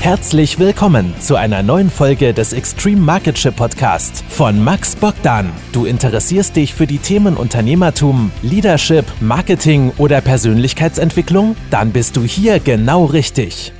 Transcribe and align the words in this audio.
Herzlich 0.00 0.58
willkommen 0.58 1.14
zu 1.20 1.36
einer 1.36 1.62
neuen 1.62 1.90
Folge 1.90 2.32
des 2.32 2.54
Extreme 2.54 3.02
Market 3.02 3.36
Ship 3.36 3.54
Podcast 3.54 4.24
von 4.30 4.64
Max 4.64 4.96
Bogdan. 4.96 5.52
Du 5.74 5.84
interessierst 5.84 6.56
dich 6.56 6.72
für 6.72 6.86
die 6.86 6.96
Themen 6.96 7.36
Unternehmertum, 7.36 8.32
Leadership, 8.40 9.04
Marketing 9.20 9.92
oder 9.98 10.22
Persönlichkeitsentwicklung? 10.22 11.54
Dann 11.70 11.92
bist 11.92 12.16
du 12.16 12.22
hier 12.22 12.60
genau 12.60 13.04
richtig. 13.04 13.74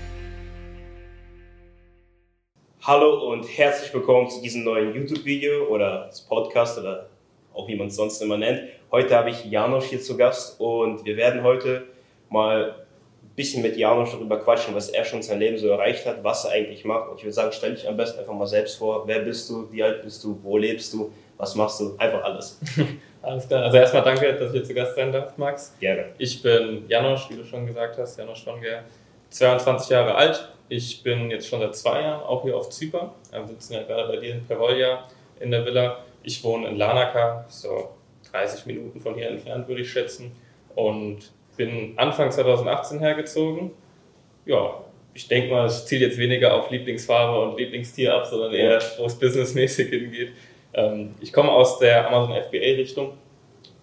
Hallo 2.82 3.32
und 3.32 3.44
herzlich 3.56 3.92
willkommen 3.94 4.28
zu 4.28 4.42
diesem 4.42 4.64
neuen 4.64 4.94
YouTube-Video 4.94 5.68
oder 5.68 6.10
Podcast 6.28 6.78
oder 6.78 7.08
auch 7.54 7.66
wie 7.66 7.76
man 7.76 7.86
es 7.86 7.96
sonst 7.96 8.20
immer 8.20 8.36
nennt. 8.36 8.60
Heute 8.92 9.16
habe 9.16 9.30
ich 9.30 9.46
Janosch 9.46 9.86
hier 9.86 10.02
zu 10.02 10.18
Gast 10.18 10.60
und 10.60 11.02
wir 11.02 11.16
werden 11.16 11.42
heute 11.42 11.86
mal 12.28 12.79
bisschen 13.36 13.62
mit 13.62 13.76
Janusz 13.76 14.12
darüber 14.12 14.38
quatschen, 14.38 14.74
was 14.74 14.88
er 14.88 15.04
schon 15.04 15.22
sein 15.22 15.38
Leben 15.38 15.56
so 15.56 15.68
erreicht 15.68 16.04
hat, 16.06 16.22
was 16.22 16.44
er 16.44 16.52
eigentlich 16.52 16.84
macht. 16.84 17.10
Und 17.10 17.18
ich 17.18 17.24
würde 17.24 17.32
sagen, 17.32 17.52
stell 17.52 17.74
dich 17.74 17.88
am 17.88 17.96
besten 17.96 18.18
einfach 18.18 18.34
mal 18.34 18.46
selbst 18.46 18.76
vor. 18.76 19.06
Wer 19.06 19.20
bist 19.20 19.48
du? 19.48 19.70
Wie 19.70 19.82
alt 19.82 20.02
bist 20.02 20.22
du? 20.24 20.38
Wo 20.42 20.56
lebst 20.56 20.92
du? 20.92 21.12
Was 21.36 21.54
machst 21.54 21.80
du? 21.80 21.96
Einfach 21.96 22.22
alles. 22.22 22.58
alles 23.22 23.48
klar. 23.48 23.64
Also 23.64 23.78
erstmal 23.78 24.02
danke, 24.02 24.34
dass 24.34 24.48
ich 24.48 24.52
hier 24.52 24.64
zu 24.64 24.74
Gast 24.74 24.94
sein 24.94 25.12
darf, 25.12 25.38
Max. 25.38 25.74
Gerne. 25.80 26.06
Ich 26.18 26.42
bin 26.42 26.84
Janosch, 26.88 27.30
wie 27.30 27.36
du 27.36 27.44
schon 27.44 27.66
gesagt 27.66 27.96
hast, 27.98 28.18
Janosch 28.18 28.42
Schwanger, 28.42 28.82
22 29.30 29.88
Jahre 29.90 30.14
alt. 30.14 30.48
Ich 30.68 31.02
bin 31.02 31.30
jetzt 31.30 31.48
schon 31.48 31.60
seit 31.60 31.74
zwei 31.74 32.02
Jahren 32.02 32.22
auch 32.22 32.42
hier 32.42 32.56
auf 32.56 32.68
Zypern. 32.70 33.10
Wir 33.32 33.46
sitzen 33.46 33.74
ja 33.74 33.82
gerade 33.84 34.08
bei 34.08 34.16
dir 34.18 34.34
in 34.34 34.44
Pervolja 34.44 35.08
in 35.40 35.50
der 35.50 35.64
Villa. 35.64 36.04
Ich 36.22 36.44
wohne 36.44 36.68
in 36.68 36.76
Lanaka, 36.76 37.46
so 37.48 37.90
30 38.30 38.66
Minuten 38.66 39.00
von 39.00 39.14
hier 39.14 39.28
entfernt, 39.28 39.66
würde 39.66 39.80
ich 39.82 39.90
schätzen. 39.90 40.32
Und 40.74 41.32
bin 41.60 41.92
Anfang 41.96 42.30
2018 42.30 43.00
hergezogen. 43.00 43.72
Ja, 44.46 44.82
ich 45.12 45.28
denke 45.28 45.50
mal, 45.50 45.66
es 45.66 45.84
zielt 45.84 46.00
jetzt 46.00 46.16
weniger 46.16 46.54
auf 46.54 46.70
Lieblingsfarbe 46.70 47.50
und 47.50 47.58
Lieblingstier 47.58 48.14
ab, 48.14 48.24
sondern 48.24 48.54
eher, 48.54 48.80
wo 48.96 49.04
es 49.04 49.18
businessmäßig 49.18 49.90
hingeht. 49.90 50.32
Ähm, 50.72 51.14
ich 51.20 51.34
komme 51.34 51.50
aus 51.50 51.78
der 51.78 52.08
Amazon 52.08 52.34
FBA-Richtung. 52.34 53.12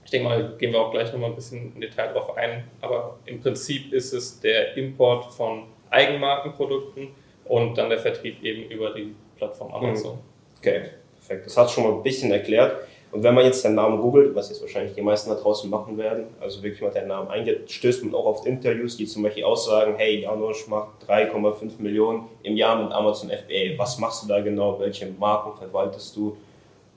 Ich 0.03 0.09
denke 0.09 0.27
mal, 0.27 0.55
gehen 0.57 0.71
wir 0.71 0.79
auch 0.79 0.91
gleich 0.91 1.11
nochmal 1.13 1.29
ein 1.29 1.35
bisschen 1.35 1.73
im 1.75 1.81
Detail 1.81 2.13
drauf 2.13 2.35
ein. 2.35 2.63
Aber 2.81 3.19
im 3.27 3.41
Prinzip 3.41 3.93
ist 3.93 4.11
es 4.11 4.39
der 4.39 4.75
Import 4.75 5.31
von 5.33 5.65
Eigenmarkenprodukten 5.91 7.09
und 7.45 7.77
dann 7.77 7.89
der 7.89 7.99
Vertrieb 7.99 8.41
eben 8.41 8.71
über 8.71 8.91
die 8.91 9.13
Plattform 9.37 9.71
Amazon. 9.71 10.17
Okay, 10.57 10.81
perfekt. 11.13 11.45
Das 11.45 11.55
hat 11.57 11.69
schon 11.69 11.83
mal 11.83 11.93
ein 11.93 12.03
bisschen 12.03 12.31
erklärt. 12.31 12.87
Und 13.11 13.23
wenn 13.23 13.33
man 13.33 13.45
jetzt 13.45 13.63
deinen 13.63 13.75
Namen 13.75 14.02
googelt, 14.02 14.36
was 14.36 14.50
jetzt 14.50 14.61
wahrscheinlich 14.61 14.94
die 14.94 15.02
meisten 15.02 15.30
da 15.30 15.36
draußen 15.36 15.69
machen 15.69 15.97
werden, 15.97 16.25
also 16.41 16.61
wirklich 16.61 16.81
mal 16.81 16.91
deinen 16.91 17.08
Namen 17.08 17.30
eingibt, 17.30 17.72
stößt 17.72 18.03
man 18.03 18.14
auch 18.14 18.25
auf 18.25 18.45
Interviews, 18.45 18.97
die 18.97 19.05
zum 19.05 19.23
Beispiel 19.23 19.45
aussagen, 19.45 19.95
hey, 19.97 20.22
Janosch 20.22 20.67
macht 20.67 20.89
3,5 21.08 21.80
Millionen 21.80 22.27
im 22.44 22.58
Jahr 22.58 22.81
mit 22.81 22.91
Amazon 22.91 23.30
FBA. 23.30 23.77
Was 23.77 23.97
machst 23.97 24.23
du 24.23 24.27
da 24.27 24.41
genau? 24.41 24.80
Welche 24.80 25.08
Marken 25.08 25.58
verwaltest 25.58 26.16
du? 26.16 26.36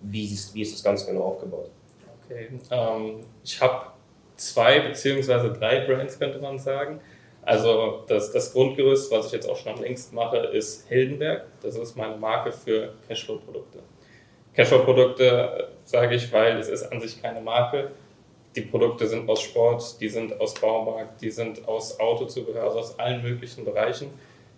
Wie 0.02 0.24
ist, 0.24 0.54
wie 0.54 0.62
ist 0.62 0.74
das 0.74 0.82
Ganze 0.82 1.06
genau 1.06 1.22
aufgebaut? 1.22 1.70
Okay, 2.24 2.48
ähm, 2.70 3.20
ich 3.44 3.60
habe 3.60 3.86
zwei 4.36 4.80
beziehungsweise 4.80 5.52
drei 5.52 5.80
Brands, 5.86 6.18
könnte 6.18 6.38
man 6.38 6.58
sagen. 6.58 7.00
Also 7.42 8.04
das, 8.08 8.32
das 8.32 8.52
Grundgerüst, 8.52 9.10
was 9.10 9.26
ich 9.26 9.32
jetzt 9.32 9.48
auch 9.48 9.56
schon 9.56 9.72
am 9.72 9.80
längsten 9.80 10.14
mache, 10.14 10.36
ist 10.38 10.88
Heldenberg. 10.90 11.46
Das 11.62 11.76
ist 11.76 11.96
meine 11.96 12.16
Marke 12.16 12.52
für 12.52 12.94
Cashflow-Produkte. 13.08 13.80
Cashflow-Produkte 14.54 15.68
sage 15.84 16.14
ich, 16.14 16.32
weil 16.32 16.58
es 16.58 16.68
ist 16.68 16.90
an 16.90 17.00
sich 17.00 17.22
keine 17.22 17.40
Marke. 17.40 17.90
Die 18.56 18.62
Produkte 18.62 19.06
sind 19.06 19.28
aus 19.28 19.42
Sport, 19.42 20.00
die 20.00 20.08
sind 20.08 20.40
aus 20.40 20.54
Baumarkt, 20.54 21.22
die 21.22 21.30
sind 21.30 21.66
aus 21.68 22.00
Autozubehör, 22.00 22.64
also 22.64 22.80
aus 22.80 22.98
allen 22.98 23.22
möglichen 23.22 23.64
Bereichen. 23.64 24.10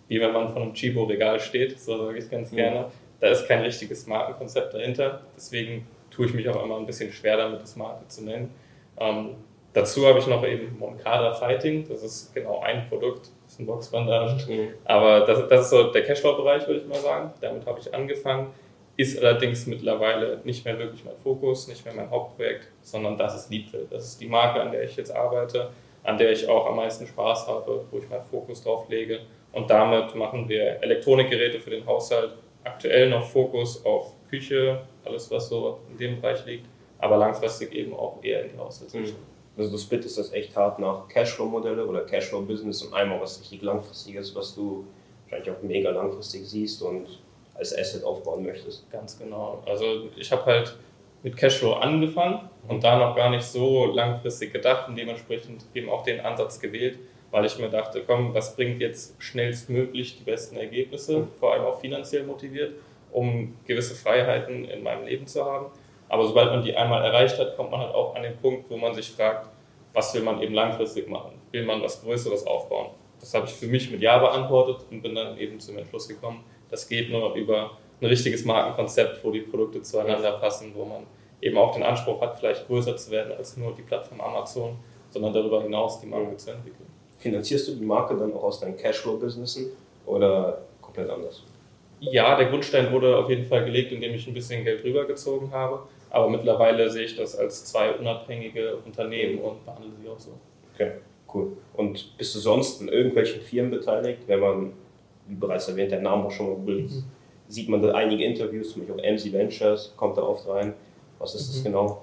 Wie 0.07 0.19
wenn 0.19 0.33
man 0.33 0.51
von 0.51 0.63
einem 0.63 0.73
Chibo-Regal 0.73 1.39
steht, 1.39 1.79
so 1.79 1.97
sage 1.97 2.17
ich 2.17 2.25
es 2.25 2.29
ganz 2.29 2.51
gerne. 2.51 2.87
Da 3.19 3.27
ist 3.27 3.47
kein 3.47 3.61
richtiges 3.61 4.07
Markenkonzept 4.07 4.73
dahinter. 4.73 5.21
Deswegen 5.35 5.87
tue 6.09 6.25
ich 6.25 6.33
mich 6.33 6.49
auch 6.49 6.63
immer 6.63 6.77
ein 6.77 6.85
bisschen 6.85 7.11
schwer 7.11 7.37
damit, 7.37 7.61
das 7.61 7.75
Marke 7.75 8.07
zu 8.07 8.23
nennen. 8.23 8.53
Ähm, 8.97 9.35
dazu 9.73 10.05
habe 10.07 10.19
ich 10.19 10.27
noch 10.27 10.45
eben 10.45 10.77
Moncada 10.77 11.33
Fighting. 11.33 11.87
Das 11.87 12.03
ist 12.03 12.33
genau 12.33 12.59
ein 12.61 12.87
Produkt, 12.89 13.29
das 13.43 13.53
ist 13.53 13.59
ein 13.59 13.65
Boxbandage. 13.67 14.51
Mhm. 14.51 14.67
Aber 14.85 15.21
das, 15.21 15.47
das 15.47 15.61
ist 15.61 15.69
so 15.69 15.91
der 15.91 16.03
Cashflow-Bereich, 16.03 16.67
würde 16.67 16.81
ich 16.81 16.87
mal 16.87 16.99
sagen. 16.99 17.31
Damit 17.41 17.65
habe 17.65 17.79
ich 17.79 17.93
angefangen 17.93 18.47
ist 18.95 19.19
allerdings 19.19 19.65
mittlerweile 19.65 20.39
nicht 20.43 20.65
mehr 20.65 20.77
wirklich 20.77 21.03
mein 21.03 21.17
Fokus, 21.17 21.67
nicht 21.67 21.83
mehr 21.85 21.95
mein 21.95 22.09
Hauptprojekt, 22.09 22.67
sondern 22.81 23.17
das 23.17 23.35
ist 23.35 23.49
Liebwill. 23.49 23.87
Das 23.89 24.05
ist 24.05 24.21
die 24.21 24.27
Marke, 24.27 24.61
an 24.61 24.71
der 24.71 24.83
ich 24.83 24.95
jetzt 24.95 25.11
arbeite, 25.11 25.71
an 26.03 26.17
der 26.17 26.31
ich 26.31 26.47
auch 26.47 26.67
am 26.67 26.75
meisten 26.75 27.07
Spaß 27.07 27.47
habe, 27.47 27.85
wo 27.89 27.97
ich 27.97 28.07
meinen 28.09 28.25
Fokus 28.25 28.63
drauf 28.63 28.87
lege. 28.89 29.21
Und 29.51 29.69
damit 29.69 30.13
machen 30.15 30.47
wir 30.47 30.81
Elektronikgeräte 30.83 31.59
für 31.59 31.71
den 31.71 31.85
Haushalt. 31.85 32.33
Aktuell 32.63 33.09
noch 33.09 33.25
Fokus 33.25 33.83
auf 33.85 34.13
Küche, 34.29 34.81
alles 35.05 35.29
was 35.31 35.49
so 35.49 35.79
in 35.91 35.97
dem 35.97 36.21
Bereich 36.21 36.45
liegt, 36.45 36.65
aber 36.99 37.17
langfristig 37.17 37.73
eben 37.73 37.93
auch 37.93 38.23
eher 38.23 38.43
in 38.43 38.51
die 38.51 38.57
Haushaltsrichtung. 38.57 39.15
Mhm. 39.15 39.33
Also 39.57 39.71
du 39.71 39.77
splittest 39.77 40.17
das 40.17 40.33
echt 40.33 40.55
hart 40.55 40.79
nach 40.79 41.07
Cashflow-Modelle 41.07 41.85
oder 41.85 42.01
Cashflow-Business 42.05 42.83
und 42.83 42.93
einmal 42.93 43.21
was 43.21 43.39
richtig 43.39 43.61
langfristiges, 43.61 44.35
was 44.35 44.55
du 44.55 44.85
wahrscheinlich 45.23 45.51
auch 45.51 45.61
mega 45.61 45.91
langfristig 45.91 46.47
siehst 46.47 46.81
und 46.81 47.19
als 47.55 47.77
Asset 47.77 48.03
aufbauen 48.03 48.43
möchtest. 48.43 48.89
Ganz 48.91 49.17
genau. 49.17 49.61
Also 49.65 50.09
ich 50.15 50.31
habe 50.31 50.45
halt 50.45 50.75
mit 51.23 51.37
Cashflow 51.37 51.73
angefangen 51.73 52.49
und 52.67 52.83
da 52.83 52.97
noch 52.97 53.15
gar 53.15 53.29
nicht 53.29 53.43
so 53.43 53.85
langfristig 53.85 54.51
gedacht 54.51 54.89
und 54.89 54.97
dementsprechend 54.97 55.65
eben 55.73 55.89
auch 55.89 56.03
den 56.03 56.19
Ansatz 56.19 56.59
gewählt, 56.59 56.99
weil 57.31 57.45
ich 57.45 57.57
mir 57.57 57.69
dachte, 57.69 58.03
komm, 58.05 58.33
was 58.33 58.55
bringt 58.55 58.81
jetzt 58.81 59.15
schnellstmöglich 59.21 60.17
die 60.17 60.23
besten 60.23 60.57
Ergebnisse, 60.57 61.19
mhm. 61.19 61.27
vor 61.39 61.53
allem 61.53 61.63
auch 61.63 61.79
finanziell 61.79 62.23
motiviert, 62.23 62.75
um 63.11 63.55
gewisse 63.65 63.95
Freiheiten 63.95 64.65
in 64.65 64.83
meinem 64.83 65.05
Leben 65.05 65.27
zu 65.27 65.45
haben. 65.45 65.67
Aber 66.09 66.27
sobald 66.27 66.51
man 66.51 66.61
die 66.61 66.75
einmal 66.75 67.03
erreicht 67.03 67.39
hat, 67.39 67.55
kommt 67.55 67.71
man 67.71 67.79
halt 67.79 67.95
auch 67.95 68.15
an 68.15 68.23
den 68.23 68.37
Punkt, 68.37 68.69
wo 68.69 68.77
man 68.77 68.93
sich 68.93 69.09
fragt, 69.09 69.49
was 69.93 70.13
will 70.13 70.23
man 70.23 70.41
eben 70.41 70.53
langfristig 70.53 71.07
machen? 71.07 71.31
Will 71.51 71.65
man 71.65 71.81
was 71.81 72.03
Größeres 72.03 72.45
aufbauen? 72.45 72.87
Das 73.19 73.33
habe 73.33 73.45
ich 73.45 73.53
für 73.53 73.67
mich 73.67 73.89
mit 73.89 74.01
Ja 74.01 74.17
beantwortet 74.17 74.85
und 74.91 75.01
bin 75.01 75.15
dann 75.15 75.37
eben 75.37 75.59
zum 75.59 75.77
Entschluss 75.77 76.07
gekommen, 76.07 76.43
das 76.73 76.89
geht 76.89 77.11
nur 77.11 77.35
über 77.35 77.77
ein 78.01 78.07
richtiges 78.07 78.45
Markenkonzept, 78.45 79.23
wo 79.23 79.29
die 79.29 79.41
Produkte 79.41 79.83
zueinander 79.83 80.31
passen, 80.39 80.71
wo 80.73 80.83
man 80.83 81.03
eben 81.39 81.55
auch 81.55 81.75
den 81.75 81.83
Anspruch 81.83 82.19
hat, 82.19 82.39
vielleicht 82.39 82.65
größer 82.65 82.97
zu 82.97 83.11
werden 83.11 83.31
als 83.37 83.55
nur 83.57 83.75
die 83.75 83.83
Plattform 83.83 84.19
Amazon, 84.19 84.75
sondern 85.11 85.33
darüber 85.33 85.61
hinaus 85.61 86.01
die 86.01 86.07
Marke 86.07 86.35
zu 86.35 86.49
entwickeln. 86.49 86.87
Finanzierst 87.19 87.67
du 87.67 87.75
die 87.75 87.85
Marke 87.85 88.17
dann 88.17 88.33
auch 88.33 88.43
aus 88.43 88.59
deinen 88.59 88.75
Cashflow-Businessen 88.75 89.67
oder 90.07 90.63
komplett 90.81 91.11
anders? 91.11 91.43
Ja, 91.99 92.35
der 92.35 92.47
Grundstein 92.47 92.91
wurde 92.91 93.15
auf 93.17 93.29
jeden 93.29 93.45
Fall 93.45 93.63
gelegt, 93.63 93.91
indem 93.91 94.15
ich 94.15 94.25
ein 94.27 94.33
bisschen 94.33 94.63
Geld 94.63 94.83
rübergezogen 94.83 95.51
habe. 95.51 95.83
Aber 96.09 96.27
mittlerweile 96.27 96.89
sehe 96.89 97.05
ich 97.05 97.15
das 97.15 97.35
als 97.35 97.65
zwei 97.65 97.91
unabhängige 97.91 98.77
Unternehmen 98.77 99.39
und 99.39 99.63
behandle 99.63 99.91
sie 100.01 100.09
auch 100.09 100.19
so. 100.19 100.31
Okay, 100.73 100.93
cool. 101.33 101.55
Und 101.75 102.17
bist 102.17 102.33
du 102.33 102.39
sonst 102.39 102.81
in 102.81 102.87
irgendwelchen 102.87 103.41
Firmen 103.41 103.71
beteiligt, 103.71 104.21
wenn 104.25 104.39
man 104.39 104.73
wie 105.27 105.35
bereits 105.35 105.67
erwähnt, 105.67 105.91
der 105.91 106.01
Name 106.01 106.25
auch 106.25 106.31
schon 106.31 106.47
mal 106.47 106.55
googelt, 106.55 106.91
mhm. 106.91 107.03
sieht 107.47 107.69
man 107.69 107.81
da 107.81 107.91
einige 107.91 108.23
Interviews, 108.23 108.71
zum 108.71 108.85
Beispiel 108.85 108.99
auch 108.99 109.11
MC 109.13 109.33
Ventures 109.33 109.93
kommt 109.95 110.17
da 110.17 110.23
oft 110.23 110.47
rein. 110.47 110.73
Was 111.19 111.35
ist 111.35 111.49
das 111.49 111.59
mhm. 111.59 111.63
genau? 111.63 112.01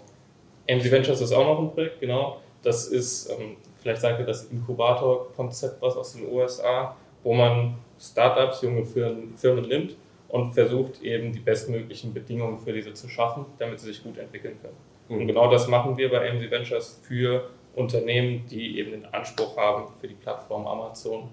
MC 0.69 0.91
Ventures 0.91 1.21
ist 1.21 1.33
auch 1.33 1.45
noch 1.45 1.59
ein 1.61 1.71
Projekt, 1.73 2.01
genau. 2.01 2.39
Das 2.63 2.89
ist, 2.89 3.31
ähm, 3.31 3.57
vielleicht 3.79 4.01
sagt 4.01 4.21
ihr 4.21 4.27
das 4.27 4.45
Inkubator-Konzept 4.47 5.81
was 5.83 5.97
aus 5.97 6.13
den 6.13 6.31
USA, 6.31 6.97
wo 7.23 7.35
man 7.35 7.77
Startups, 7.99 8.63
junge 8.63 8.85
Firmen, 8.85 9.37
Firmen 9.37 9.67
nimmt 9.69 9.97
und 10.29 10.53
versucht 10.53 11.03
eben 11.03 11.33
die 11.33 11.41
bestmöglichen 11.41 12.15
Bedingungen 12.15 12.59
für 12.59 12.73
diese 12.73 12.95
zu 12.95 13.09
schaffen, 13.09 13.47
damit 13.59 13.81
sie 13.81 13.87
sich 13.87 14.03
gut 14.03 14.17
entwickeln 14.19 14.57
können. 14.63 14.77
Mhm. 15.09 15.23
Und 15.23 15.27
genau 15.27 15.51
das 15.51 15.69
machen 15.69 15.97
wir 15.97 16.11
bei 16.11 16.33
MC 16.33 16.51
Ventures 16.51 17.01
für 17.03 17.51
Unternehmen, 17.75 18.47
die 18.51 18.79
eben 18.79 18.91
den 18.93 19.07
Anspruch 19.07 19.57
haben, 19.57 19.93
für 20.01 20.09
die 20.09 20.15
Plattform 20.15 20.67
Amazon 20.67 21.29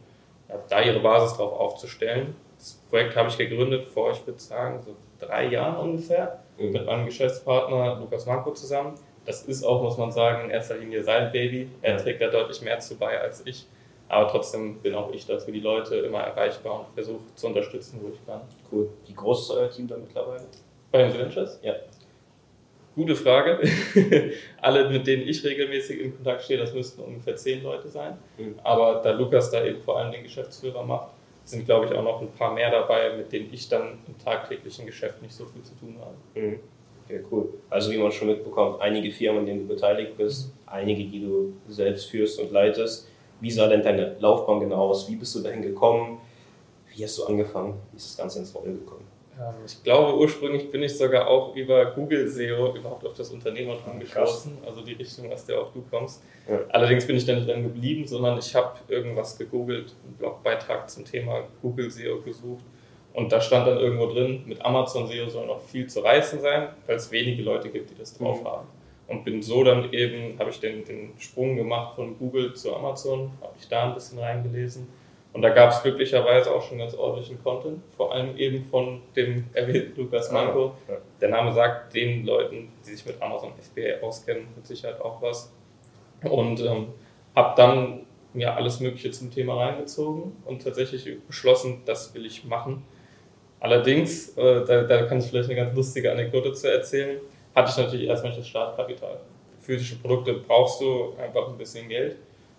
da 0.69 0.81
ihre 0.81 0.99
Basis 0.99 1.37
drauf 1.37 1.53
aufzustellen. 1.59 2.35
Das 2.57 2.73
Projekt 2.89 3.15
habe 3.15 3.29
ich 3.29 3.37
gegründet 3.37 3.87
vor, 3.87 4.11
ich 4.11 4.25
würde 4.25 4.39
sagen, 4.39 4.81
so 4.81 4.95
drei 5.19 5.47
Jahren 5.47 5.89
ungefähr, 5.89 6.39
mhm. 6.57 6.71
mit 6.71 6.85
meinem 6.85 7.05
Geschäftspartner 7.05 7.97
Lukas 7.99 8.25
Marco 8.25 8.51
zusammen. 8.51 8.95
Das 9.25 9.43
ist 9.43 9.63
auch, 9.63 9.81
muss 9.83 9.97
man 9.97 10.11
sagen, 10.11 10.45
in 10.45 10.51
erster 10.51 10.77
Linie 10.77 11.03
sein 11.03 11.31
Baby. 11.31 11.69
Er 11.81 11.97
trägt 11.97 12.21
da 12.21 12.27
deutlich 12.27 12.61
mehr 12.61 12.79
zu 12.79 12.95
bei 12.95 13.19
als 13.19 13.45
ich. 13.45 13.67
Aber 14.09 14.29
trotzdem 14.29 14.79
bin 14.79 14.95
auch 14.95 15.11
ich 15.11 15.25
da 15.25 15.37
für 15.37 15.51
die 15.51 15.59
Leute 15.59 15.97
immer 15.97 16.21
erreichbar 16.21 16.79
und 16.79 16.85
versuche 16.93 17.19
zu 17.35 17.47
unterstützen, 17.47 17.99
wo 18.01 18.09
ich 18.09 18.25
kann. 18.25 18.41
Cool. 18.71 18.89
Wie 19.05 19.13
groß 19.13 19.41
ist 19.41 19.51
euer 19.51 19.69
Team 19.69 19.87
da 19.87 19.97
mittlerweile? 19.97 20.45
Bei 20.91 21.03
den 21.03 21.17
Ventures? 21.17 21.59
Ja. 21.61 21.73
Gute 22.97 23.15
Frage. 23.15 23.59
Alle, 24.61 24.89
mit 24.89 25.05
denen 25.05 25.27
ich 25.27 25.45
regelmäßig 25.45 26.01
in 26.01 26.15
Kontakt 26.15 26.41
stehe, 26.41 26.57
das 26.57 26.73
müssten 26.73 27.03
ungefähr 27.03 27.35
zehn 27.35 27.61
Leute 27.61 27.87
sein. 27.89 28.17
Mhm. 28.39 28.55
Aber 28.63 29.01
da 29.03 29.11
Lukas 29.11 29.51
da 29.51 29.63
eben 29.63 29.79
vor 29.83 29.99
allem 29.99 30.11
den 30.11 30.23
Geschäftsführer 30.23 30.83
macht, 30.83 31.09
sind, 31.43 31.65
glaube 31.65 31.85
ich, 31.85 31.91
auch 31.93 32.03
noch 32.03 32.21
ein 32.21 32.31
paar 32.31 32.55
mehr 32.55 32.71
dabei, 32.71 33.15
mit 33.15 33.31
denen 33.31 33.53
ich 33.53 33.69
dann 33.69 33.99
im 34.07 34.17
tagtäglichen 34.17 34.87
Geschäft 34.87 35.21
nicht 35.21 35.35
so 35.35 35.45
viel 35.45 35.61
zu 35.61 35.75
tun 35.75 35.95
habe. 35.99 36.15
Mhm. 36.33 36.59
Ja, 37.07 37.19
cool. 37.31 37.53
Also 37.69 37.91
wie 37.91 37.97
man 37.99 38.11
schon 38.11 38.29
mitbekommt, 38.29 38.81
einige 38.81 39.11
Firmen, 39.11 39.41
an 39.41 39.45
denen 39.45 39.67
du 39.67 39.75
beteiligt 39.75 40.17
bist, 40.17 40.51
einige, 40.65 41.05
die 41.05 41.19
du 41.19 41.53
selbst 41.67 42.05
führst 42.05 42.39
und 42.39 42.51
leitest. 42.51 43.07
Wie 43.39 43.51
sah 43.51 43.67
denn 43.67 43.83
deine 43.83 44.15
Laufbahn 44.17 44.59
genau 44.59 44.89
aus? 44.89 45.07
Wie 45.07 45.17
bist 45.17 45.35
du 45.35 45.41
dahin 45.41 45.61
gekommen? 45.61 46.17
Wie 46.95 47.03
hast 47.03 47.19
du 47.19 47.25
angefangen? 47.25 47.75
Wie 47.91 47.97
ist 47.97 48.09
das 48.09 48.17
Ganze 48.17 48.39
ins 48.39 48.55
Rollen 48.55 48.73
gekommen? 48.73 49.05
Ähm, 49.39 49.53
ich 49.65 49.83
glaube, 49.83 50.17
ursprünglich 50.17 50.71
bin 50.71 50.83
ich 50.83 50.97
sogar 50.97 51.27
auch 51.27 51.55
über 51.55 51.85
Google 51.91 52.27
SEO 52.27 52.75
überhaupt 52.75 53.05
auf 53.05 53.13
das 53.13 53.29
Unternehmertum 53.31 53.93
Ah, 53.95 53.99
gestoßen, 53.99 54.57
also 54.65 54.81
die 54.81 54.93
Richtung, 54.93 55.31
aus 55.31 55.45
der 55.45 55.59
auch 55.61 55.71
du 55.73 55.83
kommst. 55.89 56.23
Ja. 56.49 56.59
Allerdings 56.69 57.05
bin 57.05 57.15
ich 57.17 57.25
da 57.25 57.33
nicht 57.35 57.47
dran 57.47 57.63
geblieben, 57.63 58.07
sondern 58.07 58.37
ich 58.39 58.53
habe 58.55 58.73
irgendwas 58.87 59.37
gegoogelt, 59.37 59.93
einen 60.05 60.15
Blogbeitrag 60.17 60.89
zum 60.89 61.05
Thema 61.05 61.43
Google 61.61 61.89
SEO 61.91 62.21
gesucht 62.21 62.63
und 63.13 63.31
da 63.31 63.41
stand 63.41 63.67
dann 63.67 63.77
irgendwo 63.77 64.07
drin, 64.07 64.43
mit 64.45 64.63
Amazon 64.63 65.07
SEO 65.07 65.27
soll 65.29 65.45
noch 65.47 65.61
viel 65.61 65.87
zu 65.87 65.99
reißen 66.01 66.39
sein, 66.41 66.69
weil 66.85 66.95
es 66.95 67.11
wenige 67.11 67.43
Leute 67.43 67.69
gibt, 67.69 67.89
die 67.91 67.95
das 67.95 68.17
drauf 68.17 68.41
Mhm. 68.41 68.47
haben. 68.47 68.67
Und 69.07 69.23
bin 69.23 69.41
so 69.41 69.63
dann 69.63 69.93
eben, 69.93 70.37
habe 70.37 70.49
ich 70.49 70.59
den, 70.59 70.83
den 70.83 71.13
Sprung 71.17 71.55
gemacht 71.55 71.95
von 71.95 72.17
Google 72.19 72.53
zu 72.53 72.75
Amazon, 72.75 73.31
habe 73.41 73.53
ich 73.57 73.67
da 73.69 73.87
ein 73.87 73.93
bisschen 73.93 74.19
reingelesen. 74.19 74.87
Und 75.37 75.43
da 75.43 75.49
gab 75.49 75.69
es 75.69 75.83
glücklicherweise 75.83 76.51
auch 76.51 76.63
schon 76.63 76.79
ganz 76.79 76.95
ordentlichen 76.95 77.43
Content, 77.43 77.83
vor 77.95 78.11
allem 78.11 78.35
eben 78.37 78.65
von 78.71 79.03
dem 79.15 79.45
erwähnten 79.53 80.01
Lukas 80.01 80.31
Manko. 80.31 80.71
Ah, 80.87 80.93
ja. 80.93 80.97
Der 81.21 81.29
Name 81.29 81.53
sagt 81.53 81.93
den 81.93 82.25
Leuten, 82.25 82.69
die 82.83 82.95
sich 82.95 83.05
mit 83.05 83.21
Amazon 83.21 83.51
FBA 83.61 84.03
auskennen, 84.03 84.47
mit 84.55 84.65
Sicherheit 84.65 84.99
auch 84.99 85.21
was. 85.21 85.53
Und 86.23 86.59
ähm, 86.61 86.87
habe 87.35 87.53
dann 87.55 88.07
mir 88.33 88.55
alles 88.55 88.79
Mögliche 88.79 89.11
zum 89.11 89.29
Thema 89.29 89.63
reingezogen 89.63 90.35
und 90.43 90.63
tatsächlich 90.63 91.07
beschlossen, 91.27 91.83
das 91.85 92.15
will 92.15 92.25
ich 92.25 92.43
machen. 92.43 92.83
Allerdings, 93.59 94.35
äh, 94.39 94.65
da, 94.65 94.85
da 94.85 95.03
kann 95.03 95.19
ich 95.19 95.27
vielleicht 95.27 95.51
eine 95.51 95.55
ganz 95.55 95.75
lustige 95.75 96.11
Anekdote 96.11 96.53
zu 96.53 96.71
erzählen, 96.71 97.19
hatte 97.53 97.69
ich 97.69 97.77
natürlich 97.77 98.07
erstmal 98.07 98.35
das 98.35 98.47
Startkapital. 98.47 99.19
Physische 99.59 99.97
Produkte 99.97 100.33
brauchst 100.33 100.81
du 100.81 101.13
einfach 101.21 101.47
ein 101.47 101.59
bisschen 101.59 101.87
Geld. 101.89 102.17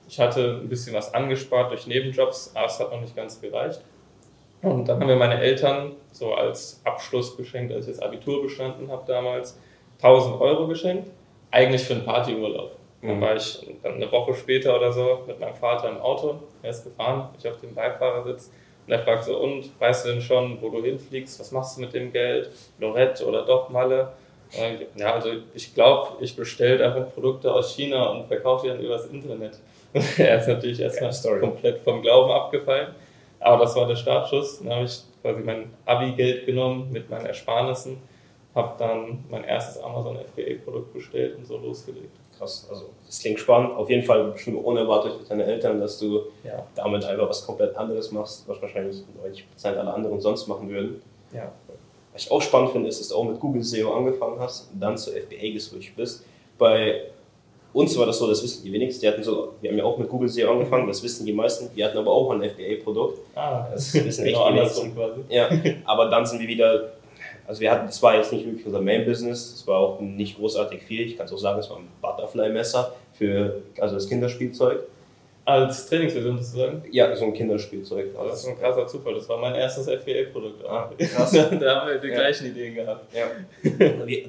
Ich 0.08 0.18
hatte 0.18 0.60
ein 0.62 0.68
bisschen 0.68 0.94
was 0.94 1.12
angespart 1.12 1.70
durch 1.70 1.86
Nebenjobs, 1.86 2.52
aber 2.54 2.66
es 2.66 2.80
hat 2.80 2.90
noch 2.90 3.00
nicht 3.00 3.14
ganz 3.14 3.40
gereicht. 3.40 3.80
Und 4.62 4.88
dann 4.88 4.98
haben 4.98 5.06
mir 5.06 5.16
meine 5.16 5.40
Eltern 5.40 5.92
so 6.12 6.34
als 6.34 6.80
Abschlussgeschenk, 6.84 7.70
als 7.70 7.86
ich 7.86 7.96
das 7.96 8.02
Abitur 8.02 8.42
bestanden 8.42 8.90
habe 8.90 9.04
damals, 9.06 9.58
1000 10.02 10.40
Euro 10.40 10.66
geschenkt, 10.66 11.08
eigentlich 11.50 11.82
für 11.82 11.94
einen 11.94 12.04
Partyurlaub. 12.04 12.72
Dann 13.02 13.16
Mhm. 13.18 13.20
war 13.20 13.36
ich 13.36 13.64
dann 13.82 13.94
eine 13.94 14.10
Woche 14.10 14.34
später 14.34 14.76
oder 14.76 14.90
so 14.92 15.22
mit 15.26 15.38
meinem 15.38 15.54
Vater 15.54 15.88
im 15.90 15.98
Auto, 15.98 16.36
er 16.62 16.70
ist 16.70 16.84
gefahren, 16.84 17.28
ich 17.38 17.48
auf 17.48 17.60
dem 17.60 17.74
Beifahrersitz 17.74 18.50
und 18.86 18.92
er 18.92 18.98
fragt 19.00 19.24
so, 19.24 19.38
und 19.38 19.70
weißt 19.78 20.06
du 20.06 20.08
denn 20.10 20.20
schon, 20.20 20.60
wo 20.60 20.70
du 20.70 20.82
hinfliegst, 20.82 21.38
was 21.38 21.52
machst 21.52 21.76
du 21.76 21.82
mit 21.82 21.92
dem 21.94 22.12
Geld, 22.12 22.50
Lorette 22.80 23.24
oder 23.26 23.44
doch 23.44 23.68
Malle? 23.68 24.12
Ja, 24.96 25.12
also 25.12 25.30
ich 25.54 25.74
glaube, 25.74 26.16
ich 26.20 26.34
bestelle 26.34 26.84
einfach 26.84 27.12
Produkte 27.12 27.52
aus 27.52 27.74
China 27.74 28.08
und 28.08 28.26
verkaufe 28.26 28.66
die 28.66 28.72
dann 28.72 28.80
übers 28.80 29.06
Internet. 29.06 29.60
er 30.18 30.38
ist 30.38 30.48
natürlich 30.48 30.80
erstmal 30.80 31.12
Story. 31.12 31.40
komplett 31.40 31.78
vom 31.80 32.02
Glauben 32.02 32.30
abgefallen, 32.30 32.88
aber 33.40 33.64
das 33.64 33.74
war 33.76 33.86
der 33.86 33.96
Startschuss. 33.96 34.58
Dann 34.60 34.70
habe 34.72 34.84
ich 34.84 35.00
quasi 35.22 35.40
mein 35.42 35.70
Abi-Geld 35.86 36.46
genommen 36.46 36.90
mit 36.92 37.08
meinen 37.10 37.26
Ersparnissen, 37.26 37.98
habe 38.54 38.74
dann 38.78 39.24
mein 39.30 39.44
erstes 39.44 39.82
Amazon 39.82 40.16
FBA-Produkt 40.18 40.92
bestellt 40.92 41.36
und 41.36 41.46
so 41.46 41.56
losgelegt. 41.58 42.10
Krass, 42.36 42.68
also 42.70 42.90
das 43.04 43.18
klingt 43.20 43.40
spannend. 43.40 43.72
Auf 43.76 43.90
jeden 43.90 44.04
Fall 44.04 44.24
bestimmt 44.30 44.64
unerwartet 44.64 45.14
für 45.20 45.28
deine 45.28 45.44
Eltern, 45.44 45.80
dass 45.80 45.98
du 45.98 46.22
Ja, 46.44 46.64
damit 46.76 47.04
einfach 47.04 47.28
was 47.28 47.44
komplett 47.44 47.76
anderes 47.76 48.12
machst, 48.12 48.46
was 48.48 48.62
wahrscheinlich 48.62 49.02
90% 49.60 49.76
aller 49.76 49.92
anderen 49.94 50.20
sonst 50.20 50.46
machen 50.46 50.68
würden. 50.68 51.02
ja. 51.32 51.50
Was 52.12 52.24
ich 52.24 52.30
auch 52.32 52.42
spannend 52.42 52.70
finde, 52.72 52.88
ist, 52.88 52.98
dass 53.00 53.08
du 53.08 53.14
auch 53.16 53.24
mit 53.24 53.38
Google 53.38 53.62
SEO 53.62 53.92
angefangen 53.94 54.40
hast 54.40 54.72
und 54.72 54.80
dann 54.80 54.96
zur 54.98 55.12
FBA 55.14 55.52
geswitcht 55.52 55.94
bist. 55.94 56.24
Bei 56.58 57.02
uns 57.72 57.96
war 57.98 58.06
das 58.06 58.18
so, 58.18 58.26
das 58.26 58.42
wissen 58.42 58.64
die 58.64 58.72
wenigsten, 58.72 59.02
die 59.02 59.08
hatten 59.08 59.22
so, 59.22 59.54
wir 59.60 59.70
haben 59.70 59.78
ja 59.78 59.84
auch 59.84 59.98
mit 59.98 60.08
Google 60.08 60.28
SEO 60.28 60.52
angefangen, 60.52 60.86
das 60.88 61.02
wissen 61.02 61.26
die 61.26 61.32
meisten, 61.32 61.68
wir 61.74 61.84
hatten 61.84 61.98
aber 61.98 62.10
auch 62.10 62.30
ein 62.30 62.42
FBA-Produkt. 62.42 63.20
Ah, 63.34 63.66
Das 63.72 63.92
wissen 63.94 64.24
echt 64.26 64.34
genau 64.34 64.50
die 64.52 64.58
andersrum 64.58 64.94
quasi. 64.94 65.20
Ja, 65.28 65.48
aber 65.84 66.08
dann 66.08 66.24
sind 66.26 66.40
wir 66.40 66.48
wieder, 66.48 66.92
also 67.46 67.60
wir 67.60 67.70
hatten, 67.70 67.86
das 67.86 68.02
war 68.02 68.16
jetzt 68.16 68.32
nicht 68.32 68.46
wirklich 68.46 68.64
unser 68.66 68.80
Main-Business, 68.80 69.54
es 69.54 69.66
war 69.66 69.78
auch 69.78 70.00
nicht 70.00 70.38
großartig 70.38 70.82
viel, 70.82 71.06
ich 71.06 71.16
kann 71.16 71.26
es 71.26 71.32
auch 71.32 71.38
sagen, 71.38 71.58
es 71.60 71.68
war 71.70 71.76
ein 71.78 71.88
Butterfly-Messer 72.00 72.94
für, 73.12 73.62
also 73.78 73.94
das 73.96 74.08
Kinderspielzeug. 74.08 74.80
Als 75.48 75.86
Trainingsversion 75.86 76.36
sozusagen. 76.36 76.82
Ja, 76.90 77.16
so 77.16 77.24
ein 77.24 77.32
Kinderspielzeug. 77.32 78.08
Das 78.22 78.40
ist 78.40 78.48
ein 78.48 78.58
krasser 78.58 78.86
Zufall. 78.86 79.14
Das 79.14 79.26
war 79.30 79.38
mein 79.38 79.54
erstes 79.54 79.86
FBA-Produkt. 79.88 80.62
Ah, 80.68 80.90
krass. 80.98 81.30
da 81.32 81.80
haben 81.80 81.88
wir 81.88 81.98
die 81.98 82.08
Ja. 82.08 82.14
gleichen 82.16 82.48
Ideen 82.48 82.74
gehabt. 82.74 83.06
Ja. 83.16 83.24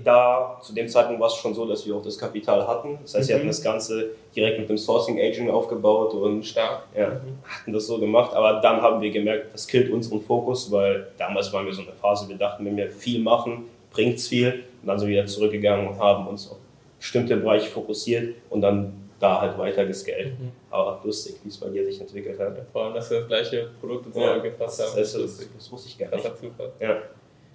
Da, 0.04 0.60
zu 0.62 0.74
dem 0.74 0.88
Zeitpunkt 0.88 1.20
war 1.20 1.28
es 1.28 1.36
schon 1.36 1.54
so, 1.54 1.66
dass 1.68 1.86
wir 1.86 1.96
auch 1.96 2.02
das 2.02 2.18
Kapital 2.18 2.66
hatten. 2.66 3.00
Das 3.02 3.16
heißt, 3.16 3.28
wir 3.28 3.36
Mhm. 3.36 3.40
hatten 3.40 3.48
das 3.50 3.62
Ganze 3.62 4.10
direkt 4.36 4.60
mit 4.60 4.70
dem 4.70 4.78
Sourcing 4.78 5.20
Agent 5.20 5.50
aufgebaut 5.50 6.14
und 6.14 6.44
Stark. 6.46 6.84
ja, 6.98 7.20
hatten 7.44 7.74
das 7.74 7.88
so 7.88 8.00
gemacht. 8.00 8.34
Aber 8.34 8.62
dann 8.62 8.82
haben 8.82 9.02
wir 9.02 9.12
gemerkt, 9.12 9.54
das 9.54 9.68
killt 9.68 9.92
unseren 9.92 10.22
Fokus, 10.22 10.72
weil 10.72 11.08
damals 11.18 11.52
waren 11.52 11.66
wir 11.66 11.74
so 11.74 11.82
in 11.82 11.88
der 11.88 11.96
Phase, 11.96 12.30
wir 12.30 12.38
dachten, 12.38 12.64
wenn 12.66 12.78
wir 12.78 12.90
viel 12.90 13.20
machen, 13.22 13.66
bringt 13.92 14.16
es 14.20 14.28
viel. 14.30 14.64
Und 14.82 14.88
dann 14.88 14.98
sind 15.00 15.10
wir 15.10 15.18
wieder 15.18 15.26
zurückgegangen 15.28 15.86
und 15.88 16.00
haben 16.00 16.28
uns 16.28 16.50
auf 16.50 16.58
bestimmte 16.98 17.36
Bereiche 17.38 17.70
fokussiert 17.70 18.36
und 18.50 18.62
dann 18.62 18.94
da 19.20 19.42
halt 19.42 19.58
weiter 19.58 19.86
gescaled. 19.86 20.40
Mhm. 20.40 20.52
Aber 20.70 21.02
lustig, 21.04 21.36
wie 21.44 21.50
es 21.50 21.58
bei 21.58 21.68
dir 21.70 21.86
sich 21.86 22.00
entwickelt 22.00 22.40
hat. 22.40 22.58
Vor 22.72 22.86
allem, 22.86 22.94
dass 22.94 23.10
wir 23.12 23.20
das 23.20 23.28
gleiche 23.28 23.70
Produkt 23.80 24.08
ins 24.08 24.16
Ja, 24.16 24.34
Auge 24.36 24.52
gefasst 24.52 24.80
das, 24.80 24.88
haben. 24.92 25.00
das, 25.00 25.12
Das 25.14 25.22
das, 25.22 25.32
ist 25.32 25.38
lustig. 25.40 25.48
das 25.58 25.72
wusste 25.72 25.88
ich 25.90 25.98
gar 25.98 26.10
nicht. 26.10 26.24
Krasser 26.24 26.36
Zufall. 26.38 26.72
Ja. 26.80 26.98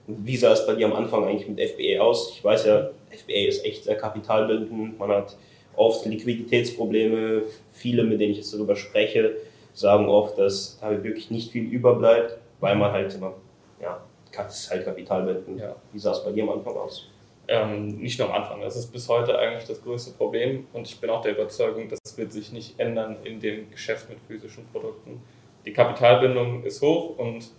Und 0.07 0.27
wie 0.27 0.37
sah 0.37 0.53
es 0.53 0.67
bei 0.67 0.75
dir 0.75 0.87
am 0.87 0.93
Anfang 0.93 1.25
eigentlich 1.25 1.49
mit 1.49 1.59
FBA 1.61 2.03
aus? 2.03 2.31
Ich 2.37 2.45
weiß 2.45 2.67
ja, 2.67 2.91
FBA 3.11 3.49
ist 3.49 3.65
echt 3.65 3.85
sehr 3.85 3.97
kapitalbindend. 3.97 4.99
Man 4.99 5.11
hat 5.11 5.37
oft 5.77 6.05
Liquiditätsprobleme. 6.05 7.43
Viele, 7.73 8.05
mit 8.05 8.21
denen 8.21 8.33
ich 8.33 8.39
jetzt 8.39 8.53
darüber 8.53 8.77
spreche, 8.77 9.37
sagen 9.73 10.09
oft, 10.09 10.39
dass 10.39 10.79
da 10.81 11.03
wirklich 11.03 11.31
nicht 11.31 11.53
viel 11.53 11.65
überbleibt, 11.65 12.37
weil 12.61 12.77
man 12.77 12.93
halt 12.93 13.15
immer, 13.15 13.35
ja, 13.81 14.01
es 14.47 14.61
ist 14.61 14.71
halt 14.71 14.85
kapitalbindend. 14.85 15.61
Ja. 15.61 15.75
Wie 15.93 15.99
sah 15.99 16.13
es 16.13 16.23
bei 16.25 16.33
dir 16.33 16.43
am 16.43 16.51
Anfang 16.51 16.77
aus? 16.77 17.09
Ähm, 17.47 17.89
nicht 17.99 18.19
nur 18.19 18.29
am 18.35 18.43
Anfang. 18.43 18.61
Das 18.63 18.75
ist 18.77 18.87
bis 18.93 19.09
heute 19.09 19.39
eigentlich 19.39 19.65
das 19.67 19.83
größte 19.83 20.17
Problem 20.17 20.67
und 20.73 20.87
ich 20.87 20.99
bin 21.01 21.11
auch 21.11 21.21
der 21.21 21.33
Überzeugung, 21.33 21.89
das 21.89 22.17
wird 22.17 22.33
sich 22.33 22.53
nicht 22.53 22.81
ändern 22.81 23.17
in 23.25 23.39
dem 23.41 23.71
Geschäft 23.71 24.09
mit 24.09 24.19
physischen 24.27 24.67
Produkten. 24.73 25.21
Die 25.67 25.73
Kapitalbindung 25.73 26.63
ist 26.65 26.81
hoch 26.81 27.19
und 27.19 27.51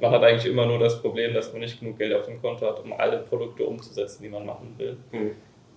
man 0.00 0.10
hat 0.10 0.22
eigentlich 0.22 0.46
immer 0.50 0.66
nur 0.66 0.78
das 0.78 1.00
Problem, 1.00 1.34
dass 1.34 1.52
man 1.52 1.60
nicht 1.60 1.78
genug 1.78 1.98
Geld 1.98 2.14
auf 2.14 2.26
dem 2.26 2.40
Konto 2.40 2.66
hat, 2.66 2.80
um 2.82 2.92
alle 2.94 3.18
Produkte 3.18 3.64
umzusetzen, 3.64 4.22
die 4.22 4.28
man 4.28 4.46
machen 4.46 4.74
will. 4.78 4.96
Hm. 5.10 5.32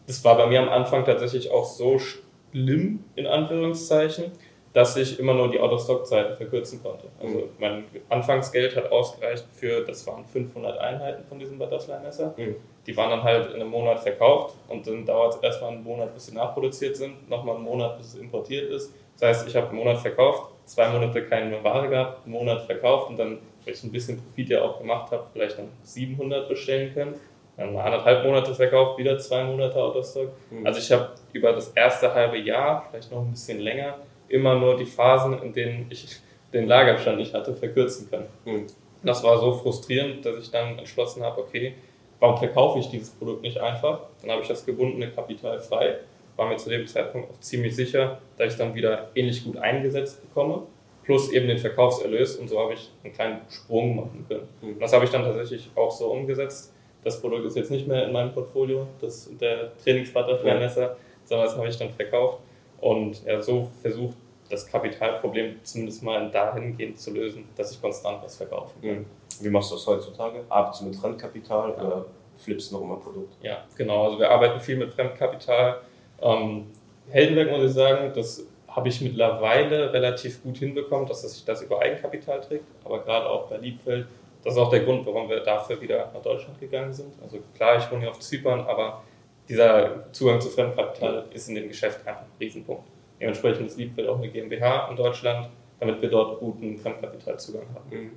Das 0.07 0.24
war 0.24 0.38
bei 0.38 0.48
mir 0.48 0.62
am 0.62 0.69
Anfang 0.69 1.03
tatsächlich 1.06 1.51
auch 1.51 1.65
so 1.65 2.00
schlimm, 2.00 3.03
in 3.15 3.27
Anführungszeichen, 3.27 4.31
dass 4.74 4.95
ich 4.95 5.19
immer 5.19 5.33
nur 5.33 5.51
die 5.51 5.59
Out-of-Stock-Zeiten 5.59 6.38
verkürzen 6.38 6.81
konnte. 6.81 7.07
Also 7.19 7.38
Mhm. 7.38 7.44
mein 7.59 7.83
Anfangsgeld 8.09 8.75
hat 8.75 8.92
ausgereicht 8.92 9.45
für, 9.51 9.83
das 9.86 10.07
waren 10.07 10.24
500 10.25 10.77
Einheiten 10.79 11.24
von 11.25 11.38
diesem 11.38 11.60
Butterfly-Messer. 11.60 12.34
Mhm. 12.38 12.55
Die 12.88 12.98
waren 12.98 13.10
dann 13.12 13.24
halt 13.24 13.48
in 13.54 13.62
einem 13.62 13.70
Monat 13.70 14.00
verkauft 14.00 14.56
und 14.68 14.86
dann 14.88 15.06
dauert 15.06 15.36
es 15.36 15.44
erstmal 15.44 15.72
einen 15.72 15.84
Monat, 15.84 16.14
bis 16.14 16.28
sie 16.28 16.36
nachproduziert 16.36 16.98
sind, 16.98 17.30
nochmal 17.30 17.56
einen 17.56 17.64
Monat, 17.64 17.98
bis 17.98 18.14
es 18.14 18.16
importiert 18.16 18.72
ist. 18.72 18.94
Das 19.20 19.30
heißt, 19.30 19.48
ich 19.48 19.56
habe 19.56 19.68
einen 19.68 19.78
Monat 19.78 20.00
verkauft, 20.00 20.52
zwei 20.66 20.90
Monate 20.90 21.24
keine 21.24 21.64
Ware 21.64 21.90
gehabt, 21.90 22.26
einen 22.26 22.34
Monat 22.34 22.64
verkauft 22.64 23.10
und 23.10 23.18
dann, 23.18 23.38
weil 23.64 23.74
ich 23.74 23.84
ein 23.84 23.92
bisschen 23.92 24.20
Profit 24.22 24.50
ja 24.50 24.62
auch 24.64 24.80
gemacht 24.80 25.12
habe, 25.12 25.26
vielleicht 25.32 25.60
dann 25.60 25.70
700 25.84 26.50
bestellen 26.50 26.94
können. 26.94 27.16
Dann 27.58 27.78
anderthalb 27.78 28.26
Monate 28.26 28.56
verkauft, 28.56 28.98
wieder 28.98 29.20
zwei 29.20 29.44
Monate 29.44 29.76
out 29.76 29.96
of 29.96 30.06
stock. 30.06 30.30
Mhm. 30.50 30.66
Also 30.66 30.80
ich 30.80 30.92
habe 30.92 31.12
über 31.34 31.52
das 31.54 31.70
erste 31.70 32.12
halbe 32.14 32.38
Jahr, 32.38 32.88
vielleicht 32.90 33.12
noch 33.12 33.22
ein 33.22 33.32
bisschen 33.32 33.60
länger, 33.60 33.98
immer 34.30 34.56
nur 34.56 34.78
die 34.78 34.86
Phasen, 34.86 35.40
in 35.44 35.54
denen 35.54 35.88
ich 35.90 36.20
den 36.54 36.68
Lagerstand 36.68 37.18
nicht 37.18 37.34
hatte, 37.34 37.54
verkürzen 37.54 38.10
können. 38.10 38.28
Hm. 38.46 38.68
Das 39.04 39.24
war 39.24 39.38
so 39.40 39.54
frustrierend, 39.54 40.26
dass 40.26 40.38
ich 40.38 40.52
dann 40.52 40.78
entschlossen 40.78 41.24
habe, 41.24 41.42
okay, 41.42 41.76
warum 42.22 42.38
verkaufe 42.38 42.80
ich 42.80 42.90
dieses 42.90 43.10
Produkt 43.10 43.42
nicht 43.42 43.58
einfach? 43.60 44.04
Dann 44.22 44.32
habe 44.32 44.42
ich 44.42 44.48
das 44.48 44.66
gebundene 44.66 45.12
Kapital 45.12 45.60
frei, 45.60 45.98
war 46.38 46.48
mir 46.48 46.56
zu 46.56 46.70
dem 46.70 46.88
Zeitpunkt 46.88 47.30
auch 47.30 47.40
ziemlich 47.42 47.75
sicher, 47.75 48.22
dass 48.38 48.48
ich 48.48 48.54
es 48.54 48.58
dann 48.58 48.74
wieder 48.74 49.10
ähnlich 49.16 49.44
gut 49.44 49.58
eingesetzt 49.58 50.22
bekomme, 50.22 50.63
plus 51.04 51.32
eben 51.32 51.48
den 51.48 51.58
Verkaufserlös 51.58 52.38
und 52.38 52.48
so 52.48 52.60
habe 52.60 52.75
ich 52.75 52.90
einen 53.04 53.13
kleinen 53.13 53.42
Sprung 53.50 53.98
machen 53.98 54.25
können. 54.30 54.48
Mhm. 54.62 54.74
Und 54.74 54.80
das 54.80 54.94
habe 54.94 55.04
ich 55.04 55.12
dann 55.12 55.24
tatsächlich 55.24 55.70
auch 55.75 55.92
so 55.92 56.12
umgesetzt. 56.12 56.74
Das 57.04 57.20
Produkt 57.20 57.46
ist 57.46 57.58
jetzt 57.58 57.72
nicht 57.72 57.88
mehr 57.88 58.06
in 58.06 58.13
meinem 58.13 58.32
Portfolio, 58.32 58.88
das 59.01 59.30
der 59.40 59.75
Trainingsbutterfly-Messer, 59.84 60.96
sondern 61.25 61.48
das 61.48 61.58
habe 61.58 61.68
ich 61.68 61.78
dann 61.78 61.90
verkauft 61.90 62.40
und 62.80 63.25
ja, 63.25 63.42
so 63.42 63.70
versucht, 63.82 64.16
das 64.50 64.68
Kapitalproblem 64.68 65.56
zumindest 65.63 66.04
mal 66.04 66.30
dahingehend 66.30 67.00
zu 67.00 67.12
lösen, 67.12 67.46
dass 67.56 67.72
ich 67.72 67.82
konstant 67.82 68.22
was 68.22 68.38
verkaufe. 68.38 68.74
Hm. 68.82 69.06
Wie 69.43 69.50
machst 69.50 69.71
du 69.71 69.75
das 69.75 69.88
heutzutage? 69.88 70.43
Arbeitest 70.50 70.81
du 70.81 70.86
mit 70.86 70.95
Fremdkapital 70.95 71.69
Ja. 71.77 71.83
oder 71.83 72.05
flippst 72.38 72.71
du 72.71 72.75
noch 72.75 72.83
immer 72.83 72.98
Produkt? 72.98 73.36
Ja, 73.41 73.63
genau. 73.75 74.05
Also 74.05 74.19
wir 74.19 74.29
arbeiten 74.29 74.60
viel 74.60 74.77
mit 74.77 74.93
Fremdkapital. 74.93 75.81
Ähm, 76.21 76.67
Heldenberg 77.10 77.51
muss 77.51 77.63
ich 77.63 77.74
sagen, 77.74 78.12
das 78.13 78.45
habe 78.67 78.88
ich 78.88 79.01
mittlerweile 79.01 79.91
relativ 79.91 80.41
gut 80.43 80.57
hinbekommen, 80.57 81.05
dass 81.05 81.21
sich 81.21 81.43
das 81.43 81.62
über 81.62 81.79
Eigenkapital 81.79 82.39
trägt. 82.41 82.65
Aber 82.86 83.03
gerade 83.03 83.29
auch 83.29 83.48
bei 83.50 83.57
Liebfeld, 83.57 84.07
das 84.43 84.53
ist 84.53 84.60
auch 84.60 84.69
der 84.69 84.79
Grund, 84.81 85.05
warum 85.05 85.29
wir 85.29 85.41
dafür 85.41 85.79
wieder 85.81 86.10
nach 86.13 86.21
Deutschland 86.21 86.60
gegangen 86.60 86.93
sind. 86.93 87.13
Also 87.21 87.39
klar, 87.55 87.77
ich 87.77 87.91
wohne 87.91 88.01
hier 88.01 88.12
auf 88.12 88.19
Zypern, 88.19 88.62
aber 88.62 89.03
dieser 89.50 90.12
Zugang 90.13 90.39
zu 90.39 90.50
Fremdkapital 90.50 91.25
ist 91.33 91.50
in 91.50 91.55
dem 91.55 91.67
Geschäft 91.67 92.07
einfach 92.07 92.21
ein 92.21 92.31
Riesenpunkt. 92.39 92.83
Dementsprechend 93.19 93.67
ist 93.67 93.77
Liebfeld 93.77 94.07
auch 94.07 94.17
eine 94.17 94.29
GmbH 94.29 94.88
in 94.89 94.95
Deutschland, 94.95 95.50
damit 95.79 96.01
wir 96.01 96.10
dort 96.10 96.39
guten 96.39 96.77
Fremdkapitalzugang 96.77 97.65
haben. 97.75 97.89
Mhm. 97.89 98.12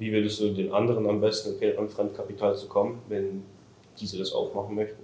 Wie 0.00 0.10
würdest 0.10 0.40
du 0.40 0.48
den 0.48 0.72
anderen 0.72 1.06
am 1.06 1.20
besten 1.20 1.50
empfehlen, 1.50 1.78
an 1.78 1.90
Fremdkapital 1.90 2.56
zu 2.56 2.68
kommen, 2.68 3.02
wenn 3.08 3.44
diese 4.00 4.18
das 4.18 4.32
aufmachen 4.32 4.74
möchten? 4.74 4.98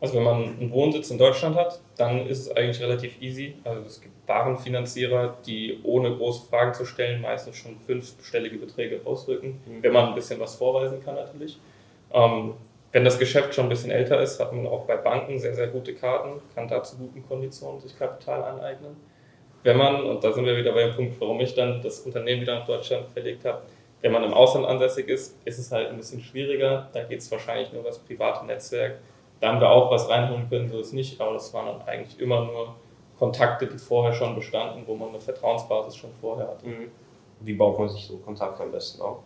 Also 0.00 0.14
wenn 0.14 0.22
man 0.22 0.44
einen 0.44 0.70
Wohnsitz 0.70 1.10
in 1.10 1.18
Deutschland 1.18 1.56
hat, 1.56 1.80
dann 1.96 2.28
ist 2.28 2.40
es 2.40 2.56
eigentlich 2.56 2.80
relativ 2.80 3.20
easy. 3.20 3.54
Also 3.64 3.80
es 3.86 4.00
gibt 4.00 4.14
Warenfinanzierer, 4.28 5.36
die 5.44 5.80
ohne 5.82 6.14
große 6.14 6.46
Fragen 6.48 6.74
zu 6.74 6.84
stellen 6.84 7.22
meistens 7.22 7.56
schon 7.56 7.76
fünfstellige 7.80 8.58
Beträge 8.58 9.00
ausrücken, 9.04 9.60
mhm. 9.66 9.82
wenn 9.82 9.92
man 9.92 10.10
ein 10.10 10.14
bisschen 10.14 10.38
was 10.38 10.54
vorweisen 10.54 11.02
kann 11.04 11.16
natürlich. 11.16 11.58
Ähm, 12.12 12.54
wenn 12.92 13.04
das 13.04 13.18
Geschäft 13.18 13.52
schon 13.52 13.66
ein 13.66 13.68
bisschen 13.68 13.90
älter 13.90 14.22
ist, 14.22 14.38
hat 14.38 14.52
man 14.52 14.68
auch 14.68 14.84
bei 14.84 14.96
Banken 14.96 15.40
sehr, 15.40 15.54
sehr 15.54 15.66
gute 15.66 15.92
Karten, 15.92 16.40
kann 16.54 16.68
da 16.68 16.84
zu 16.84 16.96
guten 16.98 17.26
Konditionen 17.26 17.80
sich 17.80 17.98
Kapital 17.98 18.44
aneignen. 18.44 18.96
Wenn 19.64 19.76
man, 19.76 20.04
und 20.04 20.22
da 20.22 20.32
sind 20.32 20.44
wir 20.44 20.56
wieder 20.56 20.72
bei 20.72 20.84
dem 20.84 20.94
Punkt, 20.94 21.20
warum 21.20 21.40
ich 21.40 21.52
dann 21.52 21.82
das 21.82 22.00
Unternehmen 22.00 22.42
wieder 22.42 22.60
nach 22.60 22.66
Deutschland 22.66 23.08
verlegt 23.08 23.44
habe, 23.44 23.62
wenn 24.02 24.12
man 24.12 24.24
im 24.24 24.34
Ausland 24.34 24.66
ansässig 24.66 25.08
ist, 25.08 25.36
ist 25.44 25.58
es 25.58 25.72
halt 25.72 25.88
ein 25.88 25.96
bisschen 25.96 26.20
schwieriger. 26.20 26.88
Da 26.92 27.02
geht 27.02 27.20
es 27.20 27.30
wahrscheinlich 27.30 27.72
nur 27.72 27.80
um 27.80 27.86
das 27.86 27.98
private 27.98 28.44
Netzwerk 28.46 28.98
da 29.40 29.48
haben 29.48 29.60
wir 29.60 29.70
auch 29.70 29.90
was 29.90 30.08
reinholen 30.08 30.48
können, 30.48 30.68
so 30.68 30.80
ist 30.80 30.92
nicht, 30.92 31.20
aber 31.20 31.34
das 31.34 31.52
waren 31.52 31.66
dann 31.66 31.82
eigentlich 31.86 32.18
immer 32.20 32.44
nur 32.44 32.74
Kontakte, 33.18 33.66
die 33.66 33.78
vorher 33.78 34.12
schon 34.12 34.34
bestanden, 34.34 34.82
wo 34.86 34.94
man 34.94 35.10
eine 35.10 35.20
Vertrauensbasis 35.20 35.96
schon 35.96 36.10
vorher 36.20 36.48
hatte. 36.48 36.66
Mhm. 36.66 36.90
Wie 37.40 37.54
baut 37.54 37.78
man 37.78 37.88
sich 37.88 38.06
so 38.06 38.16
Kontakte 38.18 38.62
am 38.62 38.72
besten 38.72 39.02
auf? 39.02 39.18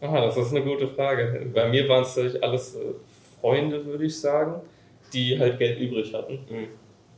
Aha, 0.00 0.20
das 0.20 0.36
ist 0.36 0.50
eine 0.50 0.64
gute 0.64 0.88
Frage. 0.88 1.46
Bei 1.54 1.68
mir 1.68 1.88
waren 1.88 2.02
es 2.02 2.16
natürlich 2.16 2.42
alles 2.42 2.74
äh, 2.74 2.94
Freunde, 3.40 3.84
würde 3.86 4.04
ich 4.04 4.20
sagen, 4.20 4.60
die 5.12 5.38
halt 5.38 5.58
Geld 5.58 5.78
übrig 5.78 6.12
hatten. 6.12 6.44
Mhm. 6.50 6.68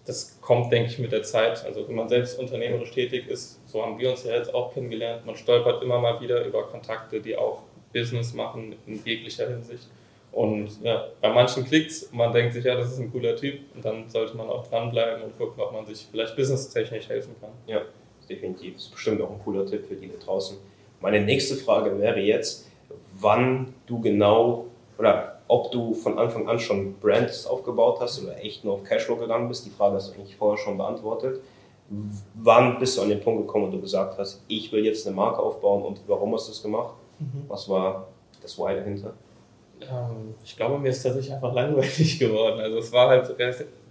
Das 0.08 0.38
kommt, 0.40 0.72
denke 0.72 0.90
ich, 0.90 0.98
mit 0.98 1.12
der 1.12 1.22
Zeit. 1.22 1.62
Also 1.66 1.86
wenn 1.86 1.94
man 1.94 2.08
selbst 2.08 2.38
unternehmerisch 2.38 2.92
tätig 2.92 3.28
ist, 3.28 3.60
so 3.68 3.84
haben 3.84 3.98
wir 3.98 4.10
uns 4.10 4.24
ja 4.24 4.36
jetzt 4.36 4.54
auch 4.54 4.72
kennengelernt. 4.72 5.26
Man 5.26 5.36
stolpert 5.36 5.82
immer 5.82 5.98
mal 5.98 6.18
wieder 6.22 6.46
über 6.46 6.66
Kontakte, 6.66 7.20
die 7.20 7.36
auch 7.36 7.64
Business 7.92 8.32
machen 8.32 8.74
in 8.86 9.04
jeglicher 9.04 9.46
Hinsicht. 9.46 9.86
Und 10.32 10.82
ja, 10.82 11.08
bei 11.20 11.30
manchen 11.30 11.66
klickt 11.66 12.10
man 12.12 12.32
denkt 12.32 12.54
sich, 12.54 12.64
ja, 12.64 12.74
das 12.74 12.92
ist 12.92 13.00
ein 13.00 13.12
cooler 13.12 13.36
Typ 13.36 13.60
und 13.74 13.84
dann 13.84 14.08
sollte 14.08 14.34
man 14.34 14.48
auch 14.48 14.66
dranbleiben 14.66 15.24
und 15.24 15.36
gucken, 15.36 15.62
ob 15.62 15.72
man 15.72 15.84
sich 15.84 16.06
vielleicht 16.10 16.34
businesstechnisch 16.36 17.10
helfen 17.10 17.34
kann. 17.38 17.50
Ja, 17.66 17.82
definitiv. 18.30 18.76
Das 18.76 18.84
ist 18.84 18.92
bestimmt 18.92 19.20
auch 19.20 19.30
ein 19.30 19.40
cooler 19.44 19.66
Tipp 19.66 19.86
für 19.86 19.94
die 19.94 20.08
da 20.08 20.24
draußen. 20.24 20.56
Meine 21.02 21.20
nächste 21.20 21.54
Frage 21.56 21.98
wäre 21.98 22.20
jetzt, 22.20 22.66
wann 23.20 23.74
du 23.86 24.00
genau 24.00 24.68
oder 24.98 25.37
ob 25.48 25.72
du 25.72 25.94
von 25.94 26.18
Anfang 26.18 26.48
an 26.48 26.58
schon 26.58 26.94
Brands 27.00 27.46
aufgebaut 27.46 27.98
hast 28.00 28.22
oder 28.22 28.36
echt 28.38 28.64
nur 28.64 28.74
auf 28.74 28.84
Cashflow 28.84 29.16
gegangen 29.16 29.48
bist. 29.48 29.66
Die 29.66 29.70
Frage 29.70 29.96
hast 29.96 30.10
du 30.10 30.14
eigentlich 30.14 30.36
vorher 30.36 30.62
schon 30.62 30.76
beantwortet. 30.76 31.40
Wann 32.34 32.78
bist 32.78 32.98
du 32.98 33.02
an 33.02 33.08
den 33.08 33.20
Punkt 33.20 33.46
gekommen, 33.46 33.68
wo 33.68 33.76
du 33.76 33.80
gesagt 33.80 34.18
hast, 34.18 34.44
ich 34.46 34.70
will 34.72 34.84
jetzt 34.84 35.06
eine 35.06 35.16
Marke 35.16 35.38
aufbauen 35.40 35.82
und 35.82 36.00
warum 36.06 36.34
hast 36.34 36.48
du 36.48 36.52
es 36.52 36.62
gemacht? 36.62 36.94
Mhm. 37.18 37.44
Was 37.48 37.66
war 37.68 38.08
das 38.42 38.58
Why 38.58 38.74
dahinter? 38.74 39.14
Ähm, 39.80 40.34
ich 40.44 40.54
glaube, 40.54 40.78
mir 40.78 40.90
ist 40.90 41.02
tatsächlich 41.02 41.32
einfach 41.32 41.54
langweilig 41.54 42.18
geworden. 42.18 42.60
Also 42.60 42.78
es 42.78 42.92
war 42.92 43.08
halt 43.08 43.34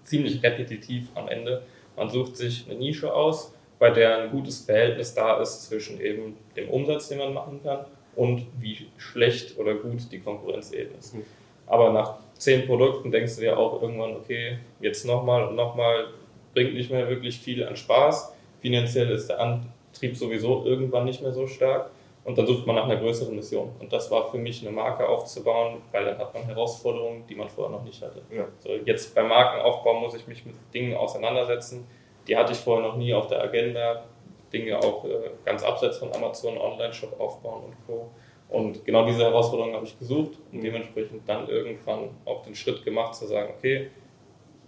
ziemlich 0.04 0.44
repetitiv 0.44 1.08
am 1.16 1.28
Ende. 1.28 1.64
Man 1.96 2.10
sucht 2.10 2.38
sich 2.38 2.66
eine 2.70 2.78
Nische 2.78 3.12
aus, 3.12 3.52
bei 3.80 3.90
der 3.90 4.20
ein 4.20 4.32
gutes 4.32 4.62
Verhältnis 4.62 5.16
da 5.16 5.40
ist 5.42 5.64
zwischen 5.64 6.00
eben 6.00 6.38
dem 6.56 6.70
Umsatz, 6.70 7.10
den 7.10 7.18
man 7.18 7.34
machen 7.34 7.62
kann, 7.64 7.86
und 8.16 8.48
wie 8.60 8.88
schlecht 8.98 9.58
oder 9.60 9.76
gut 9.76 10.12
die 10.12 10.20
Konkurrenz 10.20 10.72
eben 10.72 10.96
ist. 10.98 11.16
Mhm. 11.16 11.24
Aber 11.68 11.92
nach 11.92 12.16
zehn 12.38 12.66
Produkten 12.66 13.12
denkst 13.12 13.36
du 13.36 13.42
dir 13.42 13.58
auch 13.58 13.82
irgendwann, 13.82 14.16
okay, 14.16 14.58
jetzt 14.80 15.06
nochmal 15.06 15.48
und 15.48 15.56
nochmal, 15.56 16.08
bringt 16.54 16.74
nicht 16.74 16.90
mehr 16.90 17.08
wirklich 17.08 17.38
viel 17.38 17.64
an 17.64 17.76
Spaß. 17.76 18.34
Finanziell 18.62 19.12
ist 19.12 19.28
der 19.28 19.40
Antrieb 19.40 20.18
sowieso 20.18 20.66
irgendwann 20.66 21.06
nicht 21.06 21.22
mehr 21.22 21.32
so 21.32 21.46
stark. 21.46 21.92
Und 22.24 22.38
dann 22.38 22.46
sucht 22.46 22.68
man 22.68 22.76
nach 22.76 22.84
einer 22.84 22.98
größeren 22.98 23.34
Mission. 23.34 23.70
Und 23.80 23.94
das 23.94 24.12
war 24.12 24.30
für 24.30 24.38
mich 24.38 24.62
eine 24.62 24.76
Marke 24.76 25.08
aufzubauen, 25.08 25.78
weil 25.94 26.04
dann 26.04 26.18
hat 26.18 26.34
man 26.34 26.44
Herausforderungen, 26.44 27.24
die 27.30 27.36
man 27.36 27.48
vorher 27.48 27.78
noch 27.78 27.86
nicht 27.86 28.02
hatte. 28.02 28.22
Ja. 28.30 28.46
So, 28.60 28.72
jetzt 28.84 29.16
beim 29.16 29.30
Markenaufbau 29.30 29.94
muss 29.94 30.14
ich 30.14 30.28
mich 30.28 30.46
mit 30.46 30.56
Dingen 30.74 30.98
auseinandersetzen, 30.98 31.88
die 32.28 32.36
hatte 32.36 32.52
ich 32.52 32.58
vorher 32.58 32.86
noch 32.86 32.98
nie 32.98 33.14
auf 33.14 33.28
der 33.28 33.42
Agenda. 33.42 34.04
Dinge 34.52 34.78
auch 34.78 35.06
äh, 35.06 35.10
ganz 35.46 35.64
abseits 35.64 35.98
von 35.98 36.14
Amazon, 36.14 36.58
Online-Shop 36.58 37.20
aufbauen 37.20 37.64
und 37.66 37.76
Co. 37.86 38.10
Und 38.50 38.86
genau 38.86 39.06
diese 39.06 39.24
Herausforderungen 39.24 39.76
habe 39.76 39.86
ich 39.86 39.98
gesucht 40.00 40.38
und 40.52 40.62
dementsprechend 40.62 41.28
dann 41.28 41.50
irgendwann 41.50 42.10
auch 42.26 42.44
den 42.44 42.56
Schritt 42.56 42.84
gemacht 42.86 43.16
zu 43.16 43.28
sagen, 43.28 43.54
okay, 43.58 43.90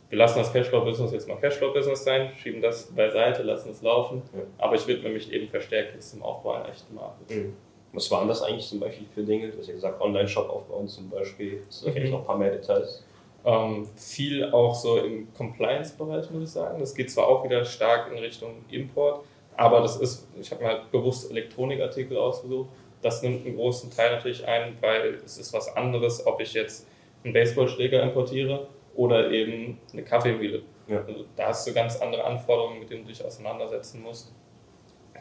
wir 0.09 0.17
lassen 0.17 0.39
das 0.39 0.51
Cashflow-Business 0.51 1.11
jetzt 1.11 1.27
mal 1.27 1.37
Cashflow-Business 1.37 2.03
sein, 2.03 2.31
schieben 2.35 2.61
das 2.61 2.87
beiseite, 2.93 3.43
lassen 3.43 3.69
es 3.71 3.81
laufen. 3.81 4.23
Ja. 4.33 4.41
Aber 4.57 4.75
ich 4.75 4.85
widme 4.87 5.09
mich 5.09 5.31
eben 5.31 5.47
verstärkt 5.47 5.93
jetzt 5.93 6.11
zum 6.11 6.23
Aufbau 6.23 6.53
einer 6.53 6.69
echten 6.69 6.95
Marke. 6.95 7.33
Mhm. 7.33 7.53
Was 7.93 8.09
waren 8.11 8.27
das 8.27 8.41
eigentlich 8.41 8.67
zum 8.67 8.79
Beispiel 8.79 9.07
für 9.13 9.23
Dinge? 9.23 9.49
Du 9.49 9.59
hast 9.59 9.67
ja 9.67 9.73
gesagt, 9.73 10.01
Online-Shop 10.01 10.49
aufbauen 10.49 10.87
zum 10.87 11.09
Beispiel. 11.09 11.63
Das 11.67 11.81
sind 11.81 11.95
mhm. 11.95 12.11
noch 12.11 12.19
ein 12.19 12.25
paar 12.25 12.37
mehr 12.37 12.51
Details. 12.51 13.03
Ähm, 13.45 13.87
viel 13.95 14.51
auch 14.51 14.75
so 14.75 14.97
im 14.97 15.33
Compliance-Bereich, 15.33 16.29
muss 16.31 16.43
ich 16.43 16.49
sagen. 16.49 16.79
Das 16.79 16.93
geht 16.93 17.09
zwar 17.09 17.27
auch 17.27 17.43
wieder 17.43 17.63
stark 17.63 18.11
in 18.11 18.17
Richtung 18.17 18.65
Import, 18.69 19.23
aber 19.55 19.81
das 19.81 19.97
ist, 19.97 20.27
ich 20.39 20.51
habe 20.51 20.63
mir 20.63 20.69
halt 20.69 20.91
bewusst 20.91 21.31
Elektronikartikel 21.31 22.17
ausgesucht. 22.17 22.69
Das 23.01 23.21
nimmt 23.21 23.45
einen 23.45 23.55
großen 23.55 23.91
Teil 23.91 24.11
natürlich 24.11 24.45
ein, 24.45 24.75
weil 24.81 25.15
es 25.25 25.37
ist 25.37 25.53
was 25.53 25.75
anderes, 25.75 26.25
ob 26.25 26.41
ich 26.41 26.53
jetzt 26.53 26.87
einen 27.23 27.33
Baseballschläger 27.33 28.01
importiere 28.03 28.67
oder 28.95 29.31
eben 29.31 29.79
eine 29.93 30.03
Kaffeemühle. 30.03 30.63
Ja. 30.87 31.03
Also 31.07 31.25
da 31.35 31.47
hast 31.47 31.67
du 31.67 31.73
ganz 31.73 32.01
andere 32.01 32.23
Anforderungen, 32.23 32.79
mit 32.79 32.89
denen 32.89 33.03
du 33.03 33.09
dich 33.09 33.23
auseinandersetzen 33.23 34.01
musst. 34.01 34.33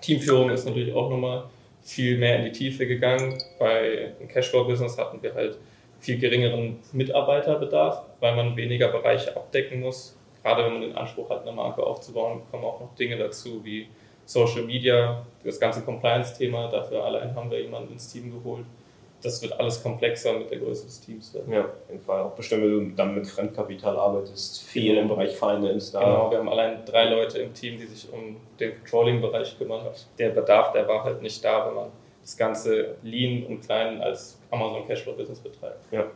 Teamführung 0.00 0.50
ist 0.50 0.64
natürlich 0.64 0.92
auch 0.94 1.11
nochmal 1.11 1.44
viel 1.82 2.18
mehr 2.18 2.38
in 2.38 2.44
die 2.47 2.52
Tiefe 2.52 2.87
gegangen. 2.87 3.38
Bei 3.58 4.14
einem 4.18 4.28
Cashflow-Business 4.28 4.99
hatten 4.99 5.23
wir 5.23 5.35
halt 5.35 5.58
viel 6.00 6.18
geringeren 6.18 6.78
Mitarbeiterbedarf, 6.92 8.02
weil 8.20 8.37
man 8.37 8.56
weniger 8.56 8.88
Bereiche 8.88 9.37
abdecken 9.37 9.80
muss. 9.80 10.16
Gerade 10.42 10.64
wenn 10.64 10.73
man 10.75 10.82
den 10.82 10.97
Anspruch 10.97 11.28
hat, 11.30 11.42
eine 11.42 11.52
Marke 11.52 11.82
aufzubauen, 11.82 12.42
kommen 12.50 12.64
auch 12.64 12.80
noch 12.80 12.94
Dinge 12.94 13.16
dazu 13.16 13.64
wie 13.64 13.88
Social 14.28 14.62
Media, 14.62 15.25
das 15.42 15.58
ganze 15.58 15.82
Compliance-Thema. 15.82 16.68
Dafür 16.70 17.04
allein 17.04 17.35
haben 17.35 17.50
wir 17.50 17.61
jemanden 17.61 17.92
ins 17.92 18.12
Team 18.12 18.30
geholt 18.30 18.66
das 19.23 19.42
wird 19.42 19.58
alles 19.58 19.82
komplexer 19.82 20.32
mit 20.38 20.50
der 20.50 20.58
Größe 20.58 20.87
des 20.87 21.00
Teams. 21.00 21.35
Werden. 21.35 21.52
Ja, 21.52 21.62
auf 21.62 21.88
jeden 21.88 22.00
Fall. 22.00 22.23
Auch 22.23 22.35
bestimmt, 22.35 22.62
wenn 22.62 22.90
du 22.90 22.97
dann 22.97 23.14
mit 23.14 23.26
Fremdkapital 23.26 23.97
arbeitest, 23.97 24.62
viel 24.62 24.90
genau. 24.90 25.02
im 25.02 25.08
Bereich 25.08 25.37
Finance 25.37 25.92
da. 25.92 26.00
Genau, 26.00 26.30
wir 26.30 26.38
haben 26.38 26.49
allein 26.49 26.85
drei 26.85 27.08
Leute 27.08 27.38
im 27.38 27.52
Team, 27.52 27.78
die 27.78 27.87
sich 27.87 28.11
um 28.12 28.37
den 28.61 28.76
Controlling-Bereich 28.76 29.58
kümmern. 29.58 29.87
Der 30.18 30.30
Bedarf, 30.30 30.73
der 30.73 30.87
war 30.87 31.04
halt 31.04 31.23
nicht 31.23 31.44
da, 31.44 31.66
wenn 31.66 31.75
man 31.75 31.88
das 32.23 32.37
ganze 32.37 32.97
Lean 33.02 33.44
und 33.47 33.61
Klein 33.62 34.00
als 34.00 34.38
Amazon 34.50 34.87
Cashflow-Business 34.87 35.40
betreibt. 35.40 35.92
Ja, 35.92 36.06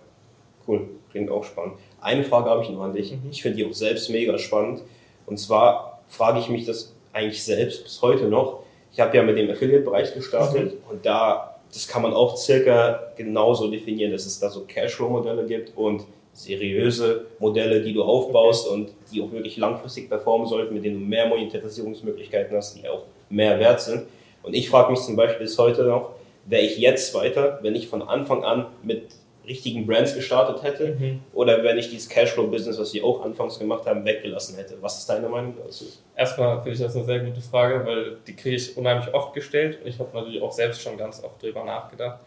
cool. 0.69 0.89
Klingt 1.11 1.31
auch 1.31 1.45
spannend. 1.45 1.79
Eine 2.01 2.23
Frage 2.23 2.51
habe 2.51 2.63
ich 2.63 2.71
noch 2.71 2.83
an 2.83 2.93
dich. 2.93 3.13
Mhm. 3.13 3.31
Ich 3.31 3.43
finde 3.43 3.57
die 3.59 3.67
auch 3.67 3.75
selbst 3.75 4.11
mega 4.11 4.39
spannend. 4.39 4.83
Und 5.27 5.39
zwar 5.39 6.03
frage 6.09 6.39
ich 6.39 6.49
mich 6.49 6.67
das 6.67 6.92
eigentlich 7.13 7.43
selbst 7.43 7.85
bis 7.85 8.01
heute 8.03 8.25
noch. 8.25 8.63
Ich 8.93 9.01
habe 9.01 9.17
ja 9.17 9.23
mit 9.23 9.39
dem 9.39 9.51
Affiliate-Bereich 9.51 10.15
gestartet 10.15 10.75
mhm. 10.75 10.91
und 10.91 11.07
da 11.07 11.53
das 11.73 11.89
kann 11.89 12.03
man 12.03 12.13
auch 12.13 12.37
circa 12.37 13.01
genauso 13.17 13.71
definieren, 13.71 14.13
dass 14.13 14.27
es 14.27 14.39
da 14.39 14.51
so 14.51 14.65
Cashflow-Modelle 14.67 15.47
gibt 15.47 15.77
und 15.77 16.05
seriöse 16.35 17.27
Modelle, 17.39 17.83
die 17.83 17.95
du 17.95 18.03
aufbaust 18.03 18.67
okay. 18.67 18.75
und 18.75 18.91
die 19.11 19.23
auch 19.23 19.33
wirklich 19.33 19.57
langfristig 19.57 20.09
performen 20.09 20.47
sollten, 20.47 20.75
mit 20.75 20.85
denen 20.85 21.01
du 21.01 21.07
mehr 21.07 21.27
Monetarisierungsmöglichkeiten 21.29 22.57
hast, 22.57 22.77
die 22.77 22.89
auch 22.89 23.05
mehr 23.31 23.59
wert 23.59 23.81
sind. 23.81 24.05
Und 24.43 24.55
ich 24.55 24.69
frage 24.69 24.91
mich 24.91 25.01
zum 25.01 25.17
Beispiel 25.17 25.47
bis 25.47 25.59
heute 25.59 25.85
noch, 25.85 26.11
wäre 26.47 26.63
ich 26.63 26.79
jetzt 26.79 27.15
weiter, 27.15 27.59
wenn 27.63 27.75
ich 27.75 27.89
von 27.89 28.03
Anfang 28.03 28.45
an 28.45 28.67
mit 28.83 29.05
richtigen 29.47 29.87
Brands 29.87 30.15
gestartet 30.15 30.63
hätte 30.63 30.97
mhm. 30.99 31.21
oder 31.33 31.63
wenn 31.65 31.79
ich 31.79 31.91
dieses 31.91 32.09
Cashflow-Business, 32.09 32.79
was 32.79 32.95
wir 32.95 33.05
auch 33.05 33.25
anfangs 33.25 33.59
gemacht 33.59 33.87
haben, 33.87 34.05
weggelassen 34.05 34.57
hätte. 34.57 34.77
Was 34.81 34.99
ist 34.99 35.09
deine 35.09 35.29
Meinung 35.29 35.55
dazu? 35.63 35.85
Erstmal 36.17 36.57
finde 36.59 36.73
ich 36.73 36.81
das 36.81 36.95
eine 36.95 37.05
sehr 37.05 37.21
gute 37.21 37.41
Frage, 37.41 37.85
weil 37.85 38.17
die 38.27 38.37
kriege 38.37 38.57
ich 38.57 38.77
unheimlich 38.77 39.13
oft 39.13 39.35
gestellt 39.35 39.79
und 39.83 39.89
ich 39.89 39.99
habe 39.99 40.11
natürlich 40.15 40.41
auch 40.43 40.53
selbst 40.53 40.83
schon 40.83 40.97
ganz 40.97 41.23
oft 41.23 41.43
darüber 41.43 41.65
nachgedacht. 41.65 42.21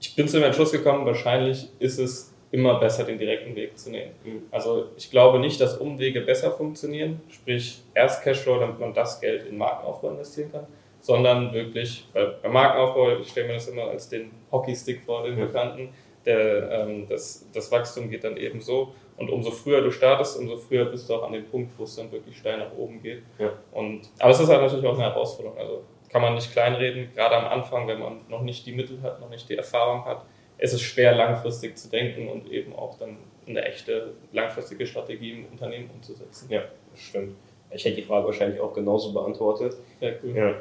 Ich 0.00 0.14
bin 0.14 0.28
zu 0.28 0.38
dem 0.38 0.44
Entschluss 0.44 0.72
gekommen, 0.72 1.06
wahrscheinlich 1.06 1.68
ist 1.78 1.98
es 1.98 2.32
immer 2.52 2.78
besser, 2.78 3.04
den 3.04 3.18
direkten 3.18 3.56
Weg 3.56 3.78
zu 3.78 3.90
nehmen. 3.90 4.12
Mhm. 4.24 4.42
Also 4.50 4.90
ich 4.96 5.10
glaube 5.10 5.38
nicht, 5.38 5.60
dass 5.60 5.78
Umwege 5.78 6.20
besser 6.20 6.52
funktionieren, 6.52 7.20
sprich 7.28 7.80
erst 7.94 8.22
Cashflow, 8.22 8.60
damit 8.60 8.78
man 8.78 8.94
das 8.94 9.20
Geld 9.20 9.46
in 9.46 9.56
Markenaufbau 9.56 10.10
investieren 10.10 10.52
kann, 10.52 10.66
sondern 11.00 11.52
wirklich, 11.52 12.06
weil 12.12 12.34
beim 12.42 12.52
Markenaufbau, 12.52 13.18
ich 13.18 13.28
stelle 13.28 13.48
mir 13.48 13.54
das 13.54 13.68
immer 13.68 13.84
als 13.84 14.08
den 14.08 14.30
Hockeystick 14.52 15.02
vor, 15.02 15.24
den 15.24 15.36
Bekannten, 15.36 15.88
der, 16.24 16.70
ähm, 16.70 17.06
das, 17.08 17.48
das 17.52 17.70
Wachstum 17.70 18.10
geht 18.10 18.24
dann 18.24 18.36
eben 18.36 18.60
so. 18.60 18.94
Und 19.16 19.30
umso 19.30 19.50
früher 19.50 19.82
du 19.82 19.90
startest, 19.90 20.38
umso 20.38 20.56
früher 20.56 20.86
bist 20.86 21.08
du 21.08 21.14
auch 21.14 21.24
an 21.24 21.32
dem 21.32 21.44
Punkt, 21.44 21.72
wo 21.78 21.84
es 21.84 21.96
dann 21.96 22.10
wirklich 22.10 22.36
steil 22.38 22.58
nach 22.58 22.72
oben 22.76 23.02
geht. 23.02 23.22
Ja. 23.38 23.52
Und, 23.72 24.10
aber 24.18 24.30
es 24.30 24.40
ist 24.40 24.48
halt 24.48 24.62
natürlich 24.62 24.86
auch 24.86 24.94
eine 24.94 25.04
Herausforderung. 25.04 25.58
Also 25.58 25.82
kann 26.08 26.22
man 26.22 26.34
nicht 26.34 26.52
kleinreden, 26.52 27.10
gerade 27.14 27.36
am 27.36 27.46
Anfang, 27.46 27.88
wenn 27.88 27.98
man 27.98 28.20
noch 28.28 28.42
nicht 28.42 28.66
die 28.66 28.72
Mittel 28.72 29.00
hat, 29.02 29.20
noch 29.20 29.30
nicht 29.30 29.48
die 29.48 29.56
Erfahrung 29.56 30.04
hat. 30.04 30.24
Es 30.58 30.72
ist 30.72 30.82
schwer, 30.82 31.14
langfristig 31.14 31.76
zu 31.76 31.90
denken 31.90 32.28
und 32.28 32.50
eben 32.50 32.74
auch 32.74 32.98
dann 32.98 33.16
eine 33.46 33.64
echte 33.64 34.12
langfristige 34.32 34.86
Strategie 34.86 35.32
im 35.32 35.46
Unternehmen 35.46 35.90
umzusetzen. 35.90 36.48
Ja, 36.50 36.62
das 36.90 37.00
stimmt. 37.00 37.36
Ich 37.70 37.84
hätte 37.84 37.96
die 37.96 38.02
Frage 38.02 38.26
wahrscheinlich 38.26 38.60
auch 38.60 38.74
genauso 38.74 39.12
beantwortet. 39.12 39.74
Sehr 39.98 40.18
cool. 40.22 40.36
Ja. 40.36 40.54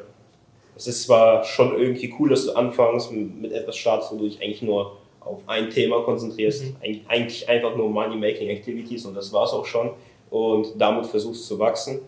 es 0.76 0.88
ist 0.88 1.04
zwar 1.04 1.44
schon 1.44 1.78
irgendwie 1.78 2.14
cool, 2.18 2.30
dass 2.30 2.46
du 2.46 2.54
anfängst 2.54 3.12
mit 3.12 3.52
etwas 3.52 3.76
startest, 3.76 4.14
wo 4.14 4.18
du 4.18 4.24
dich 4.24 4.42
eigentlich 4.42 4.62
nur 4.62 4.98
auf 5.22 5.42
ein 5.48 5.70
Thema 5.70 6.02
konzentrierst, 6.02 6.66
mhm. 6.66 6.76
eigentlich 7.08 7.48
einfach 7.48 7.76
nur 7.76 7.90
Money-Making 7.90 8.50
Activities 8.50 9.06
und 9.06 9.16
das 9.16 9.32
war 9.32 9.46
es 9.46 9.52
auch 9.52 9.66
schon 9.66 9.92
und 10.30 10.74
damit 10.78 11.06
versuchst 11.06 11.46
zu 11.46 11.58
wachsen. 11.60 12.00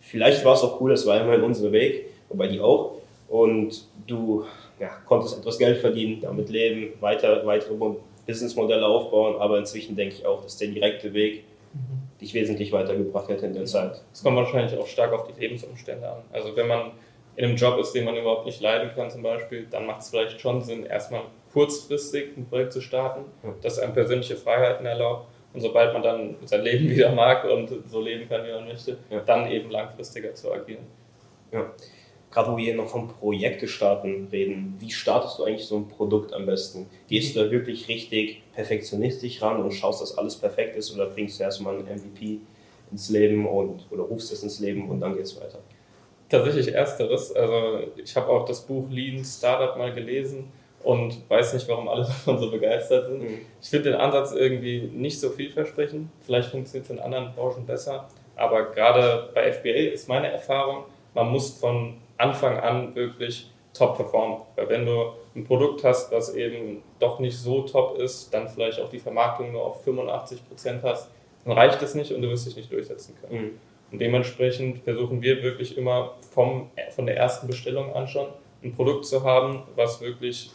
Vielleicht 0.00 0.44
war 0.44 0.54
es 0.54 0.62
auch 0.62 0.80
cool, 0.80 0.90
das 0.90 1.06
war 1.06 1.20
immerhin 1.20 1.42
unser 1.42 1.72
Weg, 1.72 2.06
wobei 2.28 2.46
die 2.48 2.60
auch 2.60 2.92
und 3.28 3.86
du 4.06 4.44
ja, 4.78 4.90
konntest 5.06 5.38
etwas 5.38 5.58
Geld 5.58 5.78
verdienen, 5.78 6.20
damit 6.20 6.48
leben, 6.48 6.92
weiter, 7.00 7.44
weitere 7.44 7.74
Businessmodelle 8.26 8.86
aufbauen, 8.86 9.40
aber 9.40 9.58
inzwischen 9.58 9.96
denke 9.96 10.16
ich 10.16 10.26
auch, 10.26 10.42
dass 10.42 10.56
der 10.58 10.68
direkte 10.68 11.12
Weg 11.12 11.44
mhm. 11.72 12.18
dich 12.20 12.34
wesentlich 12.34 12.72
weitergebracht 12.72 13.28
hätte 13.28 13.46
in 13.46 13.54
der 13.54 13.64
Zeit. 13.64 14.00
Es 14.12 14.22
kommt 14.22 14.36
wahrscheinlich 14.36 14.78
auch 14.78 14.86
stark 14.86 15.12
auf 15.12 15.26
die 15.26 15.40
Lebensumstände 15.40 16.08
an. 16.08 16.22
Also 16.32 16.54
wenn 16.54 16.68
man 16.68 16.92
in 17.36 17.44
einem 17.44 17.56
Job 17.56 17.78
ist, 17.78 17.92
den 17.92 18.04
man 18.04 18.16
überhaupt 18.16 18.46
nicht 18.46 18.60
leiden 18.60 18.90
kann 18.94 19.10
zum 19.10 19.22
Beispiel, 19.22 19.66
dann 19.70 19.86
macht 19.86 20.00
es 20.00 20.10
vielleicht 20.10 20.40
schon 20.40 20.62
Sinn, 20.62 20.84
erstmal 20.84 21.22
kurzfristig 21.56 22.36
ein 22.36 22.44
Projekt 22.44 22.74
zu 22.74 22.82
starten, 22.82 23.24
das 23.62 23.78
einem 23.78 23.94
persönliche 23.94 24.36
Freiheiten 24.36 24.84
erlaubt. 24.84 25.28
Und 25.54 25.62
sobald 25.62 25.94
man 25.94 26.02
dann 26.02 26.36
sein 26.44 26.60
Leben 26.60 26.90
wieder 26.90 27.10
mag 27.12 27.46
und 27.46 27.70
so 27.88 27.98
leben 27.98 28.28
kann, 28.28 28.44
wie 28.46 28.52
man 28.52 28.66
möchte, 28.66 28.98
ja. 29.08 29.20
dann 29.20 29.50
eben 29.50 29.70
langfristiger 29.70 30.34
zu 30.34 30.52
agieren. 30.52 30.84
Ja. 31.50 31.72
Gerade 32.30 32.52
wo 32.52 32.58
wir 32.58 32.64
hier 32.64 32.74
noch 32.74 32.88
vom 32.88 33.08
Projekte 33.08 33.68
starten 33.68 34.28
reden, 34.30 34.76
wie 34.78 34.90
startest 34.90 35.38
du 35.38 35.44
eigentlich 35.44 35.64
so 35.64 35.78
ein 35.78 35.88
Produkt 35.88 36.34
am 36.34 36.44
besten? 36.44 36.90
Gehst 37.08 37.34
du 37.34 37.42
da 37.42 37.50
wirklich 37.50 37.88
richtig 37.88 38.42
perfektionistisch 38.54 39.40
ran 39.40 39.62
und 39.62 39.72
schaust, 39.72 40.02
dass 40.02 40.18
alles 40.18 40.36
perfekt 40.36 40.76
ist 40.76 40.94
oder 40.94 41.06
bringst 41.06 41.40
du 41.40 41.44
erstmal 41.44 41.78
ein 41.78 41.84
MVP 41.86 42.40
ins 42.92 43.08
Leben 43.08 43.46
und 43.46 43.86
oder 43.90 44.02
rufst 44.02 44.30
es 44.30 44.42
ins 44.42 44.60
Leben 44.60 44.90
und 44.90 45.00
dann 45.00 45.14
geht 45.14 45.24
es 45.24 45.40
weiter? 45.40 45.60
Tatsächlich 46.28 46.74
ersteres. 46.74 47.34
Also 47.34 47.78
ich 47.96 48.14
habe 48.14 48.28
auch 48.28 48.44
das 48.44 48.60
Buch 48.60 48.90
Lean 48.90 49.24
Startup 49.24 49.78
mal 49.78 49.94
gelesen 49.94 50.52
und 50.86 51.28
weiß 51.28 51.54
nicht, 51.54 51.68
warum 51.68 51.88
alle 51.88 52.02
davon 52.04 52.38
so 52.38 52.48
begeistert 52.48 53.06
sind. 53.06 53.22
Mhm. 53.22 53.38
Ich 53.60 53.68
finde 53.68 53.90
den 53.90 54.00
Ansatz 54.00 54.32
irgendwie 54.32 54.82
nicht 54.82 55.18
so 55.18 55.30
vielversprechend. 55.30 56.08
Vielleicht 56.20 56.50
funktioniert 56.50 56.84
es 56.84 56.96
in 56.96 57.00
anderen 57.00 57.34
Branchen 57.34 57.66
besser. 57.66 58.08
Aber 58.36 58.70
gerade 58.70 59.30
bei 59.34 59.52
FBA 59.52 59.92
ist 59.92 60.08
meine 60.08 60.30
Erfahrung, 60.30 60.84
man 61.14 61.28
muss 61.28 61.58
von 61.58 61.94
Anfang 62.18 62.60
an 62.60 62.94
wirklich 62.94 63.50
top 63.74 63.96
performen. 63.96 64.42
Weil 64.54 64.68
wenn 64.68 64.86
du 64.86 65.12
ein 65.34 65.44
Produkt 65.44 65.82
hast, 65.82 66.12
was 66.12 66.34
eben 66.36 66.82
doch 67.00 67.18
nicht 67.18 67.36
so 67.36 67.62
top 67.62 67.98
ist, 67.98 68.32
dann 68.32 68.48
vielleicht 68.48 68.80
auch 68.80 68.88
die 68.88 69.00
Vermarktung 69.00 69.52
nur 69.52 69.64
auf 69.64 69.82
85 69.82 70.46
Prozent 70.46 70.82
hast, 70.84 71.10
dann 71.44 71.52
reicht 71.54 71.82
es 71.82 71.94
nicht 71.96 72.12
und 72.12 72.22
du 72.22 72.28
wirst 72.28 72.46
dich 72.46 72.56
nicht 72.56 72.70
durchsetzen 72.70 73.16
können. 73.20 73.42
Mhm. 73.42 73.50
Und 73.90 74.00
dementsprechend 74.00 74.84
versuchen 74.84 75.20
wir 75.20 75.42
wirklich 75.42 75.76
immer 75.76 76.14
vom, 76.32 76.70
von 76.90 77.06
der 77.06 77.16
ersten 77.16 77.48
Bestellung 77.48 77.92
an 77.94 78.06
schon 78.06 78.28
ein 78.62 78.72
Produkt 78.74 79.04
zu 79.06 79.24
haben, 79.24 79.62
was 79.74 80.00
wirklich 80.00 80.50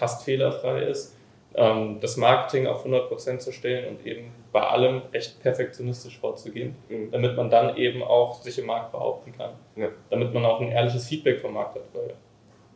fast 0.00 0.24
fehlerfrei 0.24 0.84
ist, 0.84 1.16
ähm, 1.54 1.98
das 2.00 2.16
Marketing 2.16 2.66
auf 2.66 2.86
100% 2.86 3.38
zu 3.38 3.52
stellen 3.52 3.88
und 3.88 4.06
eben 4.06 4.32
bei 4.52 4.62
allem 4.62 5.02
echt 5.12 5.42
perfektionistisch 5.42 6.18
vorzugehen, 6.18 6.74
mhm. 6.88 7.10
damit 7.10 7.36
man 7.36 7.50
dann 7.50 7.76
eben 7.76 8.02
auch 8.02 8.40
sich 8.42 8.58
im 8.58 8.66
Markt 8.66 8.92
behaupten 8.92 9.32
kann. 9.36 9.50
Ja. 9.76 9.88
Damit 10.08 10.32
man 10.32 10.44
auch 10.44 10.60
ein 10.60 10.72
ehrliches 10.72 11.06
Feedback 11.06 11.40
vom 11.40 11.54
Markt 11.54 11.74
hat. 11.74 11.84
Weil 11.92 12.14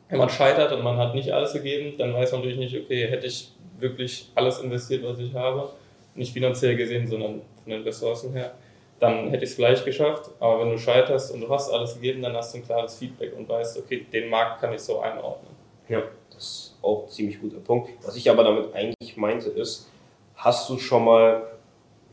wenn 0.09 0.19
man 0.19 0.29
scheitert 0.29 0.71
und 0.73 0.83
man 0.83 0.99
hat 0.99 1.15
nicht 1.15 1.33
alles 1.33 1.55
gegeben, 1.55 1.95
dann 1.99 2.13
weiß 2.15 2.33
man 2.33 2.43
natürlich 2.43 2.59
nicht, 2.59 2.77
okay, 2.77 3.07
hätte 3.07 3.27
ich 3.27 3.53
wirklich 3.79 4.31
alles 4.35 4.61
investiert, 4.61 5.03
was 5.03 5.19
ich 5.19 5.35
habe, 5.35 5.71
nicht 6.15 6.33
finanziell 6.33 6.77
gesehen, 6.77 7.07
sondern 7.07 7.41
von 7.63 7.73
den 7.73 7.83
Ressourcen 7.83 8.33
her 8.33 8.55
dann 9.01 9.31
hätte 9.31 9.45
ich 9.45 9.51
es 9.51 9.57
gleich 9.57 9.85
geschafft. 9.85 10.31
Aber 10.41 10.61
wenn 10.61 10.71
du 10.71 10.79
scheiterst 10.79 11.33
und 11.33 11.41
du 11.41 11.49
hast 11.49 11.71
alles 11.71 11.95
gegeben, 11.95 12.23
dann 12.23 12.35
hast 12.35 12.55
du 12.55 12.59
ein 12.59 12.65
klares 12.65 12.97
Feedback 12.97 13.37
und 13.37 13.49
weißt, 13.49 13.79
okay, 13.79 14.07
den 14.13 14.31
Markt 14.31 14.61
kann 14.61 14.73
ich 14.73 14.81
so 14.81 15.01
einordnen. 15.01 15.55
Ja, 15.89 16.03
das 16.31 16.43
ist 16.43 16.74
auch 16.85 17.05
ein 17.05 17.11
ziemlich 17.11 17.41
guter 17.41 17.59
Punkt. 17.59 17.91
Was 18.05 18.17
ich 18.17 18.31
aber 18.31 18.45
damit 18.45 18.75
eigentlich 18.75 19.17
meinte, 19.17 19.51
ist, 19.51 19.89
hast 20.37 20.69
du 20.69 20.79
schon 20.79 21.05
mal 21.05 21.43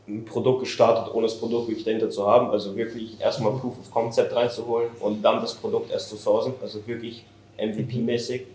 ein 0.08 0.24
Produkt 0.24 0.60
gestartet, 0.60 1.14
ohne 1.14 1.26
das 1.26 1.38
Produkt 1.38 1.68
wirklich 1.68 1.84
dahinter 1.84 2.10
zu 2.10 2.26
haben? 2.26 2.50
Also 2.50 2.74
wirklich 2.76 3.20
erstmal 3.20 3.52
Proof 3.52 3.78
of 3.78 3.90
Concept 3.90 4.34
reinzuholen 4.34 4.90
und 5.00 5.22
dann 5.22 5.40
das 5.40 5.54
Produkt 5.54 5.90
erst 5.90 6.08
zu 6.08 6.16
sourcen, 6.16 6.54
also 6.60 6.86
wirklich 6.86 7.24
MVP-mäßig? 7.58 8.46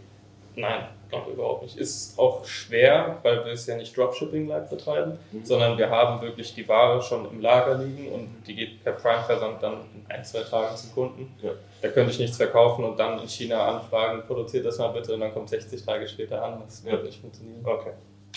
Nein, 0.56 0.88
noch 1.12 1.28
überhaupt 1.28 1.64
nicht. 1.64 1.78
Ist 1.78 2.18
auch 2.18 2.46
schwer, 2.46 3.20
weil 3.24 3.46
wir 3.46 3.54
es 3.54 3.66
ja 3.66 3.76
nicht 3.76 3.96
Dropshipping 3.96 4.48
live 4.48 4.70
betreiben, 4.70 5.20
mhm. 5.32 5.46
sondern 5.46 5.78
wir 5.78 5.90
haben 5.90 6.22
wirklich 6.22 6.54
die 6.54 6.68
Ware 6.68 7.02
schon 7.02 7.30
im 7.30 7.42
Lager 7.42 7.78
liegen 7.78 8.12
und 8.12 8.30
die 8.48 8.56
geht 8.56 8.84
per 8.84 8.94
Prime-Versand 8.94 9.62
dann 9.62 9.74
in 9.96 10.06
ein, 10.10 10.24
zwei 10.24 10.42
Tagen 10.42 10.76
zum 10.76 10.92
Kunden. 10.94 11.36
Ja. 11.42 11.52
Da 11.82 11.90
könnte 11.90 12.12
ich 12.12 12.20
nichts 12.20 12.38
verkaufen 12.38 12.84
und 12.84 12.98
dann 13.00 13.20
in 13.20 13.28
China 13.28 13.78
anfragen, 13.78 14.24
produziert 14.26 14.66
das 14.66 14.78
mal 14.78 14.90
bitte 14.90 15.14
und 15.14 15.20
dann 15.20 15.34
kommt 15.34 15.50
60 15.50 15.84
Tage 15.84 16.08
später 16.08 16.44
an. 16.44 16.62
Das 16.66 16.84
wird 16.84 17.04
nicht 17.04 17.22
funktionieren. 17.22 17.62
Okay, 17.64 17.92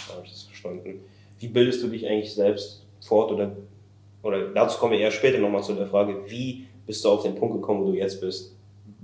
da 0.09 0.15
habe 0.15 0.27
ich 0.27 0.33
das 0.33 0.43
verstanden. 0.43 1.01
Wie 1.39 1.49
bildest 1.49 1.83
du 1.83 1.89
dich 1.89 2.07
eigentlich 2.07 2.35
selbst 2.35 2.85
fort 3.01 3.33
oder, 3.33 3.51
oder 4.23 4.49
dazu 4.49 4.79
kommen 4.79 4.93
wir 4.93 5.01
eher 5.01 5.11
später 5.11 5.39
nochmal 5.39 5.63
zu 5.63 5.75
der 5.75 5.87
Frage, 5.87 6.17
wie 6.27 6.67
bist 6.87 7.05
du 7.05 7.11
auf 7.11 7.23
den 7.23 7.35
Punkt 7.35 7.55
gekommen, 7.55 7.85
wo 7.85 7.93
du 7.93 7.97
jetzt 7.97 8.21
bist? 8.21 8.55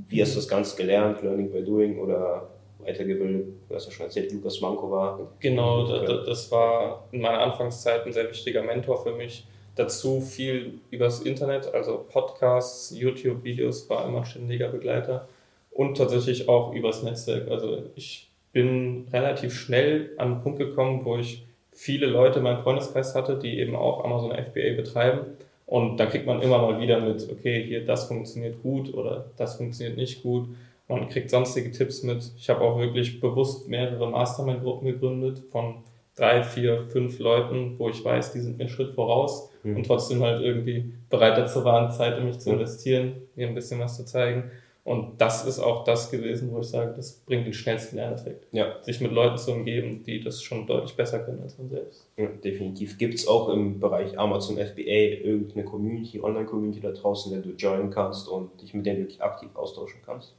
Wie 0.09 0.21
hast 0.21 0.33
du 0.33 0.37
das 0.37 0.49
Ganze 0.49 0.77
gelernt, 0.77 1.23
Learning 1.23 1.51
by 1.51 1.65
Doing 1.65 1.99
oder 1.99 2.49
weitergebildet. 2.87 3.49
Du 3.69 3.75
hast 3.75 3.87
ja 3.87 3.93
schon 3.93 4.07
erzählt, 4.07 4.33
Lukas 4.33 4.61
Manko 4.61 4.91
war. 4.91 5.33
Genau, 5.41 5.87
das 5.87 6.51
war 6.51 7.09
in 7.13 7.21
meiner 7.21 7.41
Anfangszeit 7.41 8.07
ein 8.07 8.13
sehr 8.13 8.29
wichtiger 8.31 8.63
Mentor 8.63 9.03
für 9.03 9.13
mich. 9.13 9.47
Dazu 9.75 10.21
viel 10.21 10.81
übers 10.91 11.21
Internet, 11.21 11.73
also 11.75 12.07
Podcasts, 12.09 12.95
YouTube-Videos, 12.97 13.91
war 13.91 14.07
immer 14.07 14.25
ständiger 14.25 14.69
Begleiter 14.69 15.29
und 15.71 15.99
tatsächlich 15.99 16.49
auch 16.49 16.73
übers 16.73 17.03
Netzwerk. 17.03 17.51
Also 17.51 17.83
ich 17.95 18.31
bin 18.53 19.07
relativ 19.13 19.53
schnell 19.53 20.13
an 20.17 20.33
einen 20.33 20.43
Punkt 20.43 20.59
gekommen, 20.59 21.05
wo 21.05 21.19
ich 21.19 21.45
viele 21.73 22.07
Leute 22.07 22.39
in 22.39 22.45
meinem 22.45 22.63
Freundeskreis 22.63 23.15
hatte, 23.15 23.39
die 23.39 23.59
eben 23.59 23.77
auch 23.77 24.03
Amazon 24.03 24.31
FBA 24.31 24.75
betreiben. 24.75 25.37
Und 25.67 25.99
da 25.99 26.07
kriegt 26.07 26.27
man 26.27 26.41
immer 26.41 26.59
mal 26.59 26.81
wieder 26.81 27.01
mit, 27.01 27.29
okay, 27.31 27.63
hier 27.63 27.85
das 27.85 28.07
funktioniert 28.09 28.63
gut 28.63 28.95
oder 28.95 29.27
das 29.37 29.57
funktioniert 29.57 29.99
nicht 29.99 30.23
gut. 30.23 30.49
Man 30.89 31.09
kriegt 31.09 31.31
sonstige 31.31 31.71
Tipps 31.71 32.03
mit. 32.03 32.31
Ich 32.37 32.49
habe 32.49 32.61
auch 32.61 32.79
wirklich 32.79 33.21
bewusst 33.21 33.69
mehrere 33.69 34.09
Mastermind-Gruppen 34.09 34.87
gegründet 34.87 35.43
von 35.51 35.83
drei, 36.15 36.43
vier, 36.43 36.87
fünf 36.89 37.19
Leuten, 37.19 37.79
wo 37.79 37.89
ich 37.89 38.05
weiß, 38.05 38.33
die 38.33 38.41
sind 38.41 38.57
mir 38.57 38.65
einen 38.65 38.73
Schritt 38.73 38.95
voraus 38.95 39.51
mhm. 39.63 39.77
und 39.77 39.87
trotzdem 39.87 40.23
halt 40.23 40.41
irgendwie 40.41 40.93
bereit 41.11 41.37
dazu 41.37 41.65
waren, 41.65 41.91
Zeit 41.91 42.19
in 42.19 42.27
mich 42.27 42.39
zu 42.39 42.51
investieren, 42.51 43.15
mir 43.35 43.49
ein 43.49 43.55
bisschen 43.55 43.81
was 43.81 43.97
zu 43.97 44.05
zeigen. 44.05 44.51
Und 44.87 45.21
das 45.21 45.45
ist 45.45 45.59
auch 45.59 45.83
das 45.83 46.13
gewesen, 46.13 46.53
wo 46.53 46.61
ich 46.61 46.69
sage, 46.69 46.93
das 46.95 47.15
bringt 47.27 47.45
den 47.45 47.53
schnellsten 47.53 47.97
Lerneffekt. 47.97 48.47
Ja. 48.53 48.81
Sich 48.83 49.01
mit 49.01 49.11
Leuten 49.11 49.37
zu 49.37 49.51
umgeben, 49.51 50.05
die 50.05 50.21
das 50.21 50.41
schon 50.41 50.65
deutlich 50.65 50.95
besser 50.95 51.19
können 51.19 51.43
als 51.43 51.59
man 51.59 51.69
selbst. 51.69 52.09
Ja, 52.17 52.29
definitiv. 52.29 52.97
Gibt 52.97 53.15
es 53.15 53.27
auch 53.27 53.49
im 53.49 53.81
Bereich 53.81 54.17
Amazon 54.17 54.57
FBA 54.57 55.25
irgendeine 55.25 55.65
Community, 55.65 56.21
Online-Community 56.21 56.81
da 56.81 56.93
draußen, 56.93 57.33
der 57.33 57.43
du 57.43 57.51
joinen 57.57 57.91
kannst 57.91 58.29
und 58.29 58.63
dich 58.63 58.75
mit 58.75 58.87
denen 58.87 59.01
wirklich 59.01 59.21
aktiv 59.21 59.49
austauschen 59.55 60.03
kannst? 60.07 60.37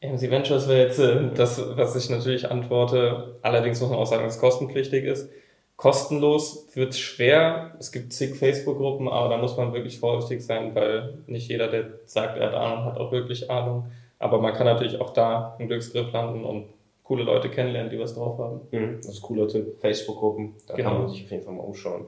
MC 0.00 0.30
Ventures 0.30 0.68
wäre 0.68 0.86
jetzt 0.86 0.98
äh, 0.98 1.30
das, 1.34 1.60
was 1.76 1.96
ich 1.96 2.08
natürlich 2.10 2.50
antworte. 2.50 3.36
Allerdings 3.42 3.80
muss 3.80 3.90
man 3.90 3.98
auch 3.98 4.06
sagen, 4.06 4.24
dass 4.24 4.36
es 4.36 4.40
kostenpflichtig 4.40 5.04
ist. 5.04 5.28
Kostenlos 5.76 6.68
wird 6.74 6.94
schwer. 6.94 7.74
Es 7.78 7.92
gibt 7.92 8.12
zig 8.12 8.34
Facebook-Gruppen, 8.36 9.08
aber 9.08 9.28
da 9.28 9.36
muss 9.36 9.56
man 9.56 9.72
wirklich 9.72 10.00
vorsichtig 10.00 10.44
sein, 10.44 10.74
weil 10.74 11.18
nicht 11.26 11.48
jeder, 11.48 11.68
der 11.68 12.00
sagt, 12.04 12.36
er 12.36 12.48
hat 12.48 12.54
Ahnung, 12.54 12.84
hat 12.84 12.98
auch 12.98 13.12
wirklich 13.12 13.50
Ahnung. 13.50 13.90
Aber 14.18 14.40
man 14.40 14.54
kann 14.54 14.66
natürlich 14.66 15.00
auch 15.00 15.12
da 15.12 15.56
einen 15.58 15.68
Glücksgriff 15.68 16.12
landen 16.12 16.44
und 16.44 16.66
coole 17.04 17.22
Leute 17.22 17.48
kennenlernen, 17.48 17.90
die 17.90 17.98
was 17.98 18.14
drauf 18.14 18.38
haben. 18.38 18.60
Mhm, 18.70 18.96
das 18.96 19.14
ist 19.14 19.22
cooler 19.22 19.48
Tipp. 19.48 19.78
Facebook-Gruppen, 19.80 20.54
da 20.66 20.74
genau. 20.74 20.90
kann 20.90 21.02
man 21.02 21.08
sich 21.10 21.24
auf 21.24 21.30
jeden 21.30 21.44
Fall 21.44 21.54
mal 21.54 21.62
umschauen. 21.62 22.06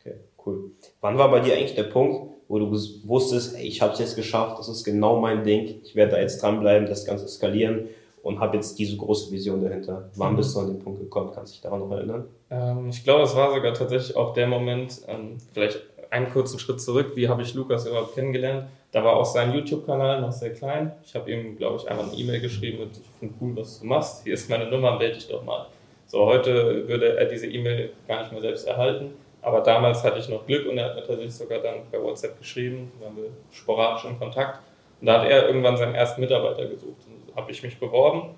Okay, 0.00 0.16
cool. 0.44 0.72
Wann 1.00 1.16
war 1.16 1.30
bei 1.30 1.40
dir 1.40 1.54
eigentlich 1.54 1.74
der 1.74 1.84
Punkt, 1.84 2.31
wo 2.52 2.58
du 2.58 2.70
wusstest, 2.70 3.56
ey, 3.56 3.62
ich 3.62 3.80
habe 3.80 3.94
es 3.94 3.98
jetzt 3.98 4.14
geschafft, 4.14 4.58
das 4.58 4.68
ist 4.68 4.84
genau 4.84 5.18
mein 5.18 5.42
Ding, 5.42 5.80
ich 5.82 5.96
werde 5.96 6.12
da 6.12 6.20
jetzt 6.20 6.42
dranbleiben, 6.42 6.86
das 6.86 7.06
Ganze 7.06 7.26
skalieren 7.26 7.88
und 8.22 8.40
habe 8.40 8.56
jetzt 8.56 8.78
diese 8.78 8.94
große 8.94 9.32
Vision 9.32 9.64
dahinter. 9.64 10.10
Wann 10.16 10.34
mhm. 10.34 10.36
bist 10.36 10.54
du 10.54 10.60
an 10.60 10.66
den 10.66 10.78
Punkt 10.78 11.00
gekommen? 11.00 11.30
Kannst 11.34 11.52
du 11.52 11.54
dich 11.54 11.62
daran 11.62 11.80
noch 11.80 11.90
erinnern? 11.90 12.26
Ähm, 12.50 12.90
ich 12.90 13.02
glaube, 13.04 13.22
es 13.22 13.34
war 13.34 13.54
sogar 13.54 13.72
tatsächlich 13.72 14.14
auch 14.16 14.34
der 14.34 14.48
Moment, 14.48 15.00
ähm, 15.08 15.38
vielleicht 15.54 15.80
einen 16.10 16.28
kurzen 16.28 16.58
Schritt 16.58 16.78
zurück, 16.82 17.12
wie 17.14 17.26
habe 17.26 17.40
ich 17.40 17.54
Lukas 17.54 17.86
überhaupt 17.86 18.16
kennengelernt? 18.16 18.66
Da 18.90 19.02
war 19.02 19.16
auch 19.16 19.24
sein 19.24 19.54
YouTube-Kanal 19.54 20.20
noch 20.20 20.32
sehr 20.32 20.52
klein. 20.52 20.92
Ich 21.06 21.14
habe 21.14 21.32
ihm, 21.32 21.56
glaube 21.56 21.78
ich, 21.78 21.90
einfach 21.90 22.12
eine 22.12 22.20
E-Mail 22.20 22.42
geschrieben 22.42 22.80
mit, 22.80 22.90
ich 22.98 23.18
finde 23.18 23.34
cool, 23.40 23.56
was 23.56 23.80
du 23.80 23.86
machst, 23.86 24.24
hier 24.24 24.34
ist 24.34 24.50
meine 24.50 24.70
Nummer, 24.70 24.98
melde 24.98 25.14
dich 25.14 25.26
doch 25.26 25.42
mal. 25.42 25.68
So, 26.06 26.26
heute 26.26 26.86
würde 26.86 27.16
er 27.16 27.24
diese 27.24 27.46
E-Mail 27.46 27.94
gar 28.06 28.20
nicht 28.20 28.32
mehr 28.32 28.42
selbst 28.42 28.66
erhalten. 28.66 29.14
Aber 29.42 29.60
damals 29.60 30.04
hatte 30.04 30.20
ich 30.20 30.28
noch 30.28 30.46
Glück 30.46 30.68
und 30.68 30.78
er 30.78 30.86
hat 30.86 30.94
mir 30.94 31.02
tatsächlich 31.02 31.34
sogar 31.34 31.58
dann 31.58 31.82
bei 31.90 32.00
WhatsApp 32.00 32.38
geschrieben, 32.38 32.92
waren 33.00 33.16
wir 33.16 33.30
sporadisch 33.50 34.04
in 34.04 34.18
Kontakt. 34.18 34.60
Und 35.00 35.06
da 35.08 35.20
hat 35.20 35.28
er 35.28 35.48
irgendwann 35.48 35.76
seinen 35.76 35.96
ersten 35.96 36.20
Mitarbeiter 36.20 36.66
gesucht. 36.66 37.02
Und 37.08 37.36
habe 37.36 37.50
ich 37.50 37.62
mich 37.62 37.78
beworben. 37.78 38.30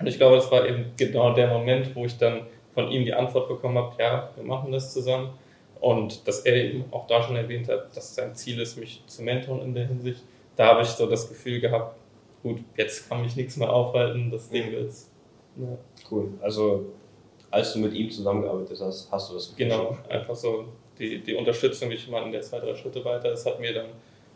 Und 0.00 0.06
ich 0.06 0.16
glaube, 0.16 0.36
das 0.36 0.50
war 0.50 0.66
eben 0.66 0.92
genau 0.96 1.32
der 1.34 1.48
Moment, 1.48 1.94
wo 1.94 2.04
ich 2.04 2.18
dann 2.18 2.46
von 2.74 2.88
ihm 2.90 3.04
die 3.04 3.14
Antwort 3.14 3.48
bekommen 3.48 3.78
habe, 3.78 3.94
ja, 4.02 4.30
wir 4.34 4.44
machen 4.44 4.72
das 4.72 4.92
zusammen. 4.92 5.30
Und 5.80 6.26
dass 6.26 6.40
er 6.40 6.56
eben 6.56 6.84
auch 6.90 7.06
da 7.06 7.22
schon 7.22 7.36
erwähnt 7.36 7.68
hat, 7.68 7.96
dass 7.96 8.14
sein 8.14 8.34
Ziel 8.34 8.60
ist, 8.60 8.76
mich 8.76 9.02
zu 9.06 9.22
mentoren 9.22 9.62
in 9.62 9.74
der 9.74 9.86
Hinsicht. 9.86 10.22
Da 10.56 10.66
habe 10.66 10.82
ich 10.82 10.88
so 10.88 11.06
das 11.06 11.28
Gefühl 11.28 11.60
gehabt, 11.60 11.96
gut, 12.42 12.58
jetzt 12.76 13.08
kann 13.08 13.22
mich 13.22 13.36
nichts 13.36 13.56
mehr 13.56 13.72
aufhalten, 13.72 14.30
das 14.30 14.50
Ding 14.50 14.72
wird's. 14.72 15.10
Ja. 15.56 15.78
Cool. 16.10 16.28
Also 16.40 16.86
als 17.50 17.72
du 17.72 17.80
mit 17.80 17.92
ihm 17.94 18.10
zusammengearbeitet 18.10 18.78
hast, 18.80 19.10
hast 19.10 19.30
du 19.30 19.34
das 19.34 19.54
Genau, 19.56 19.96
einfach 20.08 20.34
so 20.34 20.66
die, 20.98 21.20
die 21.20 21.34
Unterstützung 21.34 21.88
durch 21.88 22.04
jemanden, 22.04 22.32
der 22.32 22.42
zwei, 22.42 22.60
drei 22.60 22.74
Schritte 22.74 23.04
weiter 23.04 23.32
ist, 23.32 23.46
hat 23.46 23.60
mir 23.60 23.72
dann 23.72 23.88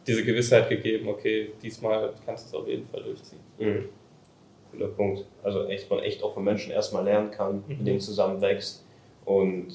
diese 0.07 0.25
Gewissheit 0.25 0.69
gegeben, 0.69 1.09
okay, 1.09 1.53
diesmal 1.63 2.13
kannst 2.27 2.53
du 2.53 2.57
es 2.57 2.63
auf 2.63 2.69
jeden 2.69 2.87
Fall 2.89 3.03
durchziehen. 3.03 3.41
Mhm. 3.59 3.89
Guter 4.73 4.89
Punkt. 4.89 5.25
Also 5.43 5.65
echt, 5.67 5.89
man 5.89 6.01
echt 6.01 6.23
auch 6.23 6.35
von 6.35 6.45
Menschen 6.45 6.73
erstmal 6.73 7.05
lernen 7.05 7.31
kann, 7.31 7.57
mhm. 7.57 7.65
mit 7.69 7.87
denen 7.87 8.01
zusammenwächst 8.01 8.85
und 9.25 9.73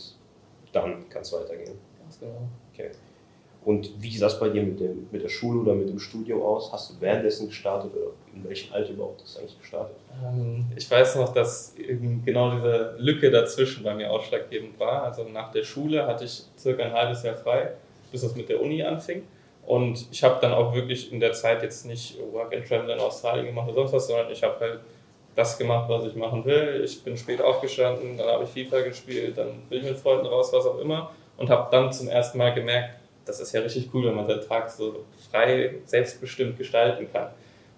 dann 0.74 1.08
kann 1.10 1.22
es 1.22 1.34
weitergehen. 1.34 1.78
Ganz 2.00 2.20
genau. 2.20 2.48
Okay. 2.74 2.92
Und 3.66 3.92
wie 4.02 4.16
sah 4.16 4.28
es 4.28 4.40
bei 4.40 4.50
dir 4.50 4.64
mit, 4.64 4.80
dem, 4.80 5.08
mit 5.12 5.22
der 5.22 5.28
Schule 5.30 5.60
oder 5.60 5.74
mit 5.74 5.90
dem 5.90 6.00
Studium 6.00 6.42
aus? 6.42 6.72
Hast 6.72 6.90
du 6.90 6.94
währenddessen 7.02 7.50
gestartet 7.50 7.92
oder 7.94 8.12
in 8.34 8.44
welchem 8.46 8.74
Alter 8.74 8.92
überhaupt 8.92 9.22
hast 9.22 9.36
du 9.36 9.42
eigentlich 9.42 9.60
gestartet? 9.60 9.98
Ähm, 10.24 10.66
ich 10.76 10.90
weiß 10.90 11.18
noch, 11.18 11.34
dass 11.34 11.76
genau 12.26 12.56
diese 12.56 12.96
Lücke 12.98 13.30
dazwischen 13.30 13.84
bei 13.84 13.94
mir 13.94 14.10
ausschlaggebend 14.12 14.80
war. 14.80 15.04
Also 15.04 15.24
nach 15.24 15.52
der 15.52 15.64
Schule 15.64 16.08
hatte 16.08 16.24
ich 16.24 16.44
circa 16.58 16.84
ein 16.84 16.94
halbes 16.94 17.24
Jahr 17.24 17.36
frei, 17.36 17.74
bis 18.12 18.24
es 18.24 18.36
mit 18.36 18.48
der 18.48 18.62
Uni 18.62 18.82
anfing. 18.82 19.24
Und 19.68 20.08
ich 20.10 20.24
habe 20.24 20.38
dann 20.42 20.54
auch 20.54 20.74
wirklich 20.74 21.12
in 21.12 21.20
der 21.20 21.34
Zeit 21.34 21.62
jetzt 21.62 21.86
nicht 21.86 22.18
Work 22.32 22.56
and 22.56 22.66
Travel 22.66 22.90
in 22.90 23.00
Australien 23.00 23.46
gemacht 23.46 23.68
oder 23.68 23.76
sonst 23.82 23.94
was, 23.94 24.08
sondern 24.08 24.32
ich 24.32 24.42
habe 24.42 24.60
halt 24.60 24.80
das 25.36 25.58
gemacht, 25.58 25.90
was 25.90 26.06
ich 26.06 26.16
machen 26.16 26.44
will. 26.46 26.82
Ich 26.84 27.04
bin 27.04 27.16
spät 27.18 27.42
aufgestanden, 27.42 28.18
dann 28.18 28.28
habe 28.28 28.46
ich 28.46 28.50
FIFA 28.50 28.82
gespielt, 28.82 29.38
dann 29.38 29.62
bin 29.70 29.80
ich 29.80 29.86
mit 29.86 29.98
Freunden 29.98 30.26
raus, 30.26 30.52
was 30.54 30.66
auch 30.66 30.80
immer. 30.80 31.12
Und 31.38 31.50
habe 31.50 31.68
dann 31.72 31.92
zum 31.94 32.08
ersten 32.08 32.38
Mal 32.38 32.54
gemerkt, 32.54 32.99
das 33.30 33.40
ist 33.40 33.54
ja 33.54 33.62
richtig 33.62 33.90
cool, 33.94 34.08
wenn 34.08 34.16
man 34.16 34.28
seinen 34.28 34.42
Tag 34.42 34.70
so 34.72 35.06
frei, 35.30 35.76
selbstbestimmt 35.86 36.58
gestalten 36.58 37.08
kann. 37.14 37.30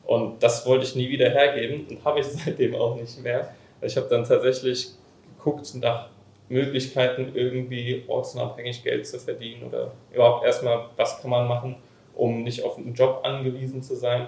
Und 0.06 0.42
das 0.42 0.66
wollte 0.66 0.86
ich 0.86 0.96
nie 0.96 1.10
wieder 1.10 1.30
hergeben 1.30 1.86
und 1.90 2.04
habe 2.06 2.22
ich 2.22 2.26
seitdem 2.46 2.74
auch 2.76 2.96
nicht 2.96 3.22
mehr. 3.22 3.54
Ich 3.82 3.98
habe 3.98 4.08
dann 4.10 4.24
tatsächlich 4.24 4.92
geguckt 5.38 5.76
nach 5.76 6.08
Möglichkeiten, 6.48 7.32
irgendwie 7.34 8.04
ortsunabhängig 8.08 8.84
Geld 8.84 9.06
zu 9.06 9.20
verdienen 9.20 9.64
oder 9.64 9.92
überhaupt 10.14 10.46
erstmal, 10.46 10.86
was 10.96 11.22
kann 11.22 11.30
man 11.30 11.48
machen, 11.48 11.76
um 12.16 12.44
nicht 12.44 12.64
auf 12.64 12.78
einen 12.78 12.94
Job 12.94 13.22
angewiesen 13.24 13.84
zu 13.84 13.96
sein. 13.96 14.28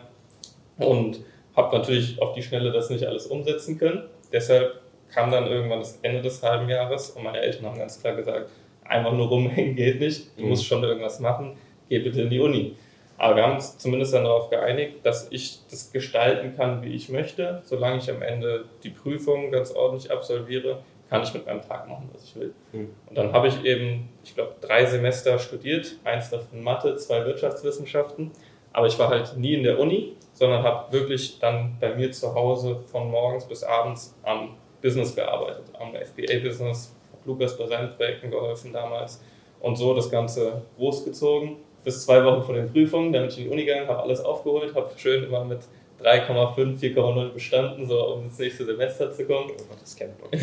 Und 0.78 1.22
habe 1.56 1.78
natürlich 1.78 2.22
auf 2.22 2.34
die 2.34 2.42
Schnelle 2.42 2.72
das 2.72 2.90
nicht 2.90 3.06
alles 3.06 3.28
umsetzen 3.28 3.78
können. 3.78 4.10
Deshalb 4.32 4.82
kam 5.14 5.32
dann 5.32 5.48
irgendwann 5.48 5.80
das 5.80 6.00
Ende 6.02 6.22
des 6.22 6.42
halben 6.42 6.68
Jahres 6.68 7.12
und 7.12 7.24
meine 7.24 7.40
Eltern 7.40 7.68
haben 7.68 7.78
ganz 7.78 8.02
klar 8.02 8.16
gesagt, 8.16 8.50
einfach 8.86 9.14
nur 9.14 9.28
rumhängen 9.28 9.76
geht 9.78 10.00
nicht, 10.00 10.38
du 10.38 10.44
mhm. 10.44 10.50
musst 10.50 10.66
schon 10.66 10.84
irgendwas 10.84 11.20
machen, 11.20 11.58
geh 11.90 12.00
bitte 12.00 12.22
in 12.22 12.30
die 12.30 12.40
Uni. 12.40 12.76
Aber 13.18 13.36
wir 13.36 13.44
haben 13.44 13.54
uns 13.54 13.78
zumindest 13.78 14.14
dann 14.14 14.24
darauf 14.24 14.50
geeinigt, 14.50 14.98
dass 15.04 15.32
ich 15.32 15.60
das 15.70 15.92
gestalten 15.92 16.56
kann, 16.58 16.84
wie 16.84 16.94
ich 16.94 17.10
möchte. 17.10 17.62
Solange 17.64 17.98
ich 17.98 18.10
am 18.10 18.22
Ende 18.22 18.66
die 18.84 18.90
Prüfung 18.90 19.52
ganz 19.52 19.72
ordentlich 19.72 20.12
absolviere, 20.12 20.80
kann 21.10 21.24
ich 21.24 21.34
mit 21.34 21.46
meinem 21.46 21.62
Tag 21.62 21.88
machen, 21.88 22.10
was 22.12 22.24
ich 22.24 22.36
will. 22.36 22.54
Mhm. 22.72 22.90
Und 23.08 23.18
dann 23.18 23.32
habe 23.32 23.48
ich 23.48 23.64
eben, 23.64 24.10
ich 24.24 24.34
glaube, 24.34 24.56
drei 24.62 24.86
Semester 24.86 25.38
studiert, 25.38 25.96
eins 26.04 26.32
davon 26.32 26.64
Mathe, 26.64 26.96
zwei 26.98 27.24
Wirtschaftswissenschaften. 27.26 28.32
Aber 28.74 28.88
ich 28.88 28.98
war 28.98 29.10
halt 29.10 29.38
nie 29.38 29.54
in 29.54 29.64
der 29.64 29.80
Uni, 29.80 30.16
sondern 30.34 30.64
habe 30.64 30.92
wirklich 30.92 31.40
dann 31.40 31.78
bei 31.80 31.94
mir 31.94 32.12
zu 32.12 32.34
Hause 32.34 32.80
von 32.92 33.12
morgens 33.12 33.48
bis 33.48 33.64
abends 33.64 34.18
am 34.24 34.58
Business 34.82 35.16
gearbeitet, 35.16 35.64
am 35.80 35.94
FBA-Business, 35.94 36.96
Lukas 37.26 37.58
bei 37.58 37.68
seinen 37.68 37.96
Projekten 37.96 38.32
geholfen 38.32 38.74
damals 38.74 39.22
und 39.62 39.76
so 39.76 39.94
das 39.94 40.10
Ganze 40.10 40.62
großgezogen. 40.78 41.58
Bis 41.84 42.06
zwei 42.06 42.24
Wochen 42.24 42.44
vor 42.44 42.56
den 42.56 42.72
Prüfungen, 42.72 43.12
dann 43.12 43.24
bin 43.24 43.30
ich 43.32 43.38
in 43.40 43.44
die 43.46 43.50
Uni 43.50 43.66
gegangen, 43.66 43.88
habe 43.88 44.04
alles 44.04 44.22
aufgeholt, 44.22 44.74
habe 44.74 44.90
schön 44.96 45.24
immer 45.24 45.44
mit 45.44 45.60
3,5, 46.02 46.80
4,0 46.80 47.30
bestanden, 47.30 47.86
so 47.86 48.14
um 48.14 48.24
ins 48.24 48.38
nächste 48.40 48.66
Semester 48.66 49.12
zu 49.12 49.26
kommen. 49.26 49.52
Oh, 49.52 49.76
das 49.80 49.96
kennt 49.96 50.14
man. 50.20 50.42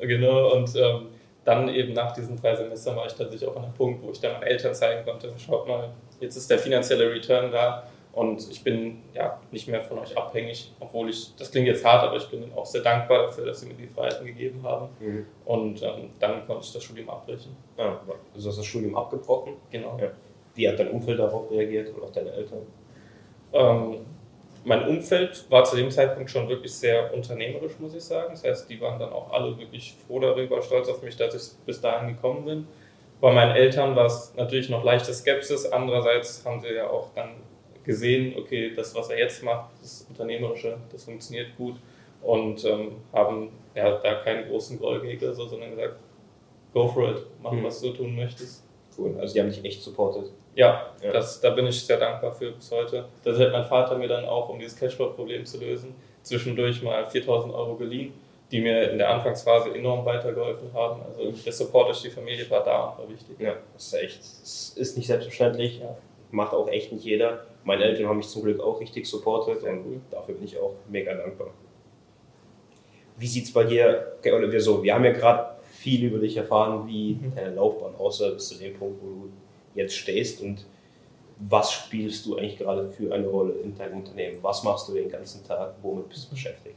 genau, 0.00 0.54
und 0.54 0.74
ähm, 0.76 1.06
dann 1.44 1.68
eben 1.68 1.92
nach 1.92 2.12
diesen 2.12 2.40
drei 2.40 2.54
Semestern 2.54 2.96
war 2.96 3.06
ich 3.06 3.12
tatsächlich 3.12 3.48
auch 3.48 3.56
an 3.56 3.64
einem 3.64 3.74
Punkt, 3.74 4.02
wo 4.02 4.10
ich 4.10 4.20
dann 4.20 4.32
meinen 4.32 4.44
Eltern 4.44 4.74
zeigen 4.74 5.04
konnte, 5.04 5.32
schaut 5.38 5.66
mal, 5.66 5.90
jetzt 6.20 6.36
ist 6.36 6.50
der 6.50 6.58
finanzielle 6.58 7.10
Return 7.10 7.50
da, 7.50 7.84
und 8.12 8.46
ich 8.50 8.62
bin 8.62 9.02
ja 9.14 9.40
nicht 9.50 9.68
mehr 9.68 9.82
von 9.82 9.98
euch 9.98 10.16
abhängig, 10.16 10.70
obwohl 10.80 11.08
ich, 11.08 11.34
das 11.36 11.50
klingt 11.50 11.66
jetzt 11.66 11.82
hart, 11.82 12.04
aber 12.04 12.16
ich 12.16 12.28
bin 12.28 12.52
auch 12.54 12.66
sehr 12.66 12.82
dankbar 12.82 13.26
dafür, 13.26 13.46
dass 13.46 13.60
sie 13.60 13.66
mir 13.66 13.74
die 13.74 13.86
Freiheiten 13.86 14.26
gegeben 14.26 14.62
haben. 14.62 14.88
Mhm. 15.00 15.26
Und 15.46 15.82
ähm, 15.82 16.10
dann 16.18 16.46
konnte 16.46 16.64
ich 16.64 16.72
das 16.72 16.84
Studium 16.84 17.08
abbrechen. 17.08 17.56
Ah, 17.78 17.96
also 18.34 18.50
hast 18.50 18.58
das 18.58 18.66
Studium 18.66 18.96
abgebrochen? 18.96 19.54
Genau. 19.70 19.98
Ja. 19.98 20.10
Wie 20.54 20.68
hat 20.68 20.78
dein 20.78 20.90
Umfeld 20.90 21.18
darauf 21.18 21.50
reagiert 21.50 21.88
und 21.94 22.02
auch 22.02 22.12
deine 22.12 22.32
Eltern? 22.32 22.66
Ähm, 23.54 23.96
mein 24.64 24.86
Umfeld 24.86 25.50
war 25.50 25.64
zu 25.64 25.76
dem 25.76 25.90
Zeitpunkt 25.90 26.30
schon 26.30 26.48
wirklich 26.48 26.74
sehr 26.74 27.14
unternehmerisch, 27.14 27.78
muss 27.78 27.94
ich 27.94 28.04
sagen. 28.04 28.28
Das 28.32 28.44
heißt, 28.44 28.68
die 28.68 28.78
waren 28.80 28.98
dann 28.98 29.12
auch 29.12 29.32
alle 29.32 29.58
wirklich 29.58 29.96
froh 30.06 30.20
darüber, 30.20 30.60
stolz 30.60 30.88
auf 30.88 31.02
mich, 31.02 31.16
dass 31.16 31.34
ich 31.34 31.64
bis 31.64 31.80
dahin 31.80 32.14
gekommen 32.14 32.44
bin. 32.44 32.68
Bei 33.22 33.32
meinen 33.32 33.56
Eltern 33.56 33.96
war 33.96 34.06
es 34.06 34.34
natürlich 34.36 34.68
noch 34.68 34.84
leichte 34.84 35.14
Skepsis. 35.14 35.64
Andererseits 35.66 36.44
haben 36.44 36.60
sie 36.60 36.74
ja 36.74 36.90
auch 36.90 37.08
dann 37.14 37.30
gesehen, 37.84 38.34
okay, 38.38 38.72
das, 38.74 38.94
was 38.94 39.10
er 39.10 39.18
jetzt 39.18 39.42
macht, 39.42 39.70
das 39.80 40.06
Unternehmerische, 40.08 40.78
das 40.90 41.04
funktioniert 41.04 41.56
gut 41.56 41.76
und 42.22 42.64
ähm, 42.64 42.92
haben 43.12 43.50
ja, 43.74 43.98
da 43.98 44.14
keinen 44.16 44.48
großen 44.48 44.78
Groll 44.78 45.00
gegen 45.00 45.34
so, 45.34 45.46
sondern 45.46 45.70
gesagt, 45.70 45.96
go 46.72 46.86
for 46.88 47.10
it, 47.10 47.26
mach, 47.42 47.52
mhm. 47.52 47.64
was 47.64 47.80
du 47.80 47.90
tun 47.90 48.14
möchtest. 48.14 48.64
Cool, 48.96 49.16
also 49.18 49.34
die 49.34 49.40
haben 49.40 49.48
dich 49.48 49.64
echt 49.64 49.82
supportet. 49.82 50.30
Ja, 50.54 50.92
ja. 51.02 51.12
Das, 51.12 51.40
da 51.40 51.50
bin 51.50 51.66
ich 51.66 51.84
sehr 51.84 51.98
dankbar 51.98 52.32
für 52.32 52.52
bis 52.52 52.70
heute. 52.70 53.06
Das 53.24 53.38
hat 53.38 53.52
mein 53.52 53.64
Vater 53.64 53.96
mir 53.96 54.08
dann 54.08 54.26
auch, 54.26 54.50
um 54.50 54.58
dieses 54.58 54.78
Cashflow-Problem 54.78 55.46
zu 55.46 55.58
lösen, 55.58 55.94
zwischendurch 56.22 56.82
mal 56.82 57.08
4000 57.08 57.54
Euro 57.54 57.76
geliehen, 57.76 58.12
die 58.50 58.60
mir 58.60 58.90
in 58.90 58.98
der 58.98 59.08
Anfangsphase 59.08 59.74
enorm 59.74 60.04
weitergeholfen 60.04 60.70
haben. 60.74 61.00
Also 61.02 61.30
der 61.30 61.52
Support 61.52 61.88
durch 61.88 62.02
die 62.02 62.10
Familie 62.10 62.48
war 62.50 62.62
da 62.62 62.84
und 62.84 62.98
war 62.98 63.08
wichtig. 63.08 63.40
Ja, 63.40 63.54
das 63.72 63.86
ist 63.86 63.94
echt, 63.94 64.20
das 64.20 64.74
ist 64.76 64.96
nicht 64.98 65.06
selbstverständlich, 65.06 65.80
ja. 65.80 65.96
Macht 66.32 66.52
auch 66.52 66.68
echt 66.68 66.92
nicht 66.92 67.04
jeder. 67.04 67.46
Meine 67.64 67.84
Eltern 67.84 68.08
haben 68.08 68.16
mich 68.16 68.28
zum 68.28 68.42
Glück 68.42 68.60
auch 68.60 68.80
richtig 68.80 69.06
supportet 69.06 69.62
und 69.62 70.02
dafür 70.10 70.34
bin 70.34 70.44
ich 70.44 70.58
auch 70.58 70.74
mega 70.88 71.14
dankbar. 71.14 71.48
Wie 73.16 73.26
sieht 73.26 73.44
es 73.44 73.52
bei 73.52 73.64
dir, 73.64 74.16
oder 74.24 74.50
wir 74.50 74.60
so, 74.60 74.82
wir 74.82 74.94
haben 74.94 75.04
ja 75.04 75.12
gerade 75.12 75.56
viel 75.62 76.04
über 76.04 76.18
dich 76.18 76.36
erfahren, 76.36 76.86
wie 76.88 77.14
mhm. 77.14 77.34
deine 77.34 77.54
Laufbahn 77.54 77.94
aussah 77.96 78.30
bis 78.30 78.48
zu 78.48 78.58
dem 78.58 78.74
Punkt, 78.74 79.00
wo 79.02 79.06
du 79.06 79.30
jetzt 79.74 79.94
stehst 79.94 80.40
und 80.42 80.64
was 81.38 81.72
spielst 81.72 82.26
du 82.26 82.36
eigentlich 82.36 82.58
gerade 82.58 82.88
für 82.90 83.12
eine 83.12 83.26
Rolle 83.26 83.54
in 83.64 83.76
deinem 83.76 83.98
Unternehmen? 83.98 84.38
Was 84.42 84.62
machst 84.62 84.88
du 84.88 84.94
den 84.94 85.10
ganzen 85.10 85.44
Tag? 85.44 85.74
Womit 85.82 86.08
bist 86.08 86.26
du 86.26 86.30
beschäftigt? 86.30 86.76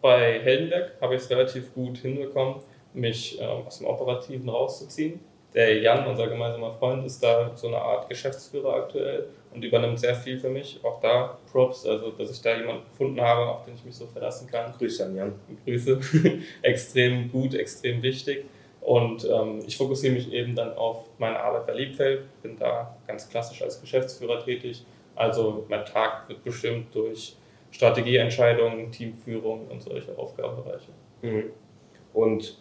Bei 0.00 0.40
Heldenberg 0.40 0.92
habe 1.00 1.14
ich 1.14 1.22
es 1.22 1.30
relativ 1.30 1.74
gut 1.74 1.98
hinbekommen, 1.98 2.56
mich 2.94 3.40
äh, 3.40 3.44
aus 3.44 3.78
dem 3.78 3.86
Operativen 3.86 4.48
rauszuziehen. 4.48 5.20
Der 5.56 5.80
Jan, 5.80 6.06
unser 6.06 6.28
gemeinsamer 6.28 6.74
Freund, 6.74 7.06
ist 7.06 7.22
da 7.22 7.50
so 7.54 7.68
eine 7.68 7.78
Art 7.78 8.10
Geschäftsführer 8.10 8.74
aktuell 8.74 9.26
und 9.54 9.64
übernimmt 9.64 9.98
sehr 9.98 10.14
viel 10.14 10.38
für 10.38 10.50
mich. 10.50 10.78
Auch 10.82 11.00
da 11.00 11.38
Props, 11.50 11.86
also 11.86 12.10
dass 12.10 12.30
ich 12.30 12.42
da 12.42 12.54
jemanden 12.54 12.84
gefunden 12.90 13.18
habe, 13.22 13.48
auf 13.48 13.64
den 13.64 13.74
ich 13.74 13.82
mich 13.82 13.96
so 13.96 14.06
verlassen 14.06 14.46
kann. 14.48 14.70
Grüße 14.76 15.06
an 15.06 15.16
Jan. 15.16 15.32
Grüße. 15.64 15.98
extrem 16.62 17.32
gut, 17.32 17.54
extrem 17.54 18.02
wichtig. 18.02 18.44
Und 18.82 19.24
ähm, 19.24 19.60
ich 19.66 19.78
fokussiere 19.78 20.12
mich 20.12 20.30
eben 20.30 20.54
dann 20.54 20.74
auf 20.76 21.06
meine 21.16 21.40
Arbeit 21.40 21.66
bei 21.66 21.72
Liebfeld, 21.72 22.24
bin 22.42 22.58
da 22.58 22.94
ganz 23.06 23.26
klassisch 23.26 23.62
als 23.62 23.80
Geschäftsführer 23.80 24.44
tätig. 24.44 24.84
Also 25.14 25.64
mein 25.70 25.86
Tag 25.86 26.28
wird 26.28 26.44
bestimmt 26.44 26.94
durch 26.94 27.34
Strategieentscheidungen, 27.70 28.92
Teamführung 28.92 29.68
und 29.68 29.82
solche 29.82 30.16
Aufgabenbereiche. 30.18 30.92
Mhm. 31.22 31.44
Und 32.12 32.58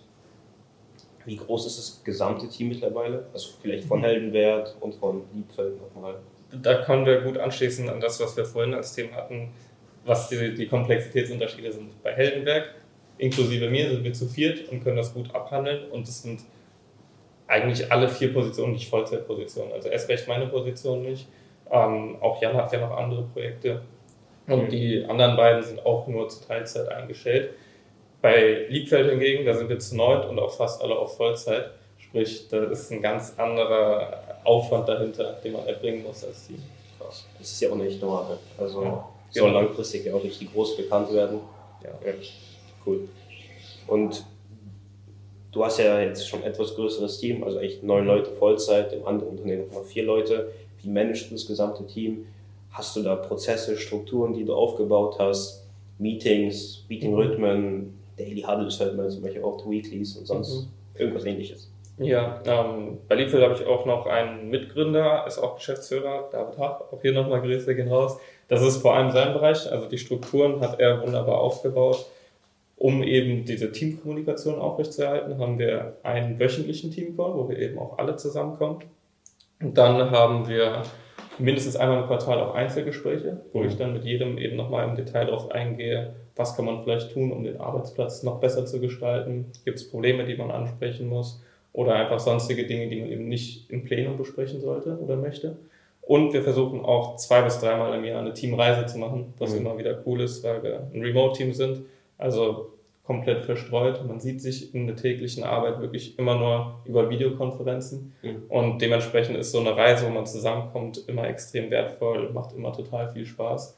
wie 1.25 1.37
groß 1.37 1.67
ist 1.67 1.77
das 1.77 2.03
gesamte 2.03 2.47
Team 2.47 2.69
mittlerweile? 2.69 3.25
Also 3.33 3.49
vielleicht 3.61 3.85
von 3.85 3.99
mhm. 3.99 4.03
Heldenwert 4.03 4.75
und 4.79 4.95
von 4.95 5.23
Liebfeld 5.33 5.79
nochmal 5.81 6.15
da 6.61 6.83
können 6.83 7.05
wir 7.05 7.21
gut 7.21 7.37
anschließen 7.37 7.89
an 7.89 7.99
das, 7.99 8.19
was 8.19 8.35
wir 8.37 8.45
vorhin 8.45 8.73
als 8.73 8.93
Thema 8.93 9.15
hatten, 9.15 9.49
was 10.05 10.29
die, 10.29 10.53
die 10.53 10.67
Komplexitätsunterschiede 10.67 11.71
sind. 11.71 12.01
Bei 12.03 12.13
Heldenberg, 12.13 12.75
inklusive 13.17 13.69
mir, 13.69 13.89
sind 13.89 14.03
wir 14.03 14.13
zu 14.13 14.27
viert 14.27 14.69
und 14.69 14.83
können 14.83 14.97
das 14.97 15.13
gut 15.13 15.33
abhandeln 15.33 15.89
und 15.91 16.07
es 16.07 16.21
sind 16.21 16.41
eigentlich 17.47 17.91
alle 17.91 18.09
vier 18.09 18.33
Positionen 18.33 18.73
nicht 18.73 18.89
Vollzeitpositionen. 18.89 19.73
Also 19.73 19.89
erst 19.89 20.09
recht 20.09 20.27
meine 20.27 20.47
Position 20.47 21.03
nicht. 21.03 21.27
Ähm, 21.71 22.17
auch 22.21 22.41
Jan 22.41 22.55
hat 22.55 22.71
ja 22.73 22.79
noch 22.79 22.95
andere 22.95 23.23
Projekte 23.23 23.81
und 24.47 24.65
mhm. 24.65 24.69
die 24.69 25.05
anderen 25.05 25.35
beiden 25.35 25.63
sind 25.63 25.85
auch 25.85 26.07
nur 26.07 26.29
zur 26.29 26.47
Teilzeit 26.47 26.89
eingestellt. 26.89 27.51
Bei 28.25 28.65
Liebfeld 28.69 29.11
hingegen, 29.11 29.45
da 29.45 29.53
sind 29.53 29.69
wir 29.69 29.77
zu 29.77 29.95
neun 29.95 30.27
und 30.27 30.39
auch 30.39 30.51
fast 30.51 30.81
alle 30.81 30.97
auf 30.97 31.15
Vollzeit. 31.15 31.69
Sprich, 31.99 32.47
da 32.49 32.63
ist 32.63 32.91
ein 32.91 32.99
ganz 32.99 33.33
anderer 33.37 34.39
Aufwand 34.43 34.89
dahinter, 34.89 35.39
den 35.43 35.53
man 35.53 35.67
erbringen 35.67 36.03
muss 36.03 36.23
als 36.23 36.47
Team. 36.47 36.57
Krass. 36.99 37.27
Das 37.37 37.51
ist 37.51 37.61
ja 37.61 37.69
auch 37.69 37.75
nicht 37.75 38.01
normal. 38.01 38.39
Also 38.57 38.83
ja. 38.83 39.07
soll 39.29 39.49
genau. 39.49 39.61
langfristig 39.61 40.05
ja 40.05 40.15
auch 40.15 40.23
richtig 40.23 40.51
groß 40.51 40.75
bekannt 40.75 41.13
werden. 41.13 41.39
Ja. 41.83 41.89
ja. 42.03 42.13
Cool. 42.83 43.07
Und 43.85 44.25
du 45.51 45.63
hast 45.63 45.77
ja 45.77 45.99
jetzt 45.99 46.27
schon 46.27 46.41
etwas 46.41 46.73
größeres 46.73 47.19
Team, 47.19 47.43
also 47.43 47.59
echt 47.59 47.83
neun 47.83 48.07
Leute 48.07 48.31
Vollzeit, 48.31 48.91
im 48.93 49.05
anderen 49.05 49.33
Unternehmen 49.33 49.67
noch 49.67 49.75
mal 49.75 49.83
vier 49.83 50.03
Leute. 50.03 50.51
Wie 50.81 50.89
managst 50.89 51.29
du 51.29 51.35
das 51.35 51.45
gesamte 51.45 51.85
Team? 51.85 52.25
hast 52.75 52.95
du 52.97 53.03
da 53.03 53.15
Prozesse, 53.15 53.77
Strukturen, 53.77 54.33
die 54.33 54.43
du 54.43 54.53
aufgebaut 54.53 55.15
hast, 55.17 55.65
Meetings, 55.97 56.83
Meeting-Rhythmen, 56.89 57.93
Daily 58.17 58.41
Huddles 58.41 58.79
hört 58.79 58.95
man 58.95 59.09
zum 59.09 59.21
Beispiel 59.21 59.43
auch, 59.43 59.69
Weeklies 59.69 60.15
und 60.17 60.25
sonst 60.25 60.63
mhm. 60.63 60.99
irgendwas 60.99 61.25
ähnliches? 61.25 61.71
Ja, 61.97 62.41
ähm, 62.45 62.97
bei 63.07 63.15
Leadfield 63.15 63.43
habe 63.43 63.53
ich 63.53 63.65
auch 63.65 63.85
noch 63.85 64.05
einen 64.05 64.49
Mitgründer, 64.49 65.25
ist 65.27 65.39
auch 65.39 65.55
Geschäftsführer, 65.55 66.27
David 66.29 66.57
Hach, 66.57 66.81
auch 66.81 67.01
hier 67.01 67.13
nochmal 67.13 67.41
Grüße 67.41 67.73
gehen 67.73 67.87
raus. 67.87 68.17
Das 68.49 68.61
ist 68.61 68.77
vor 68.77 68.95
allem 68.95 69.11
sein 69.11 69.33
Bereich, 69.33 69.71
also 69.71 69.87
die 69.87 69.97
Strukturen 69.97 70.59
hat 70.59 70.79
er 70.79 71.01
wunderbar 71.01 71.39
aufgebaut. 71.39 72.05
Um 72.77 73.01
eben 73.03 73.45
diese 73.45 73.71
Teamkommunikation 73.71 74.59
aufrechtzuerhalten, 74.59 75.39
haben 75.39 75.57
wir 75.57 75.95
einen 76.03 76.37
wöchentlichen 76.37 76.91
Teamcall, 76.91 77.33
wo 77.33 77.47
wir 77.47 77.57
eben 77.57 77.79
auch 77.79 77.97
alle 77.97 78.17
zusammenkommen. 78.17 78.79
Und 79.61 79.77
dann 79.77 80.11
haben 80.11 80.49
wir 80.49 80.83
mindestens 81.39 81.77
einmal 81.77 82.01
im 82.01 82.07
Quartal 82.07 82.41
auch 82.41 82.53
Einzelgespräche, 82.53 83.41
wo 83.53 83.63
ich 83.63 83.77
dann 83.77 83.93
mit 83.93 84.03
jedem 84.03 84.37
eben 84.37 84.57
nochmal 84.57 84.87
im 84.89 84.95
Detail 84.95 85.27
darauf 85.27 85.51
eingehe, 85.51 86.13
was 86.35 86.55
kann 86.55 86.65
man 86.65 86.83
vielleicht 86.83 87.13
tun, 87.13 87.31
um 87.31 87.43
den 87.43 87.59
Arbeitsplatz 87.59 88.23
noch 88.23 88.39
besser 88.39 88.65
zu 88.65 88.79
gestalten, 88.79 89.51
gibt 89.63 89.77
es 89.77 89.89
Probleme, 89.89 90.25
die 90.25 90.35
man 90.35 90.51
ansprechen 90.51 91.07
muss 91.07 91.41
oder 91.71 91.95
einfach 91.95 92.19
sonstige 92.19 92.65
Dinge, 92.65 92.87
die 92.89 92.99
man 92.99 93.09
eben 93.09 93.27
nicht 93.27 93.69
im 93.69 93.83
Plenum 93.83 94.17
besprechen 94.17 94.59
sollte 94.59 94.97
oder 94.97 95.15
möchte. 95.15 95.55
Und 96.01 96.33
wir 96.33 96.43
versuchen 96.43 96.85
auch 96.85 97.15
zwei 97.15 97.41
bis 97.41 97.59
dreimal 97.59 97.97
im 97.97 98.03
Jahr 98.03 98.21
eine 98.21 98.33
Teamreise 98.33 98.85
zu 98.85 98.99
machen, 98.99 99.33
was 99.39 99.51
mhm. 99.51 99.61
immer 99.61 99.77
wieder 99.77 100.01
cool 100.05 100.21
ist, 100.21 100.43
weil 100.43 100.61
wir 100.61 100.87
ein 100.93 101.01
Remote-Team 101.01 101.53
sind. 101.53 101.81
Also 102.17 102.69
komplett 103.05 103.45
verstreut. 103.45 104.05
Man 104.07 104.19
sieht 104.19 104.41
sich 104.41 104.73
in 104.73 104.87
der 104.87 104.95
täglichen 104.95 105.43
Arbeit 105.43 105.79
wirklich 105.79 106.17
immer 106.19 106.35
nur 106.35 106.75
über 106.85 107.09
Videokonferenzen. 107.09 108.13
Mhm. 108.21 108.43
Und 108.49 108.81
dementsprechend 108.81 109.37
ist 109.37 109.51
so 109.51 109.59
eine 109.59 109.75
Reise, 109.75 110.05
wo 110.05 110.09
man 110.09 110.25
zusammenkommt, 110.25 111.03
immer 111.07 111.27
extrem 111.27 111.71
wertvoll, 111.71 112.31
macht 112.33 112.53
immer 112.53 112.71
total 112.73 113.11
viel 113.11 113.25
Spaß 113.25 113.77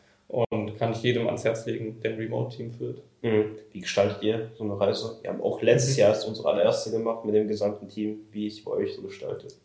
und 0.68 0.78
kann 0.78 0.92
ich 0.92 1.02
jedem 1.04 1.28
ans 1.28 1.44
Herz 1.44 1.66
legen, 1.66 2.00
der 2.02 2.12
ein 2.12 2.18
Remote-Team 2.18 2.72
führt. 2.72 3.02
Mhm. 3.22 3.56
Wie 3.72 3.80
gestaltet 3.80 4.22
ihr 4.22 4.52
so 4.58 4.64
eine 4.64 4.80
Reise? 4.80 5.18
Wir 5.22 5.32
haben 5.32 5.42
auch 5.42 5.62
letztes 5.62 5.96
mhm. 5.96 6.02
Jahr 6.02 6.16
unsere 6.28 6.50
allererste 6.50 6.92
gemacht 6.92 7.26
mit 7.26 7.36
dem 7.36 7.48
gesamten 7.48 7.88
Team. 7.88 8.20
Wie 8.32 8.48
ist 8.48 8.60
es 8.60 8.66
bei 8.66 8.72
euch 8.72 8.96
so 8.96 9.02
gestaltet? 9.02 9.56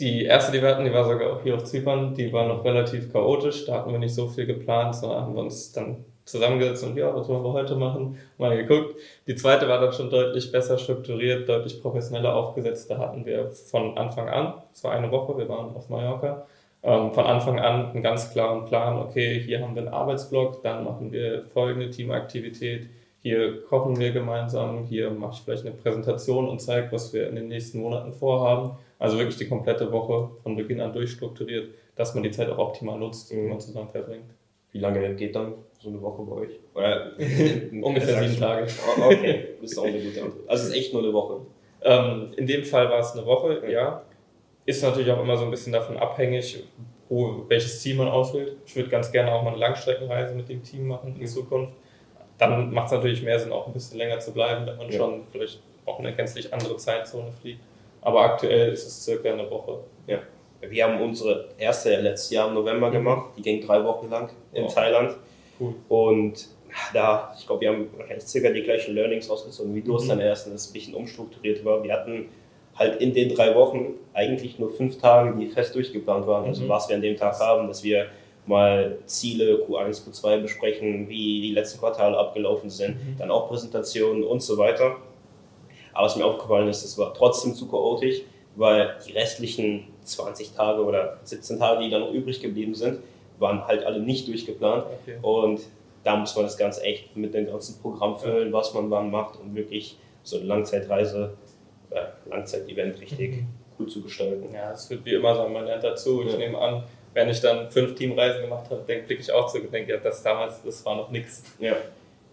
Die 0.00 0.24
erste, 0.24 0.52
die 0.52 0.62
wir 0.62 0.68
hatten, 0.68 0.84
die 0.84 0.92
war 0.92 1.04
sogar 1.04 1.32
auch 1.32 1.42
hier 1.42 1.56
auf 1.56 1.64
Zypern, 1.64 2.14
die 2.14 2.32
war 2.32 2.46
noch 2.46 2.64
relativ 2.64 3.12
chaotisch. 3.12 3.66
Da 3.66 3.78
hatten 3.78 3.90
wir 3.90 3.98
nicht 3.98 4.14
so 4.14 4.28
viel 4.28 4.46
geplant, 4.46 4.94
sondern 4.94 5.22
haben 5.22 5.34
wir 5.34 5.42
uns 5.42 5.72
dann 5.72 6.04
zusammengesetzt 6.24 6.84
und 6.84 6.96
ja, 6.96 7.14
was 7.14 7.26
wollen 7.28 7.42
wir 7.42 7.52
heute 7.52 7.74
machen? 7.74 8.18
Mal 8.36 8.56
geguckt. 8.56 9.00
Die 9.26 9.34
zweite 9.34 9.68
war 9.68 9.80
dann 9.80 9.92
schon 9.92 10.10
deutlich 10.10 10.52
besser 10.52 10.78
strukturiert, 10.78 11.48
deutlich 11.48 11.80
professioneller 11.80 12.34
aufgesetzt. 12.34 12.90
Da 12.90 12.98
hatten 12.98 13.24
wir 13.26 13.50
von 13.50 13.96
Anfang 13.96 14.28
an, 14.28 14.54
es 14.72 14.84
war 14.84 14.92
eine 14.92 15.10
Woche, 15.10 15.36
wir 15.36 15.48
waren 15.48 15.74
auf 15.74 15.88
Mallorca, 15.88 16.46
ähm, 16.82 17.12
von 17.12 17.24
Anfang 17.24 17.58
an 17.58 17.90
einen 17.90 18.02
ganz 18.02 18.32
klaren 18.32 18.64
Plan, 18.66 18.98
okay, 18.98 19.40
hier 19.40 19.60
haben 19.60 19.74
wir 19.74 19.82
einen 19.82 19.92
Arbeitsblock, 19.92 20.62
dann 20.62 20.84
machen 20.84 21.12
wir 21.12 21.44
folgende 21.52 21.90
Teamaktivität, 21.90 22.88
hier 23.20 23.62
kochen 23.64 23.98
wir 23.98 24.12
gemeinsam, 24.12 24.84
hier 24.86 25.10
mache 25.10 25.34
ich 25.34 25.40
vielleicht 25.40 25.66
eine 25.66 25.74
Präsentation 25.74 26.48
und 26.48 26.60
zeige, 26.60 26.92
was 26.92 27.12
wir 27.12 27.28
in 27.28 27.34
den 27.34 27.48
nächsten 27.48 27.80
Monaten 27.80 28.12
vorhaben. 28.12 28.78
Also 28.98 29.18
wirklich 29.18 29.36
die 29.36 29.48
komplette 29.48 29.90
Woche 29.92 30.30
von 30.42 30.56
Beginn 30.56 30.80
an 30.80 30.92
durchstrukturiert, 30.92 31.70
dass 31.96 32.14
man 32.14 32.22
die 32.22 32.30
Zeit 32.30 32.48
auch 32.48 32.58
optimal 32.58 32.98
nutzt, 32.98 33.30
die 33.30 33.36
mhm. 33.36 33.48
man 33.48 33.60
zusammen 33.60 33.88
verbringt. 33.88 34.30
Wie 34.72 34.78
lange 34.78 35.14
geht 35.14 35.34
dann 35.34 35.54
so 35.80 35.88
eine 35.88 36.00
Woche 36.00 36.22
bei 36.22 36.36
euch? 36.36 36.60
Oder 36.74 37.12
Ungefähr 37.82 38.22
sieben 38.22 38.40
Tage. 38.40 38.66
Oh, 38.86 39.06
okay, 39.06 39.48
das 39.60 39.72
ist 39.72 39.78
auch 39.78 39.84
eine 39.84 40.00
gute 40.00 40.22
Antwort. 40.22 40.48
Also 40.48 40.64
es 40.64 40.68
ist 40.70 40.76
echt 40.76 40.92
nur 40.92 41.02
eine 41.02 41.12
Woche. 41.12 41.40
Ähm, 41.82 42.32
in 42.36 42.46
dem 42.46 42.64
Fall 42.64 42.88
war 42.90 43.00
es 43.00 43.12
eine 43.12 43.24
Woche, 43.26 43.62
ja. 43.64 43.70
ja. 43.70 44.02
Ist 44.68 44.82
natürlich 44.82 45.10
auch 45.10 45.22
immer 45.22 45.34
so 45.34 45.46
ein 45.46 45.50
bisschen 45.50 45.72
davon 45.72 45.96
abhängig, 45.96 46.62
wo, 47.08 47.46
welches 47.48 47.80
Ziel 47.80 47.96
man 47.96 48.08
auswählt. 48.08 48.58
Ich 48.66 48.76
würde 48.76 48.90
ganz 48.90 49.10
gerne 49.10 49.32
auch 49.32 49.42
mal 49.42 49.52
eine 49.52 49.58
Langstreckenreise 49.60 50.34
mit 50.34 50.46
dem 50.50 50.62
Team 50.62 50.88
machen 50.88 51.16
in. 51.18 51.26
Zukunft. 51.26 51.72
Dann 52.36 52.70
macht 52.74 52.88
es 52.88 52.92
natürlich 52.92 53.22
mehr 53.22 53.38
Sinn, 53.38 53.50
auch 53.50 53.66
ein 53.66 53.72
bisschen 53.72 53.96
länger 53.96 54.20
zu 54.20 54.30
bleiben, 54.30 54.66
wenn 54.66 54.76
man 54.76 54.90
ja. 54.90 54.98
schon 54.98 55.22
vielleicht 55.32 55.62
auch 55.86 55.98
eine 56.00 56.14
gänzlich 56.14 56.52
andere 56.52 56.76
Zeitzone 56.76 57.32
fliegt. 57.40 57.62
Aber 58.02 58.20
aktuell 58.20 58.70
ist 58.70 58.86
es 58.86 59.02
circa 59.02 59.32
eine 59.32 59.50
Woche. 59.50 59.78
Ja. 60.06 60.18
Wir 60.60 60.84
haben 60.84 61.00
unsere 61.00 61.48
erste 61.56 61.98
letztes 62.02 62.28
Jahr 62.28 62.48
im 62.48 62.54
November 62.54 62.88
mhm. 62.88 62.92
gemacht. 62.92 63.30
Die 63.38 63.42
ging 63.42 63.66
drei 63.66 63.82
Wochen 63.82 64.10
lang 64.10 64.28
in 64.52 64.64
oh. 64.64 64.68
Thailand. 64.68 65.16
Cool. 65.58 65.76
Und 65.88 66.46
da, 66.92 67.34
ich 67.38 67.46
glaube, 67.46 67.62
wir 67.62 67.70
haben 67.70 67.88
wahrscheinlich 67.96 68.26
circa 68.26 68.50
die 68.50 68.64
gleichen 68.64 68.94
Learnings 68.94 69.30
ausgezogen 69.30 69.74
wie 69.74 69.80
du 69.80 69.96
es 69.96 70.04
mhm. 70.04 70.08
dann 70.08 70.20
erst, 70.20 70.46
dass 70.46 70.52
es 70.52 70.68
ein 70.68 70.72
bisschen 70.74 70.94
umstrukturiert 70.94 71.64
war. 71.64 71.82
Wir 71.82 71.94
hatten 71.94 72.28
halt 72.78 73.00
in 73.00 73.12
den 73.12 73.34
drei 73.34 73.54
Wochen 73.54 73.94
eigentlich 74.14 74.58
nur 74.58 74.70
fünf 74.70 74.98
Tage, 74.98 75.36
die 75.38 75.46
fest 75.46 75.74
durchgeplant 75.74 76.26
waren. 76.26 76.46
Also 76.46 76.64
mhm. 76.64 76.68
was 76.68 76.88
wir 76.88 76.96
an 76.96 77.02
dem 77.02 77.16
Tag 77.16 77.38
haben, 77.40 77.66
dass 77.68 77.82
wir 77.82 78.06
mal 78.46 78.98
Ziele 79.06 79.66
Q1, 79.68 80.08
Q2 80.08 80.40
besprechen, 80.40 81.08
wie 81.08 81.40
die 81.42 81.52
letzten 81.52 81.80
Quartale 81.80 82.16
abgelaufen 82.16 82.70
sind, 82.70 82.94
mhm. 82.94 83.18
dann 83.18 83.30
auch 83.30 83.48
Präsentationen 83.48 84.24
und 84.24 84.42
so 84.42 84.56
weiter. 84.56 84.96
Aber 85.92 86.06
was 86.06 86.16
mir 86.16 86.24
aufgefallen 86.24 86.68
ist, 86.68 86.84
es 86.84 86.96
war 86.96 87.12
trotzdem 87.12 87.54
zu 87.54 87.68
chaotisch, 87.68 88.22
weil 88.56 88.96
die 89.06 89.12
restlichen 89.12 89.88
20 90.04 90.52
Tage 90.52 90.82
oder 90.82 91.18
17 91.24 91.58
Tage, 91.58 91.84
die 91.84 91.90
dann 91.90 92.00
noch 92.00 92.12
übrig 92.12 92.40
geblieben 92.40 92.74
sind, 92.74 93.00
waren 93.38 93.66
halt 93.66 93.84
alle 93.84 94.00
nicht 94.00 94.26
durchgeplant. 94.28 94.84
Okay. 95.02 95.18
Und 95.22 95.60
da 96.04 96.16
muss 96.16 96.34
man 96.34 96.44
das 96.44 96.56
Ganze 96.56 96.82
echt 96.82 97.16
mit 97.16 97.34
dem 97.34 97.46
ganzen 97.46 97.80
Programm 97.80 98.16
füllen, 98.18 98.52
was 98.52 98.72
man 98.74 98.90
wann 98.90 99.10
macht, 99.10 99.38
um 99.40 99.54
wirklich 99.54 99.98
so 100.22 100.36
eine 100.38 100.46
Langzeitreise, 100.46 101.34
äh, 101.90 102.28
Langzeitevent 102.28 103.00
richtig 103.00 103.36
mhm. 103.36 103.46
cool 103.78 103.86
zu 103.88 104.02
gestalten. 104.02 104.52
Ja, 104.52 104.72
es 104.72 104.88
wird 104.90 105.04
wie 105.04 105.14
immer 105.14 105.34
sein, 105.34 105.52
man 105.52 105.64
lernt 105.64 105.84
dazu. 105.84 106.22
Ich 106.24 106.32
ja. 106.32 106.38
nehme 106.38 106.58
an, 106.58 106.84
wenn 107.14 107.28
ich 107.28 107.40
dann 107.40 107.70
fünf 107.70 107.94
Teamreisen 107.94 108.42
gemacht 108.42 108.70
habe, 108.70 108.82
denke 108.86 109.14
ich 109.14 109.32
auch 109.32 109.50
zurück 109.50 109.64
und 109.64 109.72
denke, 109.72 109.92
ja, 109.92 109.98
das 109.98 110.22
damals, 110.22 110.62
das 110.62 110.84
war 110.84 110.96
noch 110.96 111.10
nichts. 111.10 111.42
Ja. 111.58 111.76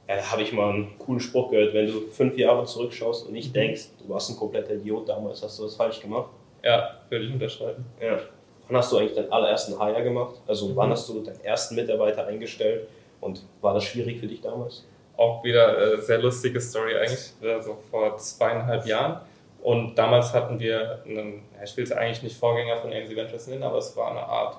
Ja, 0.08 0.18
da 0.18 0.32
habe 0.32 0.44
ich 0.44 0.54
mal 0.54 0.70
einen 0.70 1.00
coolen 1.00 1.20
Spruch 1.20 1.50
gehört, 1.50 1.74
wenn 1.74 1.88
du 1.88 2.02
fünf 2.12 2.38
Jahre 2.38 2.64
zurückschaust 2.66 3.26
und 3.26 3.34
nicht 3.34 3.50
mhm. 3.50 3.54
denkst, 3.54 3.88
du 4.00 4.10
warst 4.14 4.30
ein 4.30 4.38
kompletter 4.38 4.76
Idiot 4.76 5.10
damals, 5.10 5.42
hast 5.42 5.58
du 5.58 5.66
was 5.66 5.76
falsch 5.76 6.00
gemacht. 6.00 6.30
Ja, 6.64 7.00
würde 7.10 7.26
ich 7.26 7.34
unterschreiben. 7.34 7.86
Ja. 8.00 8.20
Wann 8.68 8.78
hast 8.78 8.92
du 8.92 8.98
eigentlich 8.98 9.16
deinen 9.16 9.32
allerersten 9.32 9.80
Hire 9.80 10.04
gemacht? 10.04 10.36
Also 10.48 10.68
mhm. 10.68 10.76
wann 10.76 10.90
hast 10.92 11.10
du 11.10 11.22
deinen 11.22 11.44
ersten 11.44 11.76
Mitarbeiter 11.76 12.26
eingestellt 12.28 12.88
und 13.22 13.44
war 13.62 13.74
das 13.74 13.84
schwierig 13.84 14.20
für 14.20 14.28
dich 14.28 14.42
damals? 14.42 14.86
Auch 15.18 15.44
wieder 15.44 15.70
eine 15.70 15.86
äh, 15.94 16.02
sehr 16.02 16.20
lustige 16.20 16.60
Story 16.60 16.96
eigentlich, 16.96 17.32
also 17.42 17.78
vor 17.90 18.18
zweieinhalb 18.18 18.86
Jahren. 18.86 19.22
Und 19.66 19.96
damals 19.96 20.32
hatten 20.32 20.60
wir 20.60 21.02
einen, 21.08 21.42
ich 21.64 21.76
will 21.76 21.86
es 21.86 21.92
eigentlich 21.92 22.22
nicht 22.22 22.38
Vorgänger 22.38 22.78
von 22.78 22.94
AMC 22.94 23.16
Ventures 23.16 23.48
nennen, 23.48 23.64
aber 23.64 23.80
es 23.80 23.98
war 23.98 24.12
eine 24.12 24.22
Art 24.22 24.58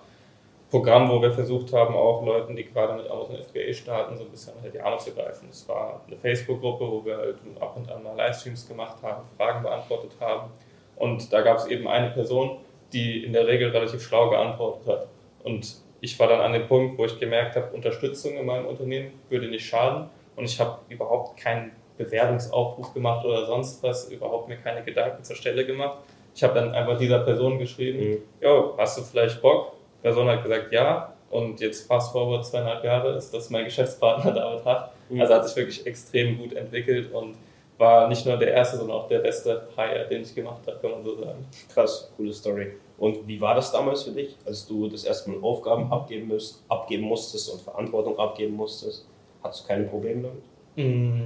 Programm, 0.69 1.09
wo 1.09 1.23
wir 1.23 1.31
versucht 1.31 1.73
haben, 1.73 1.95
auch 1.95 2.27
Leuten, 2.27 2.57
die 2.57 2.65
gerade 2.65 2.95
mit 2.95 3.09
Amazon 3.09 3.37
FBA 3.37 3.73
starten, 3.73 4.17
so 4.17 4.25
ein 4.25 4.31
bisschen 4.31 4.55
unter 4.57 4.69
die 4.69 4.81
Arme 4.81 4.99
zu 4.99 5.15
greifen. 5.15 5.47
Es 5.49 5.69
war 5.69 6.01
eine 6.09 6.17
Facebook-Gruppe, 6.17 6.91
wo 6.91 7.05
wir 7.05 7.19
halt 7.19 7.37
ab 7.61 7.77
und 7.77 7.89
an 7.89 8.03
mal 8.03 8.17
Livestreams 8.17 8.67
gemacht 8.67 8.97
haben, 9.01 9.23
Fragen 9.37 9.63
beantwortet 9.63 10.11
haben. 10.19 10.51
Und 10.97 11.33
da 11.33 11.41
gab 11.43 11.59
es 11.59 11.67
eben 11.67 11.87
eine 11.87 12.11
Person, 12.11 12.59
die 12.93 13.23
in 13.23 13.33
der 13.33 13.47
Regel 13.47 13.71
relativ 13.71 14.03
schlau 14.03 14.29
geantwortet 14.29 14.89
hat. 14.89 15.07
Und 15.45 15.73
ich 16.01 16.19
war 16.19 16.27
dann 16.27 16.41
an 16.41 16.53
dem 16.53 16.67
Punkt, 16.67 16.99
wo 16.99 17.05
ich 17.05 17.21
gemerkt 17.21 17.55
habe, 17.55 17.73
Unterstützung 17.73 18.37
in 18.37 18.45
meinem 18.45 18.67
Unternehmen 18.67 19.13
würde 19.31 19.47
nicht 19.47 19.67
schaden. 19.67 20.11
Und 20.35 20.47
ich 20.47 20.59
habe 20.59 20.81
überhaupt 20.89 21.37
keinen 21.37 21.71
Bewerbungsaufruf 21.97 22.93
gemacht 22.95 23.25
oder 23.25 23.47
sonst 23.47 23.83
was, 23.83 24.11
überhaupt 24.11 24.49
mir 24.49 24.57
keine 24.57 24.83
Gedanken 24.83 25.23
zur 25.25 25.37
Stelle 25.37 25.65
gemacht. 25.65 25.99
Ich 26.35 26.43
habe 26.43 26.55
dann 26.55 26.73
einfach 26.73 26.99
dieser 26.99 27.21
Person 27.21 27.59
geschrieben, 27.59 28.23
mhm. 28.41 28.49
hast 28.77 28.99
du 28.99 29.03
vielleicht 29.03 29.41
Bock? 29.41 29.73
Person 30.03 30.29
hat 30.29 30.43
gesagt, 30.43 30.73
ja. 30.73 31.13
Und 31.31 31.61
jetzt 31.61 31.87
fast 31.89 32.13
forward 32.13 32.47
zweieinhalb 32.47 32.85
Jahre 32.85 33.17
ist 33.17 33.33
das 33.35 33.51
mein 33.51 33.65
Geschäftspartner 33.65 34.33
David 34.35 34.65
Hach. 34.65 34.91
Mhm. 35.09 35.21
Also 35.21 35.35
hat 35.35 35.47
sich 35.49 35.57
wirklich 35.57 35.87
extrem 35.87 36.39
gut 36.39 36.53
entwickelt 36.53 37.13
und 37.13 37.37
war 37.79 38.09
nicht 38.09 38.25
nur 38.25 38.37
der 38.37 38.53
erste, 38.53 38.79
sondern 38.79 38.97
auch 38.97 39.09
der 39.09 39.19
beste 39.19 39.69
Hire, 39.77 40.07
den 40.09 40.23
ich 40.23 40.35
gemacht 40.35 40.63
habe, 40.67 40.79
kann 40.81 40.91
man 40.93 41.05
so 41.05 41.17
sagen. 41.17 41.47
Krass, 41.73 42.11
coole 42.17 42.33
Story. 42.33 42.73
Und 42.99 43.27
wie 43.27 43.41
war 43.41 43.55
das 43.55 43.73
damals 43.73 44.05
für 44.05 44.13
dich, 44.13 44.37
als 44.47 44.67
du 44.67 44.89
das 44.89 45.05
erste 45.05 45.31
Mal 45.31 45.43
Aufgaben 45.43 45.93
abgeben, 45.93 46.29
müsst, 46.29 46.63
abgeben 46.69 47.05
musstest 47.05 47.51
und 47.53 47.61
Verantwortung 47.61 48.19
abgeben 48.19 48.57
musstest? 48.57 49.07
Hattest 49.43 49.65
du 49.65 49.69
keine 49.69 49.85
Probleme 49.85 50.23
damit? 50.23 50.43
Mm, 50.77 51.25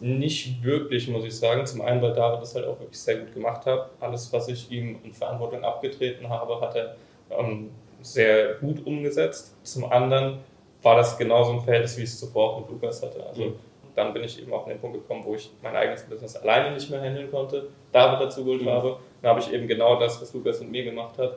nicht 0.00 0.62
wirklich, 0.62 1.08
muss 1.08 1.24
ich 1.24 1.36
sagen. 1.36 1.66
Zum 1.66 1.82
einen, 1.82 2.00
weil 2.02 2.12
David 2.12 2.40
das 2.40 2.54
halt 2.54 2.66
auch 2.66 2.78
wirklich 2.80 2.98
sehr 2.98 3.18
gut 3.18 3.34
gemacht 3.34 3.66
hat. 3.66 3.90
Alles, 4.00 4.32
was 4.32 4.48
ich 4.48 4.70
ihm 4.70 4.98
in 5.04 5.12
Verantwortung 5.12 5.62
abgetreten 5.62 6.28
habe, 6.28 6.60
hat 6.60 6.74
er 6.74 6.96
ähm, 7.30 7.70
sehr 8.00 8.54
gut 8.54 8.84
umgesetzt. 8.86 9.54
Zum 9.62 9.84
anderen 9.90 10.38
war 10.82 10.96
das 10.96 11.18
genauso 11.18 11.52
ein 11.52 11.60
Verhältnis, 11.60 11.96
wie 11.98 12.02
ich 12.02 12.08
es 12.08 12.18
zuvor 12.18 12.50
auch 12.50 12.60
mit 12.60 12.70
Lukas 12.70 13.02
hatte. 13.02 13.24
Also 13.26 13.44
mhm. 13.44 13.54
dann 13.94 14.14
bin 14.14 14.24
ich 14.24 14.40
eben 14.40 14.52
auch 14.52 14.64
an 14.64 14.70
den 14.70 14.80
Punkt 14.80 14.96
gekommen, 14.96 15.22
wo 15.24 15.34
ich 15.34 15.50
mein 15.62 15.76
eigenes 15.76 16.02
Business 16.04 16.36
alleine 16.36 16.72
nicht 16.74 16.88
mehr 16.90 17.02
handeln 17.02 17.30
konnte, 17.30 17.68
David 17.92 18.20
dazu 18.20 18.44
geholt 18.44 18.62
mhm. 18.62 18.70
habe. 18.70 18.96
Dann 19.20 19.30
habe 19.30 19.40
ich 19.40 19.52
eben 19.52 19.68
genau 19.68 20.00
das, 20.00 20.20
was 20.20 20.32
Lukas 20.32 20.60
mit 20.60 20.70
mir 20.70 20.84
gemacht 20.84 21.18
hat, 21.18 21.36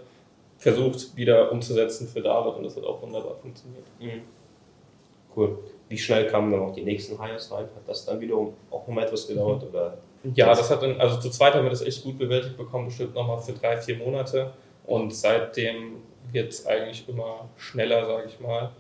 versucht 0.58 1.16
wieder 1.18 1.52
umzusetzen 1.52 2.08
für 2.08 2.22
David 2.22 2.56
und 2.56 2.64
das 2.64 2.78
hat 2.78 2.86
auch 2.86 3.02
wunderbar 3.02 3.36
funktioniert. 3.36 3.86
Mhm. 4.00 4.22
Cool. 5.36 5.58
Wie 5.90 5.98
schnell 5.98 6.28
kamen 6.28 6.52
dann 6.52 6.62
auch 6.62 6.74
die 6.74 6.84
nächsten 6.84 7.22
Hires 7.22 7.52
rein? 7.52 7.66
Hat 7.76 7.88
das 7.88 8.06
dann 8.06 8.20
wiederum 8.20 8.54
auch 8.72 8.88
nochmal 8.88 9.06
etwas 9.06 9.28
gedauert? 9.28 9.64
Mhm. 9.64 9.70
Oder 9.70 9.98
ja, 10.36 10.48
das 10.48 10.70
hat 10.70 10.82
dann, 10.82 11.00
also 11.00 11.20
zu 11.20 11.30
zweit 11.30 11.54
haben 11.54 11.64
wir 11.64 11.70
das 11.70 11.82
echt 11.82 12.04
gut 12.04 12.18
bewältigt 12.18 12.58
bekommen, 12.58 12.86
bestimmt 12.86 13.14
nochmal 13.14 13.40
für 13.40 13.52
drei, 13.54 13.78
vier 13.78 13.98
Monate. 13.98 14.54
Und 14.86 15.14
seitdem 15.14 15.98
wird 16.32 16.52
es 16.52 16.66
eigentlich 16.66 17.08
immer 17.08 17.50
schneller, 17.58 18.06
sage 18.06 18.28
ich 18.28 18.40
mal. 18.40 18.72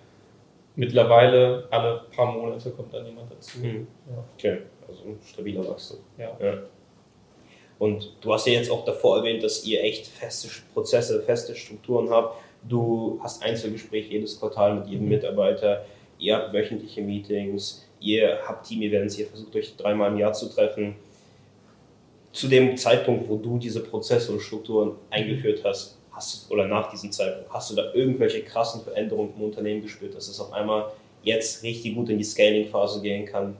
Mittlerweile 0.75 1.67
alle 1.69 2.05
paar 2.15 2.31
Monate 2.31 2.71
kommt 2.71 2.93
dann 2.93 3.05
jemand 3.05 3.31
dazu. 3.31 3.59
Mhm. 3.59 3.87
Ja. 4.09 4.23
Okay, 4.37 4.57
also 4.87 5.03
ein 5.03 5.19
stabiler 5.23 5.67
Wachstum. 5.67 5.99
Ja. 6.17 6.35
ja. 6.39 6.57
Und 7.77 8.15
du 8.21 8.33
hast 8.33 8.47
ja 8.47 8.53
jetzt 8.53 8.71
auch 8.71 8.85
davor 8.85 9.17
erwähnt, 9.17 9.43
dass 9.43 9.65
ihr 9.65 9.83
echt 9.83 10.07
feste 10.07 10.47
Prozesse, 10.73 11.21
feste 11.21 11.55
Strukturen 11.55 12.09
habt. 12.09 12.37
Du 12.63 13.19
hast 13.21 13.43
Einzelgespräche 13.43 14.13
jedes 14.13 14.39
Quartal 14.39 14.75
mit 14.75 14.87
jedem 14.87 15.03
mhm. 15.03 15.09
Mitarbeiter. 15.09 15.85
Ihr 16.19 16.35
habt 16.35 16.53
wöchentliche 16.53 17.01
Meetings. 17.01 17.87
Ihr 17.99 18.39
habt 18.47 18.67
Team-Events. 18.67 19.17
Ihr 19.17 19.27
versucht 19.27 19.55
euch 19.55 19.75
dreimal 19.75 20.11
im 20.11 20.17
Jahr 20.17 20.33
zu 20.33 20.49
treffen. 20.49 20.95
Zu 22.31 22.47
dem 22.47 22.75
Zeitpunkt, 22.77 23.29
wo 23.29 23.37
du 23.37 23.57
diese 23.57 23.83
Prozesse 23.83 24.31
und 24.31 24.39
Strukturen 24.39 24.93
eingeführt 25.09 25.61
hast, 25.63 25.97
hast 26.11 26.49
du, 26.49 26.53
oder 26.53 26.67
nach 26.67 26.89
diesem 26.89 27.11
Zeitpunkt, 27.11 27.51
hast 27.53 27.71
du 27.71 27.75
da 27.75 27.93
irgendwelche 27.93 28.41
krassen 28.41 28.81
Veränderungen 28.81 29.33
im 29.35 29.43
Unternehmen 29.43 29.81
gespürt, 29.81 30.15
dass 30.15 30.27
es 30.27 30.39
auf 30.39 30.51
einmal 30.51 30.91
jetzt 31.23 31.63
richtig 31.63 31.95
gut 31.95 32.09
in 32.09 32.17
die 32.17 32.23
Scaling-Phase 32.23 33.01
gehen 33.01 33.25
kann? 33.25 33.55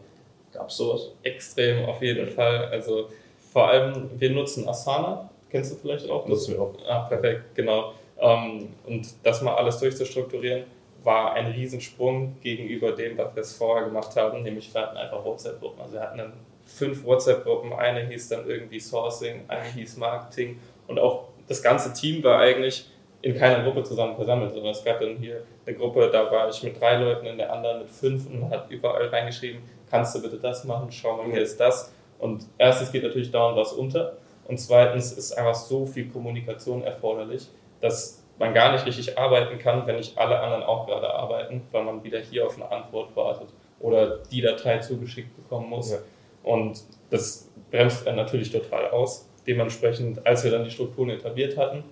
Gab 0.52 0.70
es 0.70 0.78
sowas? 0.78 1.10
Extrem, 1.24 1.86
auf 1.86 2.02
jeden 2.02 2.28
Fall. 2.28 2.66
Also 2.66 3.10
vor 3.52 3.68
allem, 3.70 4.10
wir 4.18 4.32
nutzen 4.32 4.68
Asana, 4.68 5.30
kennst 5.50 5.74
du 5.74 5.76
vielleicht 5.78 6.10
auch? 6.10 6.28
Nutzen 6.28 6.54
wir 6.54 6.62
auch. 6.62 6.74
Ah, 6.88 7.02
perfekt, 7.02 7.56
genau. 7.56 7.94
Ähm, 8.20 8.70
und 8.86 9.08
das 9.24 9.42
mal 9.42 9.56
alles 9.56 9.80
durchzustrukturieren, 9.80 10.64
war 11.04 11.34
ein 11.34 11.48
Riesensprung 11.48 12.38
gegenüber 12.42 12.92
dem, 12.94 13.18
was 13.18 13.36
wir 13.36 13.42
es 13.42 13.54
vorher 13.54 13.86
gemacht 13.86 14.16
haben, 14.16 14.44
nämlich 14.44 14.74
wir 14.74 14.82
hatten 14.82 14.98
einfach 14.98 15.24
WhatsApp-Gruppen. 15.24 15.82
Also 15.82 15.94
wir 15.94 16.02
hatten 16.02 16.18
dann 16.18 16.34
fünf 16.66 17.04
WhatsApp-Gruppen, 17.04 17.74
eine 17.74 18.08
hieß 18.08 18.30
dann 18.30 18.48
irgendwie 18.48 18.80
Sourcing, 18.80 19.42
eine 19.48 19.64
hieß 19.64 19.98
Marketing 19.98 20.60
und 20.88 21.00
auch 21.00 21.30
das 21.48 21.62
ganze 21.62 21.94
Team 21.94 22.24
war 22.24 22.40
eigentlich 22.40 22.90
in 23.22 23.38
keiner 23.38 23.64
Gruppe 23.64 23.84
zusammen 23.84 24.16
versammelt, 24.16 24.54
sondern 24.54 24.72
es 24.72 24.84
gab 24.84 25.00
dann 25.00 25.18
hier 25.18 25.44
eine 25.66 25.76
Gruppe, 25.76 26.10
da 26.12 26.30
war 26.32 26.50
ich 26.50 26.62
mit 26.64 26.80
drei 26.80 26.98
Leuten, 26.98 27.26
in 27.26 27.38
der 27.38 27.52
anderen 27.52 27.80
mit 27.80 27.90
fünf 27.90 28.28
und 28.28 28.42
man 28.42 28.50
hat 28.50 28.70
überall 28.70 29.08
reingeschrieben, 29.08 29.62
kannst 29.90 30.16
du 30.16 30.22
bitte 30.22 30.38
das 30.38 30.64
machen, 30.66 30.92
schau 30.92 31.18
mal, 31.18 31.32
hier 31.32 31.42
ist 31.42 31.60
das. 31.60 31.94
Und 32.20 32.46
erstens 32.58 32.92
geht 32.92 33.04
natürlich 33.04 33.32
dauernd 33.32 33.58
was 33.58 33.74
unter 33.74 34.18
und 34.46 34.60
zweitens 34.60 35.14
ist 35.14 35.34
einfach 35.34 35.56
so 35.56 35.86
viel 35.86 36.10
Kommunikation 36.10 36.84
erforderlich, 36.84 37.48
dass 37.80 38.23
man 38.40 38.54
gar 38.54 38.72
nicht 38.72 38.86
richtig 38.86 39.18
arbeiten 39.18 39.60
kann, 39.60 39.86
wenn 39.86 39.98
nicht 39.98 40.18
alle 40.18 40.40
anderen 40.40 40.64
auch 40.64 40.88
gerade 40.88 41.14
arbeiten, 41.14 41.62
weil 41.72 41.84
man 41.84 42.04
wieder 42.04 42.20
hier 42.20 42.46
auf 42.46 42.56
eine 42.56 42.70
Antwort 42.72 43.16
wartet 43.16 43.50
oder 43.80 44.20
die 44.32 44.42
Datei 44.42 44.80
zugeschickt 44.80 45.36
bekommen 45.36 45.70
muss. 45.70 45.92
Ja. 45.92 45.98
Und 46.44 46.84
das 47.10 47.50
bremst 47.72 48.08
einen 48.08 48.18
natürlich 48.18 48.52
total 48.52 48.90
aus 48.90 49.30
dementsprechend, 49.46 50.26
als 50.26 50.44
wir 50.44 50.52
dann 50.52 50.64
die 50.64 50.72
Strukturen 50.72 51.10
etabliert 51.10 51.58
hatten, 51.58 51.84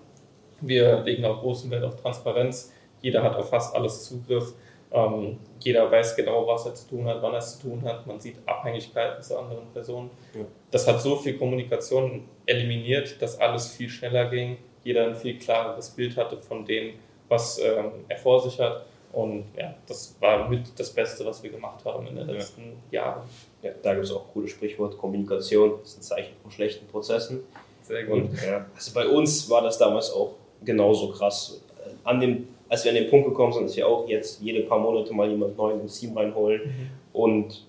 wir 0.61 1.01
legen 1.01 1.25
auch 1.25 1.41
großen 1.41 1.69
Wert 1.71 1.83
auf 1.83 1.95
Transparenz. 1.95 2.71
Jeder 3.01 3.23
hat 3.23 3.35
auf 3.35 3.49
fast 3.49 3.75
alles 3.75 4.03
Zugriff. 4.03 4.53
Ähm, 4.91 5.39
jeder 5.59 5.89
weiß 5.89 6.15
genau, 6.15 6.45
was 6.47 6.65
er 6.65 6.75
zu 6.75 6.87
tun 6.87 7.05
hat, 7.05 7.21
wann 7.21 7.33
er 7.33 7.39
es 7.39 7.57
zu 7.57 7.69
tun 7.69 7.83
hat. 7.83 8.05
Man 8.05 8.19
sieht 8.19 8.37
Abhängigkeiten 8.45 9.23
zu 9.23 9.39
anderen 9.39 9.71
Personen. 9.73 10.11
Ja. 10.35 10.41
Das 10.69 10.87
hat 10.87 11.01
so 11.01 11.15
viel 11.15 11.37
Kommunikation 11.37 12.27
eliminiert, 12.45 13.21
dass 13.21 13.39
alles 13.39 13.69
viel 13.69 13.89
schneller 13.89 14.25
ging. 14.29 14.57
Jeder 14.83 15.07
ein 15.07 15.15
viel 15.15 15.37
klareres 15.37 15.89
Bild 15.89 16.17
hatte 16.17 16.37
von 16.37 16.65
dem, 16.65 16.93
was 17.29 17.59
ähm, 17.59 17.91
er 18.07 18.17
vor 18.17 18.41
sich 18.41 18.59
hat. 18.59 18.85
Und 19.13 19.45
ja, 19.57 19.75
das 19.87 20.15
war 20.19 20.47
mit 20.49 20.79
das 20.79 20.89
Beste, 20.91 21.25
was 21.25 21.43
wir 21.43 21.49
gemacht 21.49 21.83
haben 21.83 22.07
in 22.07 22.15
den 22.15 22.27
letzten 22.27 22.77
ja. 22.91 23.01
Jahren. 23.01 23.23
Ja, 23.61 23.71
da 23.81 23.93
gibt 23.93 24.05
es 24.05 24.11
auch 24.11 24.25
ein 24.25 24.33
cooles 24.33 24.51
Sprichwort, 24.51 24.97
Kommunikation 24.97 25.81
ist 25.83 25.99
ein 25.99 26.01
Zeichen 26.01 26.33
von 26.41 26.51
schlechten 26.51 26.87
Prozessen. 26.87 27.41
Sehr 27.81 28.05
gut. 28.05 28.21
Und, 28.21 28.43
ja, 28.45 28.65
also 28.73 28.93
bei 28.93 29.07
uns 29.07 29.49
war 29.49 29.61
das 29.61 29.77
damals 29.77 30.11
auch 30.11 30.35
genauso 30.63 31.11
krass. 31.11 31.61
An 32.03 32.19
dem, 32.19 32.47
als 32.69 32.85
wir 32.85 32.91
an 32.91 32.95
den 32.95 33.09
Punkt 33.09 33.27
gekommen 33.27 33.51
sind, 33.51 33.65
dass 33.65 33.75
wir 33.75 33.87
auch 33.87 34.07
jetzt 34.07 34.41
jede 34.41 34.61
paar 34.61 34.79
Monate 34.79 35.13
mal 35.13 35.29
jemand 35.29 35.57
Neuen 35.57 35.81
ins 35.81 35.99
Team 35.99 36.17
reinholen. 36.17 36.61
Mhm. 36.63 36.89
Und 37.13 37.65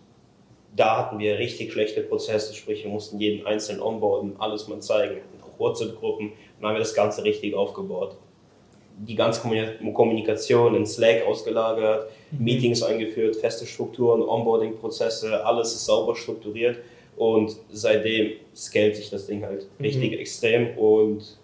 da 0.75 0.99
hatten 0.99 1.19
wir 1.19 1.39
richtig 1.39 1.73
schlechte 1.73 2.03
Prozesse, 2.03 2.55
sprich 2.55 2.85
wir 2.85 2.91
mussten 2.91 3.19
jeden 3.19 3.47
einzelnen 3.47 3.83
onboarden, 3.83 4.37
alles 4.39 4.69
mal 4.69 4.81
zeigen, 4.81 5.21
auch 5.43 5.59
WhatsApp-Gruppen. 5.59 6.33
Dann 6.63 6.71
haben 6.71 6.77
wir 6.77 6.81
das 6.81 6.95
Ganze 6.95 7.23
richtig 7.25 7.55
aufgebaut 7.55 8.17
die 8.99 9.15
ganze 9.15 9.41
Kommunikation 9.41 10.75
in 10.75 10.87
Slack 10.87 11.27
ausgelagert, 11.27 12.11
mhm. 12.31 12.45
Meetings 12.45 12.83
eingeführt, 12.83 13.37
feste 13.37 13.67
Strukturen, 13.67 14.23
Onboarding-Prozesse, 14.23 15.45
alles 15.45 15.73
ist 15.75 15.87
sauber 15.87 16.15
strukturiert 16.15 16.79
und 17.17 17.57
seitdem 17.71 18.33
scalt 18.55 18.97
sich 18.97 19.11
das 19.11 19.27
Ding 19.27 19.45
halt 19.45 19.67
mhm. 19.79 19.85
richtig 19.85 20.19
extrem 20.19 20.77
und 20.79 21.39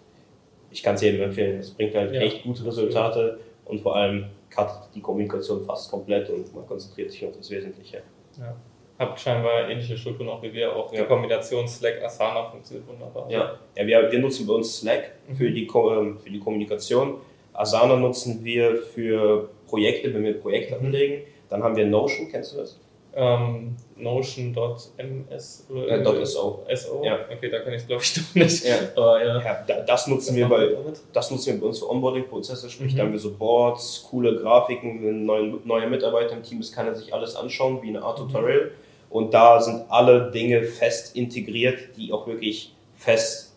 ich 0.71 0.83
kann 0.83 0.95
es 0.95 1.01
jedem 1.01 1.21
empfehlen. 1.21 1.59
Es 1.59 1.71
bringt 1.71 1.95
halt 1.95 2.13
ja. 2.13 2.21
echt 2.21 2.43
gute 2.43 2.65
Resultate 2.65 3.39
und 3.65 3.81
vor 3.81 3.95
allem 3.95 4.25
cuttet 4.53 4.89
die 4.95 5.01
Kommunikation 5.01 5.65
fast 5.65 5.89
komplett 5.89 6.29
und 6.29 6.53
man 6.55 6.65
konzentriert 6.67 7.11
sich 7.11 7.25
auf 7.25 7.35
das 7.35 7.49
Wesentliche. 7.49 8.03
Ja. 8.37 8.55
Habt 8.99 9.17
scheinbar 9.17 9.69
ähnliche 9.69 9.97
Strukturen 9.97 10.27
auch 10.27 10.43
wie 10.43 10.53
wir, 10.53 10.75
auch 10.75 10.93
ja. 10.93 11.01
die 11.01 11.07
Kombination 11.07 11.65
Slack-Asana 11.65 12.51
funktioniert 12.51 12.85
wunderbar. 12.85 13.31
Ja, 13.31 13.57
ja 13.75 13.87
wir, 13.87 14.11
wir 14.11 14.19
nutzen 14.19 14.45
bei 14.45 14.53
uns 14.53 14.79
Slack 14.79 15.13
für, 15.37 15.49
mhm. 15.49 15.55
die, 15.55 15.67
ähm, 15.73 16.19
für 16.19 16.29
die 16.29 16.39
Kommunikation 16.39 17.15
Asana 17.53 17.95
nutzen 17.97 18.43
wir 18.43 18.77
für 18.77 19.49
Projekte, 19.67 20.13
wenn 20.13 20.23
wir 20.23 20.39
Projekte 20.39 20.77
mhm. 20.77 20.87
anlegen. 20.87 21.23
Dann 21.49 21.63
haben 21.63 21.75
wir 21.75 21.85
Notion, 21.85 22.29
kennst 22.29 22.53
du 22.53 22.57
das? 22.57 22.79
Ähm, 23.15 23.75
Notion.ms 23.97 25.67
oder 25.69 25.89
äh, 25.89 26.25
.so. 26.25 26.63
SO? 26.73 27.01
Ja. 27.03 27.19
Okay, 27.29 27.49
da 27.49 27.59
kann 27.59 27.73
ich 27.73 27.81
es 27.81 27.87
glaube 27.87 28.03
ich 28.05 28.13
doch 28.13 28.35
nicht. 28.35 28.65
Ja. 28.65 28.75
Aber, 28.95 29.25
ja. 29.25 29.41
ja 29.41 29.81
das, 29.81 30.07
nutzen 30.07 30.35
wir 30.35 30.47
bei, 30.47 30.69
das 31.11 31.31
nutzen 31.31 31.53
wir 31.53 31.61
bei 31.61 31.67
uns 31.67 31.79
für 31.79 31.89
Onboarding-Prozesse, 31.89 32.69
sprich, 32.69 32.93
mhm. 32.93 32.97
da 32.97 33.03
haben 33.03 33.11
wir 33.11 33.19
so 33.19 33.33
Boards, 33.33 34.05
coole 34.09 34.35
Grafiken, 34.35 35.03
wenn 35.03 35.21
ein 35.21 35.25
neuer, 35.25 35.59
neuer 35.65 35.87
Mitarbeiter 35.87 36.33
im 36.33 36.43
Team 36.43 36.59
ist, 36.59 36.73
kann 36.73 36.85
er 36.85 36.95
sich 36.95 37.13
alles 37.13 37.35
anschauen, 37.35 37.81
wie 37.81 37.89
eine 37.89 38.03
Art 38.03 38.19
mhm. 38.19 38.27
Tutorial. 38.27 38.65
Mhm. 38.65 38.88
Und 39.09 39.33
da 39.33 39.59
sind 39.59 39.85
alle 39.89 40.31
Dinge 40.31 40.63
fest 40.63 41.15
integriert, 41.15 41.97
die 41.97 42.13
auch 42.13 42.27
wirklich 42.27 42.73
fest, 42.95 43.55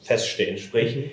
feststehen. 0.00 0.58
Sprich, 0.58 0.96
mhm 0.96 1.10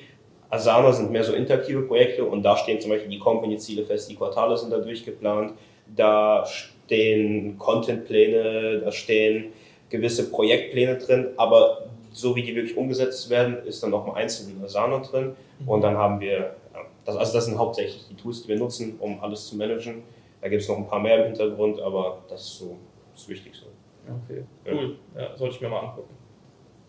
Asana 0.49 0.91
sind 0.91 1.12
mehr 1.12 1.23
so 1.23 1.34
interaktive 1.34 1.84
Projekte 1.84 2.25
und 2.25 2.43
da 2.43 2.58
stehen 2.58 2.82
zum 2.82 2.89
Beispiel 2.89 3.10
die 3.10 3.19
Company-Ziele 3.19 3.86
fest, 3.86 4.10
die 4.10 4.15
Quartale 4.15 4.58
sind 4.58 4.71
da 4.71 4.80
durchgeplant, 4.80 5.54
da 5.95 6.45
stehen 6.45 7.58
Content-Pläne, 7.58 8.80
da 8.80 8.91
stehen 8.91 9.54
gewisse 9.89 10.32
Projektpläne 10.32 10.97
drin, 10.97 11.28
aber 11.38 11.89
so 12.12 12.36
wie 12.36 12.41
die 12.41 12.56
wirklich 12.56 12.75
umgesetzt 12.75 13.30
werden, 13.30 13.58
ist 13.65 13.84
dann 13.84 13.91
nochmal 13.91 14.21
einzeln 14.21 14.58
in 14.58 14.63
Asana 14.63 14.99
drin 14.99 15.36
mhm. 15.60 15.69
und 15.69 15.82
dann 15.82 15.97
haben 15.97 16.19
wir, 16.19 16.56
das, 17.06 17.15
also 17.15 17.34
das 17.34 17.45
sind 17.45 17.58
hauptsächlich 17.60 18.08
die 18.10 18.15
Tools, 18.15 18.41
die 18.41 18.49
wir 18.49 18.58
nutzen, 18.58 18.95
um 18.99 19.19
alles 19.21 19.47
zu 19.47 19.56
managen. 19.56 20.04
Da 20.41 20.47
gibt 20.47 20.63
es 20.63 20.67
noch 20.67 20.78
ein 20.78 20.88
paar 20.88 20.99
mehr 20.99 21.19
im 21.19 21.25
Hintergrund, 21.25 21.80
aber 21.80 22.19
das 22.28 22.41
ist 22.41 22.58
so 22.60 22.78
das 23.13 23.28
Wichtigste. 23.28 23.65
Okay, 24.25 24.43
cool. 24.65 24.97
Ja, 25.15 25.35
sollte 25.37 25.55
ich 25.55 25.61
mir 25.61 25.69
mal 25.69 25.79
angucken. 25.79 26.15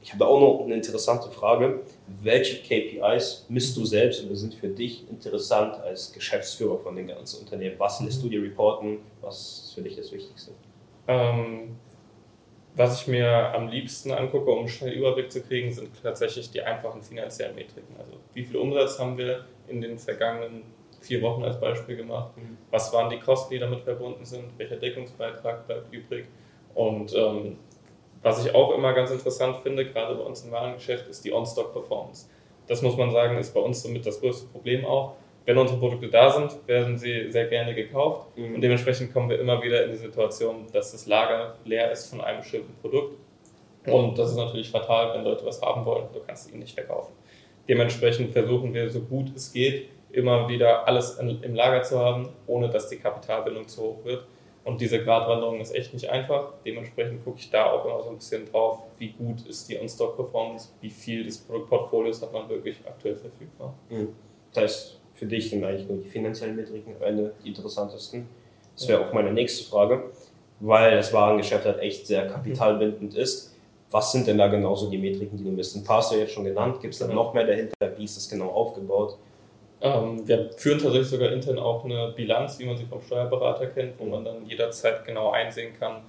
Ich 0.02 0.12
habe 0.14 0.26
auch 0.26 0.40
noch 0.40 0.64
eine 0.64 0.74
interessante 0.74 1.30
Frage. 1.30 1.80
Welche 2.22 2.62
KPIs 2.62 3.46
misst 3.50 3.76
du 3.76 3.84
selbst 3.84 4.24
oder 4.24 4.34
sind 4.34 4.54
für 4.54 4.68
dich 4.68 5.08
interessant 5.10 5.74
als 5.80 6.12
Geschäftsführer 6.12 6.78
von 6.78 6.96
den 6.96 7.08
ganzen 7.08 7.40
Unternehmen? 7.40 7.74
Was 7.78 8.00
lässt 8.00 8.22
du 8.22 8.28
dir 8.28 8.42
reporten? 8.42 8.98
Was 9.20 9.64
ist 9.64 9.74
für 9.74 9.82
dich 9.82 9.96
das 9.96 10.10
Wichtigste? 10.10 10.52
Ähm, 11.06 11.76
was 12.76 13.02
ich 13.02 13.08
mir 13.08 13.28
am 13.54 13.68
liebsten 13.68 14.12
angucke, 14.12 14.50
um 14.50 14.60
einen 14.60 14.68
schnellen 14.68 14.94
Überblick 14.94 15.30
zu 15.30 15.42
kriegen, 15.42 15.70
sind 15.70 15.90
tatsächlich 16.02 16.50
die 16.50 16.62
einfachen 16.62 17.02
finanziellen 17.02 17.54
Metriken. 17.54 17.94
Also 17.98 18.12
wie 18.32 18.44
viel 18.44 18.56
Umsatz 18.56 18.98
haben 18.98 19.18
wir 19.18 19.44
in 19.68 19.82
den 19.82 19.98
vergangenen 19.98 20.62
vier 21.00 21.20
Wochen 21.20 21.42
als 21.42 21.60
Beispiel 21.60 21.96
gemacht? 21.96 22.34
Mhm. 22.36 22.56
Was 22.70 22.92
waren 22.92 23.10
die 23.10 23.18
Kosten, 23.18 23.52
die 23.52 23.58
damit 23.58 23.80
verbunden 23.80 24.24
sind? 24.24 24.44
Welcher 24.56 24.76
Deckungsbeitrag 24.76 25.66
bleibt 25.66 25.92
übrig? 25.92 26.26
Und 26.74 27.14
ähm, 27.14 27.56
was 28.22 28.44
ich 28.44 28.54
auch 28.54 28.74
immer 28.76 28.92
ganz 28.92 29.10
interessant 29.10 29.56
finde, 29.62 29.86
gerade 29.86 30.14
bei 30.14 30.22
uns 30.22 30.44
im 30.44 30.52
Warengeschäft, 30.52 31.08
ist 31.08 31.24
die 31.24 31.32
On-Stock-Performance. 31.32 32.28
Das 32.66 32.82
muss 32.82 32.96
man 32.96 33.10
sagen, 33.10 33.38
ist 33.38 33.54
bei 33.54 33.60
uns 33.60 33.82
somit 33.82 34.06
das 34.06 34.20
größte 34.20 34.46
Problem 34.48 34.84
auch. 34.84 35.14
Wenn 35.46 35.56
unsere 35.56 35.80
Produkte 35.80 36.08
da 36.08 36.30
sind, 36.30 36.56
werden 36.68 36.98
sie 36.98 37.32
sehr 37.32 37.46
gerne 37.46 37.74
gekauft 37.74 38.36
mhm. 38.36 38.54
und 38.54 38.60
dementsprechend 38.60 39.12
kommen 39.12 39.30
wir 39.30 39.40
immer 39.40 39.62
wieder 39.62 39.84
in 39.84 39.90
die 39.90 39.96
Situation, 39.96 40.66
dass 40.72 40.92
das 40.92 41.06
Lager 41.06 41.56
leer 41.64 41.90
ist 41.90 42.10
von 42.10 42.20
einem 42.20 42.40
bestimmten 42.40 42.74
Produkt. 42.80 43.16
Und 43.86 44.18
das 44.18 44.30
ist 44.30 44.36
natürlich 44.36 44.70
fatal, 44.70 45.14
wenn 45.14 45.24
Leute 45.24 45.44
was 45.46 45.62
haben 45.62 45.84
wollen, 45.86 46.04
du 46.12 46.20
kannst 46.20 46.50
ihnen 46.50 46.60
nicht 46.60 46.74
verkaufen. 46.74 47.12
Dementsprechend 47.66 48.32
versuchen 48.32 48.74
wir, 48.74 48.90
so 48.90 49.00
gut 49.00 49.34
es 49.34 49.52
geht, 49.52 49.88
immer 50.12 50.48
wieder 50.48 50.86
alles 50.86 51.18
im 51.18 51.54
Lager 51.54 51.82
zu 51.82 51.98
haben, 51.98 52.28
ohne 52.46 52.68
dass 52.68 52.88
die 52.88 52.96
Kapitalbindung 52.96 53.66
zu 53.68 53.82
hoch 53.82 54.04
wird. 54.04 54.24
Und 54.64 54.80
diese 54.80 55.02
Gratwanderung 55.02 55.60
ist 55.60 55.74
echt 55.74 55.94
nicht 55.94 56.08
einfach. 56.10 56.52
Dementsprechend 56.64 57.24
gucke 57.24 57.38
ich 57.38 57.50
da 57.50 57.72
auch 57.72 57.84
immer 57.84 58.02
so 58.02 58.10
ein 58.10 58.16
bisschen 58.16 58.50
drauf, 58.50 58.82
wie 58.98 59.12
gut 59.12 59.46
ist 59.46 59.68
die 59.68 59.78
On-Stock-Performance, 59.78 60.68
wie 60.80 60.90
viel 60.90 61.24
des 61.24 61.38
Produktportfolios 61.38 62.20
hat 62.20 62.32
man 62.32 62.48
wirklich 62.48 62.76
aktuell 62.86 63.16
verfügbar. 63.16 63.74
Mhm. 63.88 64.08
Das 64.52 64.64
heißt, 64.64 65.00
für 65.14 65.26
dich 65.26 65.50
sind 65.50 65.64
eigentlich 65.64 65.88
nur 65.88 65.98
die 65.98 66.08
finanziellen 66.08 66.56
Metriken 66.56 66.94
am 66.96 67.02
Ende 67.02 67.34
die 67.42 67.48
interessantesten. 67.48 68.28
Das 68.74 68.88
wäre 68.88 69.00
ja. 69.00 69.08
auch 69.08 69.12
meine 69.12 69.32
nächste 69.32 69.68
Frage, 69.68 70.10
weil 70.60 70.96
das 70.96 71.12
Warengeschäft 71.12 71.64
halt 71.64 71.78
echt 71.78 72.06
sehr 72.06 72.26
kapitalbindend 72.26 73.14
ist. 73.14 73.56
Was 73.90 74.12
sind 74.12 74.26
denn 74.26 74.38
da 74.38 74.46
genauso 74.48 74.88
die 74.88 74.98
Metriken, 74.98 75.36
die 75.36 75.44
du 75.44 75.50
misst? 75.50 75.74
Ein 75.74 75.84
paar 75.84 75.98
hast 75.98 76.12
du 76.12 76.16
jetzt 76.16 76.32
schon 76.32 76.44
genannt. 76.44 76.80
Gibt 76.80 76.94
es 76.94 77.00
da 77.00 77.06
genau. 77.06 77.24
noch 77.24 77.34
mehr 77.34 77.46
dahinter? 77.46 77.74
Wie 77.96 78.04
ist 78.04 78.16
das 78.16 78.28
genau 78.28 78.48
aufgebaut? 78.48 79.18
Ähm, 79.82 80.26
wir 80.28 80.50
führen 80.56 80.78
tatsächlich 80.78 81.08
sogar 81.08 81.32
intern 81.32 81.58
auch 81.58 81.84
eine 81.84 82.12
Bilanz, 82.14 82.58
wie 82.58 82.66
man 82.66 82.76
sie 82.76 82.84
vom 82.84 83.00
Steuerberater 83.00 83.66
kennt, 83.66 83.98
wo 83.98 84.04
man 84.04 84.24
dann 84.24 84.44
jederzeit 84.44 85.04
genau 85.04 85.30
einsehen 85.30 85.72
kann, 85.78 86.02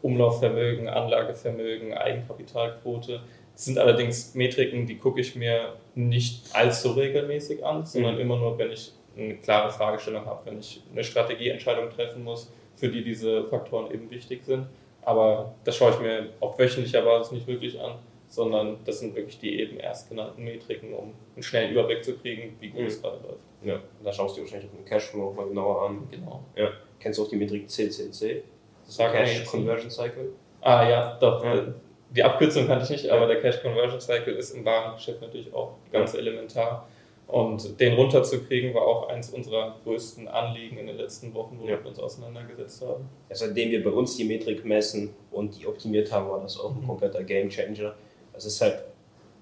Umlaufvermögen, 0.00 0.88
Anlagevermögen, 0.88 1.92
Eigenkapitalquote. 1.92 3.20
Das 3.52 3.64
sind 3.64 3.78
allerdings 3.78 4.34
Metriken, 4.34 4.86
die 4.86 4.98
gucke 4.98 5.20
ich 5.20 5.34
mir 5.34 5.74
nicht 5.94 6.54
allzu 6.54 6.92
regelmäßig 6.92 7.64
an, 7.64 7.84
sondern 7.84 8.14
mhm. 8.14 8.20
immer 8.20 8.36
nur, 8.36 8.56
wenn 8.58 8.70
ich 8.70 8.92
eine 9.16 9.34
klare 9.36 9.70
Fragestellung 9.70 10.24
habe, 10.26 10.46
wenn 10.46 10.60
ich 10.60 10.82
eine 10.92 11.02
Strategieentscheidung 11.02 11.90
treffen 11.90 12.22
muss, 12.22 12.52
für 12.76 12.88
die 12.88 13.02
diese 13.02 13.44
Faktoren 13.44 13.90
eben 13.92 14.08
wichtig 14.10 14.44
sind. 14.44 14.66
Aber 15.02 15.54
das 15.64 15.76
schaue 15.76 15.90
ich 15.90 16.00
mir 16.00 16.28
auf 16.40 16.58
wöchentlicher 16.58 17.02
Basis 17.02 17.32
nicht 17.32 17.46
wirklich 17.46 17.80
an, 17.80 17.96
sondern 18.28 18.78
das 18.84 19.00
sind 19.00 19.16
wirklich 19.16 19.38
die 19.38 19.60
eben 19.60 19.78
erst 19.78 20.08
genannten 20.08 20.44
Metriken, 20.44 20.92
um 20.92 21.14
einen 21.34 21.42
schnellen 21.42 21.72
Überblick 21.72 22.04
zu 22.04 22.16
kriegen, 22.16 22.56
wie 22.60 22.68
gut 22.68 22.82
mhm. 22.82 22.86
es 22.86 23.02
gerade 23.02 23.18
läuft. 23.22 23.44
Ja, 23.62 23.80
da 24.04 24.12
schaust 24.12 24.36
du 24.36 24.42
wahrscheinlich 24.42 24.70
den 24.70 24.84
Cashflow 24.84 25.32
mal 25.32 25.48
genauer 25.48 25.88
an. 25.88 26.08
Genau. 26.10 26.44
Ja. 26.54 26.70
Kennst 27.00 27.18
du 27.18 27.24
auch 27.24 27.28
die 27.28 27.36
Metrik 27.36 27.68
CCC? 27.68 28.42
Das 28.86 28.96
Cash 28.96 29.44
Conversion 29.44 29.90
Cycle? 29.90 30.32
Ah 30.60 30.88
ja, 30.88 31.18
doch. 31.20 31.44
Ja. 31.44 31.74
Die 32.10 32.22
Abkürzung 32.22 32.66
kannte 32.66 32.84
ich 32.84 32.90
nicht, 32.90 33.10
aber 33.10 33.26
der 33.26 33.40
Cash 33.40 33.60
Conversion 33.60 34.00
Cycle 34.00 34.34
ist 34.34 34.52
im 34.52 34.64
Warengeschäft 34.64 35.20
natürlich 35.20 35.52
auch 35.52 35.74
ganz 35.92 36.12
ja. 36.12 36.20
elementar. 36.20 36.88
Und 37.26 37.78
den 37.78 37.92
runterzukriegen 37.92 38.72
war 38.72 38.86
auch 38.86 39.08
eins 39.10 39.28
unserer 39.30 39.76
größten 39.84 40.28
Anliegen 40.28 40.78
in 40.78 40.86
den 40.86 40.96
letzten 40.96 41.34
Wochen, 41.34 41.58
wo 41.60 41.66
ja. 41.66 41.78
wir 41.78 41.86
uns 41.86 41.98
auseinandergesetzt 41.98 42.80
haben. 42.80 43.06
Ja, 43.28 43.36
seitdem 43.36 43.70
wir 43.70 43.84
bei 43.84 43.90
uns 43.90 44.16
die 44.16 44.24
Metrik 44.24 44.64
messen 44.64 45.14
und 45.30 45.58
die 45.58 45.66
optimiert 45.66 46.10
haben, 46.10 46.30
war 46.30 46.40
das 46.40 46.58
auch 46.58 46.74
ein 46.74 46.80
mhm. 46.80 46.86
kompletter 46.86 47.22
Game 47.22 47.50
Changer. 47.50 47.94
Es 48.38 48.46
ist 48.46 48.60
halt 48.60 48.84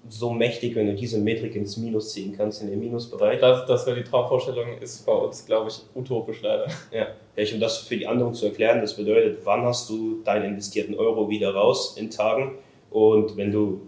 so 0.09 0.31
mächtig, 0.31 0.75
wenn 0.75 0.87
du 0.87 0.95
diese 0.95 1.19
Metrik 1.19 1.55
ins 1.55 1.77
Minus 1.77 2.13
ziehen 2.13 2.33
kannst, 2.35 2.61
in 2.61 2.69
den 2.69 2.79
Minusbereich. 2.79 3.39
Das, 3.39 3.65
das 3.65 3.85
wäre 3.85 3.97
die 3.97 4.03
Traumvorstellung, 4.03 4.77
ist 4.79 5.05
bei 5.05 5.13
uns, 5.13 5.45
glaube 5.45 5.69
ich, 5.69 5.81
utopisch 5.95 6.41
leider. 6.41 6.67
Ja, 6.91 7.07
vielleicht 7.33 7.53
um 7.53 7.59
das 7.59 7.79
für 7.79 7.97
die 7.97 8.07
anderen 8.07 8.33
zu 8.33 8.45
erklären, 8.45 8.81
das 8.81 8.95
bedeutet, 8.95 9.39
wann 9.43 9.63
hast 9.63 9.89
du 9.89 10.21
deinen 10.23 10.45
investierten 10.45 10.95
Euro 10.95 11.29
wieder 11.29 11.53
raus 11.53 11.95
in 11.97 12.09
Tagen 12.09 12.57
und 12.89 13.37
wenn 13.37 13.51
du 13.51 13.81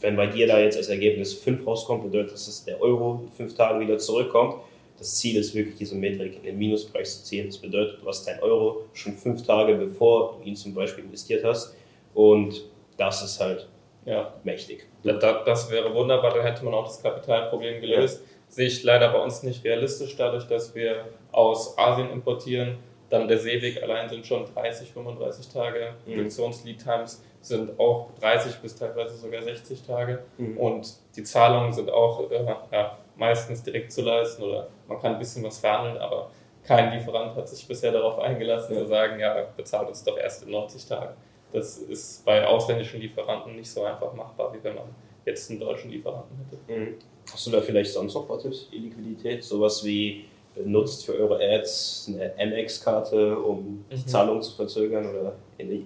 wenn 0.00 0.16
bei 0.16 0.26
dir 0.26 0.46
da 0.46 0.58
jetzt 0.58 0.76
als 0.76 0.88
Ergebnis 0.88 1.32
5 1.32 1.66
rauskommt, 1.66 2.02
bedeutet 2.04 2.32
das, 2.32 2.46
dass 2.46 2.64
der 2.64 2.80
Euro 2.80 3.22
in 3.24 3.32
5 3.32 3.54
Tagen 3.54 3.80
wieder 3.80 3.98
zurückkommt. 3.98 4.56
Das 4.98 5.16
Ziel 5.16 5.36
ist 5.38 5.54
wirklich, 5.54 5.76
diese 5.76 5.94
Metrik 5.94 6.36
in 6.36 6.42
den 6.42 6.58
Minusbereich 6.58 7.08
zu 7.08 7.24
ziehen. 7.24 7.46
Das 7.46 7.58
bedeutet, 7.58 8.00
du 8.02 8.06
hast 8.06 8.26
deinen 8.26 8.40
Euro 8.40 8.82
schon 8.92 9.14
5 9.14 9.46
Tage, 9.46 9.74
bevor 9.74 10.36
du 10.36 10.48
ihn 10.48 10.56
zum 10.56 10.74
Beispiel 10.74 11.04
investiert 11.04 11.42
hast. 11.44 11.74
Und 12.12 12.64
das 12.96 13.22
ist 13.22 13.40
halt 13.40 13.66
ja. 14.04 14.32
mächtig. 14.44 14.86
Das, 15.02 15.44
das 15.44 15.70
wäre 15.70 15.94
wunderbar, 15.94 16.32
dann 16.32 16.42
hätte 16.42 16.64
man 16.64 16.74
auch 16.74 16.86
das 16.86 17.02
Kapitalproblem 17.02 17.80
gelöst. 17.80 18.20
Ja. 18.22 18.28
Sehe 18.48 18.66
ich 18.66 18.82
leider 18.82 19.08
bei 19.10 19.18
uns 19.18 19.42
nicht 19.42 19.64
realistisch, 19.64 20.16
dadurch, 20.16 20.46
dass 20.46 20.74
wir 20.74 21.06
aus 21.32 21.76
Asien 21.78 22.10
importieren. 22.10 22.78
Dann 23.10 23.28
der 23.28 23.38
Seeweg 23.38 23.82
allein 23.82 24.08
sind 24.08 24.26
schon 24.26 24.44
30, 24.54 24.92
35 24.92 25.48
Tage. 25.48 25.94
Mhm. 26.06 26.14
Produktionslead-Times 26.14 27.22
sind 27.40 27.78
auch 27.78 28.10
30 28.20 28.56
bis 28.56 28.76
teilweise 28.76 29.16
sogar 29.16 29.42
60 29.42 29.82
Tage. 29.82 30.24
Mhm. 30.38 30.56
Und 30.56 30.94
die 31.16 31.22
Zahlungen 31.22 31.72
sind 31.72 31.90
auch 31.90 32.30
äh, 32.30 32.44
ja, 32.72 32.98
meistens 33.16 33.62
direkt 33.62 33.92
zu 33.92 34.02
leisten 34.02 34.42
oder 34.42 34.68
man 34.88 34.98
kann 35.00 35.12
ein 35.14 35.18
bisschen 35.18 35.44
was 35.44 35.58
verhandeln, 35.58 35.98
aber 35.98 36.30
kein 36.64 36.92
Lieferant 36.92 37.36
hat 37.36 37.48
sich 37.48 37.66
bisher 37.68 37.92
darauf 37.92 38.18
eingelassen, 38.18 38.74
ja. 38.74 38.82
zu 38.82 38.86
sagen, 38.88 39.20
ja, 39.20 39.46
bezahlt 39.56 39.88
uns 39.88 40.02
doch 40.02 40.16
erst 40.16 40.44
in 40.44 40.50
90 40.50 40.86
Tagen. 40.86 41.14
Das 41.54 41.78
ist 41.78 42.24
bei 42.24 42.44
ausländischen 42.44 43.00
Lieferanten 43.00 43.54
nicht 43.54 43.70
so 43.70 43.84
einfach 43.84 44.12
machbar, 44.12 44.52
wie 44.52 44.62
wenn 44.64 44.74
man 44.74 44.86
jetzt 45.24 45.48
einen 45.50 45.60
deutschen 45.60 45.92
Lieferanten 45.92 46.36
hätte. 46.38 46.80
Mhm. 46.80 46.94
Hast 47.32 47.46
du 47.46 47.52
da 47.52 47.60
vielleicht 47.60 47.92
sonst 47.92 48.14
noch 48.14 48.28
was 48.28 48.42
Tipps? 48.42 48.68
Die 48.70 48.78
Liquidität, 48.78 49.44
sowas 49.44 49.84
wie 49.84 50.24
nutzt 50.64 51.06
für 51.06 51.14
eure 51.14 51.38
Ads 51.40 52.10
eine 52.12 52.34
MX-Karte, 52.44 53.38
um 53.38 53.84
die 53.88 53.96
mhm. 53.96 54.06
Zahlung 54.06 54.42
zu 54.42 54.52
verzögern 54.52 55.06
oder, 55.08 55.36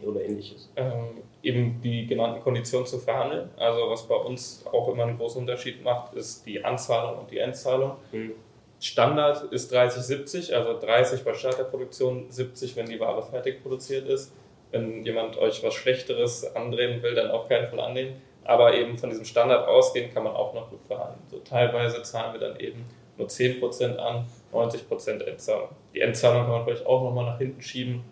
oder 0.06 0.24
ähnliches? 0.24 0.70
Ähm, 0.74 1.22
eben 1.42 1.80
die 1.82 2.06
genannten 2.06 2.42
Konditionen 2.42 2.86
zu 2.86 2.98
verhandeln. 2.98 3.50
Also 3.58 3.90
was 3.90 4.08
bei 4.08 4.16
uns 4.16 4.64
auch 4.72 4.88
immer 4.88 5.04
einen 5.04 5.18
großen 5.18 5.42
Unterschied 5.42 5.84
macht, 5.84 6.14
ist 6.14 6.46
die 6.46 6.64
Anzahlung 6.64 7.20
und 7.20 7.30
die 7.30 7.38
Endzahlung. 7.38 7.96
Mhm. 8.10 8.32
Standard 8.80 9.52
ist 9.52 9.74
30-70, 9.74 10.54
also 10.54 10.78
30 10.80 11.24
bei 11.24 11.34
Start 11.34 11.58
der 11.58 11.64
Produktion, 11.64 12.26
70, 12.30 12.74
wenn 12.76 12.86
die 12.86 12.98
Ware 12.98 13.22
fertig 13.22 13.62
produziert 13.62 14.08
ist. 14.08 14.32
Wenn 14.70 15.04
jemand 15.04 15.38
euch 15.38 15.62
was 15.62 15.74
Schlechteres 15.74 16.54
andrehen 16.54 17.02
will, 17.02 17.14
dann 17.14 17.30
auf 17.30 17.48
keinen 17.48 17.68
Fall 17.68 17.80
annehmen. 17.80 18.20
Aber 18.44 18.74
eben 18.74 18.96
von 18.96 19.10
diesem 19.10 19.24
Standard 19.24 19.66
ausgehen 19.68 20.12
kann 20.12 20.24
man 20.24 20.34
auch 20.34 20.54
noch 20.54 20.70
gut 20.70 20.80
verhandeln. 20.86 21.20
So 21.30 21.38
teilweise 21.38 22.02
zahlen 22.02 22.32
wir 22.32 22.40
dann 22.40 22.58
eben 22.60 22.84
nur 23.18 23.28
10% 23.28 23.96
an, 23.96 24.26
90% 24.52 25.24
Endzahlung. 25.24 25.68
Die 25.94 26.00
Endzahlung 26.00 26.42
kann 26.42 26.52
man 26.52 26.64
vielleicht 26.64 26.86
auch 26.86 27.02
nochmal 27.02 27.26
nach 27.26 27.38
hinten 27.38 27.60
schieben, 27.60 28.04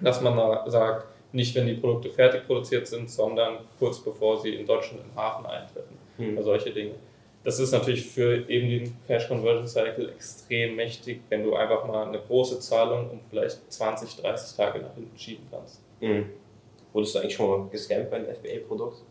dass 0.00 0.20
man 0.20 0.36
da 0.36 0.68
sagt, 0.68 1.06
nicht 1.32 1.54
wenn 1.54 1.66
die 1.66 1.74
Produkte 1.74 2.10
fertig 2.10 2.46
produziert 2.46 2.86
sind, 2.86 3.10
sondern 3.10 3.58
kurz 3.78 4.00
bevor 4.00 4.38
sie 4.38 4.54
in 4.54 4.66
Deutschland 4.66 5.02
im 5.04 5.14
Hafen 5.14 5.46
eintreffen. 5.46 5.96
Mhm. 6.18 6.36
Also 6.36 6.50
solche 6.50 6.70
Dinge. 6.70 6.94
Das 7.42 7.58
ist 7.58 7.72
natürlich 7.72 8.06
für 8.06 8.48
eben 8.50 8.68
den 8.68 8.96
Cash 9.06 9.28
Conversion 9.28 9.66
Cycle 9.66 10.10
extrem 10.10 10.76
mächtig, 10.76 11.22
wenn 11.30 11.42
du 11.42 11.54
einfach 11.54 11.86
mal 11.86 12.06
eine 12.06 12.18
große 12.18 12.60
Zahlung 12.60 13.08
um 13.10 13.20
vielleicht 13.30 13.72
20, 13.72 14.16
30 14.16 14.56
Tage 14.56 14.80
nach 14.80 14.94
hinten 14.94 15.18
schieben 15.18 15.46
kannst. 15.50 15.79
Mhm. 16.00 16.26
Wurdest 16.92 17.14
du 17.14 17.18
eigentlich 17.20 17.34
schon 17.34 17.48
mal 17.48 17.68
gescampt 17.70 18.10
bei 18.10 18.16
einem 18.16 18.34
FBA-Produkt? 18.34 19.02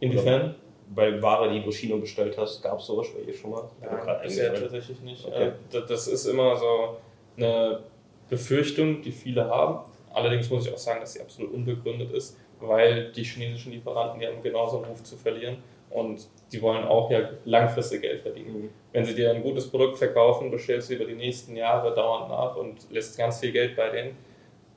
Inwiefern? 0.00 0.54
bei 0.94 1.20
Ware, 1.20 1.50
die 1.52 1.62
du 1.62 1.70
China 1.70 1.96
bestellt 1.96 2.36
hast, 2.38 2.62
gab 2.62 2.78
es 2.78 2.86
sowas 2.86 3.08
bei 3.12 3.20
ihr 3.20 3.34
schon 3.34 3.50
mal? 3.50 3.68
Ja, 3.82 4.14
bisher 4.22 4.54
tatsächlich 4.54 5.00
nicht. 5.00 5.26
Okay. 5.26 5.52
Das 5.70 6.06
ist 6.06 6.26
immer 6.26 6.56
so 6.56 6.96
eine 7.36 7.80
Befürchtung, 8.28 9.02
die 9.02 9.12
viele 9.12 9.46
haben. 9.48 9.80
Allerdings 10.12 10.50
muss 10.50 10.66
ich 10.66 10.72
auch 10.72 10.78
sagen, 10.78 11.00
dass 11.00 11.12
sie 11.12 11.20
absolut 11.20 11.52
unbegründet 11.52 12.12
ist, 12.12 12.38
weil 12.60 13.12
die 13.12 13.22
chinesischen 13.22 13.72
Lieferanten, 13.72 14.20
die 14.20 14.26
haben 14.26 14.42
genauso 14.42 14.78
einen 14.78 14.86
Ruf 14.86 15.02
zu 15.02 15.16
verlieren 15.16 15.58
und 15.90 16.26
die 16.52 16.60
wollen 16.60 16.84
auch 16.84 17.10
ja 17.10 17.30
langfristig 17.44 18.02
Geld 18.02 18.22
verdienen. 18.22 18.62
Mhm. 18.62 18.70
Wenn 18.92 19.04
sie 19.04 19.14
dir 19.14 19.30
ein 19.30 19.42
gutes 19.42 19.68
Produkt 19.68 19.98
verkaufen, 19.98 20.50
bestellst 20.50 20.90
du 20.90 20.94
über 20.94 21.04
die 21.04 21.14
nächsten 21.14 21.54
Jahre 21.56 21.94
dauernd 21.94 22.30
nach 22.30 22.56
und 22.56 22.90
lässt 22.90 23.16
ganz 23.16 23.40
viel 23.40 23.52
Geld 23.52 23.76
bei 23.76 23.90
denen 23.90 24.16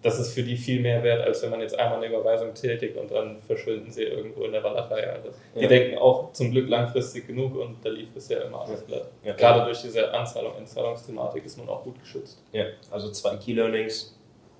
das 0.02 0.20
ist 0.20 0.34
für 0.34 0.42
die 0.44 0.58
viel 0.58 0.82
mehr 0.82 1.04
wert, 1.04 1.22
als 1.22 1.44
wenn 1.44 1.52
man 1.52 1.62
jetzt 1.62 1.78
einmal 1.78 1.98
eine 1.98 2.08
Überweisung 2.08 2.54
tätigt 2.54 2.98
und 2.98 3.12
dann 3.12 3.40
verschwinden 3.42 3.92
sie 3.92 4.04
irgendwo 4.04 4.44
in 4.44 4.52
der 4.52 4.64
Walachei. 4.64 5.08
Also 5.08 5.30
die 5.56 5.62
ja. 5.62 5.68
denken 5.68 5.98
auch 5.98 6.34
zum 6.34 6.52
Glück 6.52 6.68
langfristig 6.70 7.28
genug 7.28 7.56
und 7.56 7.78
da 7.84 7.90
lief 7.90 8.10
bisher 8.10 8.44
immer 8.46 8.62
alles 8.62 8.86
glatt. 8.86 9.12
Ja, 9.24 9.34
Gerade 9.34 9.66
durch 9.66 9.82
diese 9.82 10.12
Anzahlung, 10.12 10.56
Entzahlungsthematik 10.58 11.46
ist 11.46 11.58
man 11.58 11.70
auch 11.70 11.84
gut 11.84 12.00
geschützt. 12.00 12.42
Ja, 12.52 12.66
also 12.90 13.12
zwei 13.12 13.36
Key 13.38 13.54
Learnings. 13.54 14.18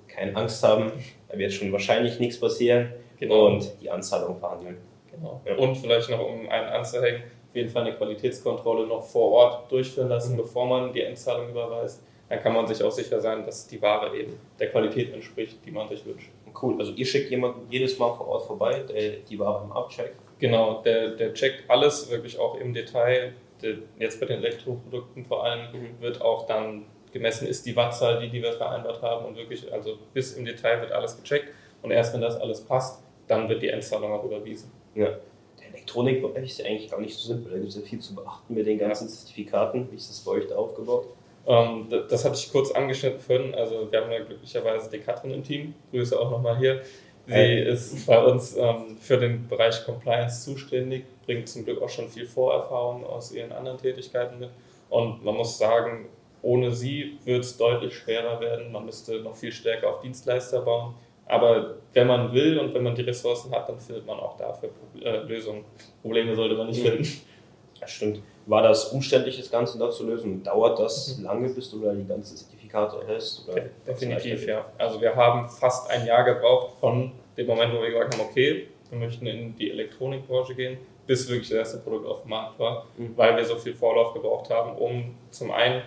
Keine 0.08 0.36
Angst 0.36 0.62
haben, 0.62 0.92
da 1.30 1.38
wird 1.38 1.54
schon 1.54 1.72
wahrscheinlich 1.72 2.20
nichts 2.20 2.40
passieren. 2.40 2.92
Genau. 3.18 3.48
Und 3.48 3.72
die 3.82 3.90
Anzahlung 3.90 4.38
verhandeln. 4.38 4.78
Genau. 5.10 5.42
Ja. 5.46 5.56
Und 5.56 5.76
vielleicht 5.76 6.10
noch, 6.10 6.20
um 6.20 6.50
einen 6.50 6.68
anzuhängen, 6.68 7.24
auf 7.50 7.56
jeden 7.56 7.70
Fall 7.70 7.84
eine 7.84 7.96
Qualitätskontrolle 7.96 8.88
noch 8.88 9.04
vor 9.04 9.32
Ort 9.32 9.72
durchführen 9.72 10.10
lassen, 10.10 10.34
mhm. 10.34 10.38
bevor 10.38 10.68
man 10.68 10.92
die 10.92 11.02
Endzahlung 11.02 11.50
überweist 11.50 12.04
dann 12.32 12.42
kann 12.42 12.54
man 12.54 12.66
sich 12.66 12.82
auch 12.82 12.92
sicher 12.92 13.20
sein, 13.20 13.46
dass 13.46 13.68
die 13.68 13.82
Ware 13.82 14.18
eben 14.18 14.40
der 14.58 14.70
Qualität 14.70 15.14
entspricht, 15.14 15.58
die 15.66 15.72
man 15.72 15.90
sich 15.90 16.06
wünscht. 16.06 16.30
Cool, 16.62 16.80
also 16.80 16.94
ihr 16.94 17.06
schickt 17.06 17.30
jemanden 17.30 17.70
jedes 17.70 18.00
Mal 18.00 18.16
vor 18.16 18.26
Ort 18.30 18.46
vorbei, 18.46 18.84
der 18.88 19.18
die 19.18 19.38
Ware 19.38 19.66
im 19.66 19.74
abcheckt? 19.74 20.16
Genau, 20.40 20.82
der, 20.82 21.10
der 21.10 21.34
checkt 21.34 21.70
alles 21.70 22.10
wirklich 22.10 22.40
auch 22.40 22.56
im 22.56 22.74
Detail. 22.74 23.34
Der, 23.62 23.80
jetzt 24.00 24.22
bei 24.22 24.28
den 24.28 24.38
Elektroprodukten 24.38 25.26
vor 25.26 25.44
allem 25.44 25.74
mhm. 25.74 26.02
wird 26.02 26.22
auch 26.22 26.48
dann 26.48 26.86
gemessen, 27.12 27.50
ist 27.50 27.66
die 27.66 27.76
Wattzahl, 27.76 28.22
die, 28.22 28.30
die 28.30 28.42
wir 28.42 28.54
vereinbart 28.54 29.02
haben 29.02 29.26
und 29.26 29.36
wirklich, 29.36 29.72
also 29.74 29.98
bis 30.14 30.38
im 30.38 30.46
Detail 30.46 30.80
wird 30.80 30.94
alles 30.94 31.22
gecheckt 31.22 31.50
und 31.82 31.92
erst 31.92 32.14
wenn 32.14 32.22
das 32.22 32.40
alles 32.40 32.62
passt, 32.62 33.04
dann 33.28 33.50
wird 33.50 33.62
die 33.62 33.68
Endzahlung 33.68 34.14
auch 34.14 34.24
überwiesen. 34.24 34.72
Ja. 34.96 35.18
Der 35.60 35.68
Elektronikbereich 35.68 36.46
ist 36.46 36.60
ja 36.60 36.66
eigentlich 36.66 36.90
gar 36.90 37.02
nicht 37.02 37.14
so 37.14 37.28
simpel, 37.28 37.52
da 37.52 37.58
gibt 37.58 37.72
es 37.72 37.76
ja 37.76 37.82
viel 37.82 38.00
zu 38.00 38.16
beachten 38.16 38.54
mit 38.54 38.66
den 38.66 38.78
ganzen 38.78 39.10
ja. 39.10 39.14
Zertifikaten. 39.14 39.92
Wie 39.92 39.98
ist 39.98 40.10
das 40.10 40.22
bei 40.22 40.32
euch 40.32 40.48
da 40.48 40.56
aufgebaut? 40.56 41.08
Ähm, 41.48 41.88
das 42.10 42.26
hatte 42.26 42.36
ich 42.36 42.52
kurz 42.52 42.72
angeschnitten 42.72 43.20
vorhin. 43.20 43.56
Also 43.56 43.92
wir 43.92 44.02
haben 44.02 44.12
ja 44.12 44.24
glücklicherweise 44.24 44.90
die 44.90 45.00
Katrin 45.00 45.32
im 45.32 45.44
Team. 45.44 45.74
Grüße 45.92 46.20
auch 46.20 46.32
nochmal 46.32 46.58
hier. 46.58 46.82
Sie 47.28 47.34
hey. 47.34 47.64
ist 47.70 48.08
bei 48.08 48.24
uns 48.24 48.58
ähm, 48.58 48.98
für 49.00 49.18
den 49.18 49.48
Bereich 49.48 49.86
Compliance 49.86 50.44
zuständig, 50.44 51.04
bringt 51.26 51.48
zum 51.48 51.64
Glück 51.64 51.82
auch 51.82 51.90
schon 51.90 52.10
viel 52.10 52.26
Vorerfahrung 52.26 53.06
aus 53.06 53.32
ihren 53.32 53.52
anderen 53.52 53.78
Tätigkeiten 53.78 54.40
mit. 54.40 54.50
Und 54.90 55.24
man 55.24 55.36
muss 55.36 55.58
sagen, 55.58 56.10
ohne 56.42 56.72
sie 56.72 57.18
wird 57.24 57.44
es 57.44 57.58
deutlich 57.58 57.96
schwerer 57.96 58.42
werden. 58.42 58.72
Man 58.72 58.86
müsste 58.86 59.22
noch 59.22 59.36
viel 59.36 59.52
stärker 59.52 59.90
auf 59.90 60.02
Dienstleister 60.02 60.62
bauen. 60.62 60.96
Aber 61.28 61.76
wenn 61.94 62.08
man 62.08 62.34
will 62.34 62.60
und 62.60 62.74
wenn 62.74 62.84
man 62.84 62.96
die 62.96 63.04
Ressourcen 63.04 63.52
hat, 63.52 63.70
dann 63.70 63.80
findet 63.80 64.06
man 64.06 64.20
auch 64.20 64.36
dafür 64.38 64.70
äh, 65.02 65.18
Lösungen. 65.20 65.64
Probleme 66.02 66.36
sollte 66.36 66.56
man 66.56 66.68
nicht 66.68 66.82
finden. 66.82 67.08
Das 67.82 67.92
stimmt. 67.92 68.22
War 68.46 68.62
das 68.62 68.86
umständlich, 68.86 69.38
das 69.38 69.52
Ganze 69.52 69.78
da 69.78 69.90
zu 69.90 70.06
lösen? 70.06 70.44
Dauert 70.44 70.80
das 70.80 71.18
mhm. 71.18 71.26
lange, 71.26 71.50
bis 71.50 71.70
du 71.72 71.80
da 71.80 71.92
die 71.94 72.08
ganzen 72.08 72.38
Zertifikate 72.38 72.98
hast? 73.08 73.48
Definitiv, 73.88 74.48
ja. 74.48 74.66
Also 74.78 75.02
wir 75.02 75.16
haben 75.16 75.50
fast 75.50 75.90
ein 75.90 76.06
Jahr 76.06 76.24
gebraucht 76.24 76.80
von 76.80 77.12
dem 77.38 77.48
Moment, 77.48 77.74
wo 77.74 77.82
wir 77.82 77.90
gesagt 77.90 78.14
haben, 78.14 78.24
okay, 78.30 78.68
wir 78.90 79.00
möchten 79.00 79.26
in 79.26 79.56
die 79.56 79.72
Elektronikbranche 79.72 80.54
gehen, 80.54 80.78
bis 81.08 81.28
wirklich 81.28 81.50
das 81.50 81.58
erste 81.58 81.78
Produkt 81.80 82.06
auf 82.06 82.22
dem 82.22 82.30
Markt 82.30 82.60
war, 82.60 82.86
mhm. 82.98 83.18
weil 83.18 83.36
wir 83.36 83.46
so 83.46 83.56
viel 83.56 83.74
Vorlauf 83.74 84.14
gebraucht 84.14 84.50
haben, 84.50 84.78
um 84.78 85.16
zum 85.32 85.52
einen 85.52 85.82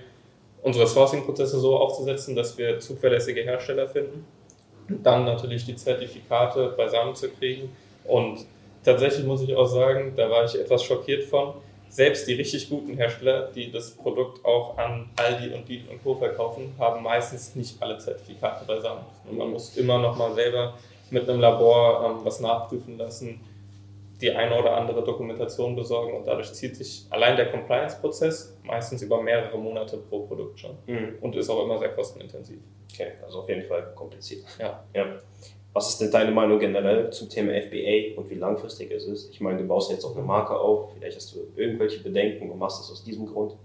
unsere 0.62 0.86
Sourcing-Prozesse 0.86 1.60
so 1.60 1.76
aufzusetzen, 1.76 2.34
dass 2.34 2.58
wir 2.58 2.80
zuverlässige 2.80 3.42
Hersteller 3.42 3.86
finden, 3.86 4.26
dann 4.88 5.24
natürlich 5.24 5.64
die 5.64 5.76
Zertifikate 5.76 6.74
beisammen 6.76 7.14
zu 7.14 7.28
kriegen 7.28 7.74
und 8.04 8.46
tatsächlich 8.82 9.24
muss 9.24 9.42
ich 9.42 9.54
auch 9.54 9.66
sagen, 9.66 10.14
da 10.16 10.28
war 10.30 10.44
ich 10.44 10.58
etwas 10.58 10.82
schockiert 10.82 11.24
von, 11.24 11.54
selbst 11.94 12.26
die 12.26 12.34
richtig 12.34 12.68
guten 12.68 12.96
Hersteller, 12.96 13.52
die 13.54 13.70
das 13.70 13.92
Produkt 13.92 14.44
auch 14.44 14.76
an 14.76 15.08
Aldi 15.14 15.54
und 15.54 15.68
Lidl 15.68 15.90
und 15.90 16.02
Co. 16.02 16.16
verkaufen, 16.16 16.74
haben 16.76 17.04
meistens 17.04 17.54
nicht 17.54 17.80
alle 17.80 17.98
Zertifikate 17.98 18.64
beisammen. 18.64 19.04
Und 19.30 19.38
man 19.38 19.50
muss 19.50 19.76
immer 19.76 20.00
noch 20.00 20.16
mal 20.16 20.34
selber 20.34 20.74
mit 21.10 21.28
einem 21.28 21.38
Labor 21.38 22.04
ähm, 22.04 22.24
was 22.24 22.40
nachprüfen 22.40 22.98
lassen, 22.98 23.40
die 24.20 24.32
eine 24.32 24.58
oder 24.58 24.76
andere 24.76 25.04
Dokumentation 25.04 25.76
besorgen 25.76 26.16
und 26.16 26.26
dadurch 26.26 26.52
zieht 26.52 26.74
sich 26.74 27.06
allein 27.10 27.36
der 27.36 27.52
Compliance-Prozess 27.52 28.56
meistens 28.64 29.02
über 29.02 29.22
mehrere 29.22 29.56
Monate 29.56 29.96
pro 29.98 30.26
Produkt 30.26 30.58
schon 30.58 30.76
mhm. 30.86 31.18
und 31.20 31.36
ist 31.36 31.48
auch 31.48 31.62
immer 31.64 31.78
sehr 31.78 31.90
kostenintensiv. 31.90 32.58
Okay, 32.92 33.12
also 33.24 33.40
auf 33.40 33.48
jeden 33.48 33.62
Fall 33.62 33.92
kompliziert. 33.94 34.44
Ja. 34.58 34.82
ja. 34.94 35.20
Was 35.74 35.88
ist 35.88 36.00
denn 36.00 36.12
deine 36.12 36.30
Meinung 36.30 36.60
generell 36.60 37.10
zum 37.10 37.28
Thema 37.28 37.52
FBA 37.52 38.16
und 38.16 38.30
wie 38.30 38.36
langfristig 38.36 38.92
es 38.92 39.06
ist? 39.06 39.30
Ich 39.32 39.40
meine, 39.40 39.58
du 39.58 39.66
baust 39.66 39.90
jetzt 39.90 40.04
auch 40.04 40.16
eine 40.16 40.24
Marke 40.24 40.56
auf, 40.56 40.92
vielleicht 40.94 41.16
hast 41.16 41.34
du 41.34 41.40
irgendwelche 41.56 42.00
Bedenken 42.00 42.48
und 42.48 42.58
machst 42.58 42.80
das 42.80 42.92
aus 42.92 43.02
diesem 43.02 43.26
Grund. 43.26 43.56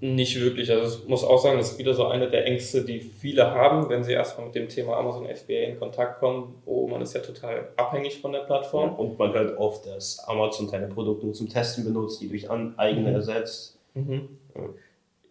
Nicht 0.00 0.38
wirklich. 0.38 0.70
Also 0.70 0.98
ich 1.02 1.08
muss 1.08 1.24
auch 1.24 1.38
sagen, 1.38 1.56
das 1.56 1.72
ist 1.72 1.78
wieder 1.78 1.94
so 1.94 2.06
eine 2.06 2.28
der 2.28 2.44
Ängste, 2.46 2.84
die 2.84 3.00
viele 3.00 3.50
haben, 3.50 3.88
wenn 3.88 4.04
sie 4.04 4.12
erstmal 4.12 4.46
mit 4.46 4.54
dem 4.54 4.68
Thema 4.68 4.98
Amazon 4.98 5.26
FBA 5.26 5.54
in 5.54 5.78
Kontakt 5.78 6.20
kommen. 6.20 6.54
Oh, 6.66 6.86
man 6.86 7.00
ist 7.00 7.14
ja 7.14 7.20
total 7.20 7.70
abhängig 7.76 8.20
von 8.20 8.32
der 8.32 8.40
Plattform. 8.40 8.90
Ja, 8.90 8.96
und 8.96 9.18
man 9.18 9.32
hört 9.32 9.56
oft, 9.56 9.86
dass 9.86 10.22
Amazon 10.28 10.68
seine 10.68 10.88
Produkte 10.88 11.24
nur 11.24 11.34
zum 11.34 11.48
Testen 11.48 11.84
benutzt, 11.84 12.20
die 12.20 12.28
durch 12.28 12.50
eigene 12.50 13.08
mhm. 13.08 13.16
ersetzt. 13.16 13.78
Mhm. 13.94 14.28
Ja. 14.54 14.68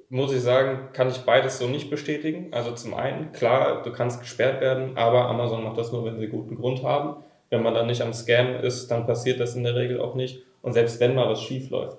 Muss 0.10 0.34
ich 0.34 0.42
sagen, 0.42 0.90
kann 0.94 1.10
ich 1.10 1.20
beides 1.20 1.58
so 1.58 1.68
nicht 1.68 1.90
bestätigen. 1.90 2.50
Also 2.52 2.72
zum 2.74 2.94
einen, 2.94 3.32
klar, 3.32 3.82
du 3.82 3.92
kannst 3.92 4.22
gesperrt 4.22 4.62
werden, 4.62 4.98
aber 4.98 5.28
Amazon 5.28 5.64
macht 5.64 5.78
das 5.78 5.92
nur, 5.92 6.06
wenn 6.06 6.20
sie 6.20 6.28
guten 6.28 6.56
Grund 6.56 6.84
haben. 6.84 7.24
Wenn 7.50 7.64
man 7.64 7.74
dann 7.74 7.88
nicht 7.88 8.02
am 8.02 8.14
Scam 8.14 8.56
ist, 8.56 8.90
dann 8.90 9.06
passiert 9.06 9.40
das 9.40 9.56
in 9.56 9.64
der 9.64 9.76
Regel 9.76 10.00
auch 10.00 10.16
nicht. 10.16 10.44
Und 10.62 10.74
selbst 10.74 11.00
wenn 11.00 11.16
mal 11.16 11.30
was 11.30 11.42
schief 11.42 11.70
läuft, 11.70 11.98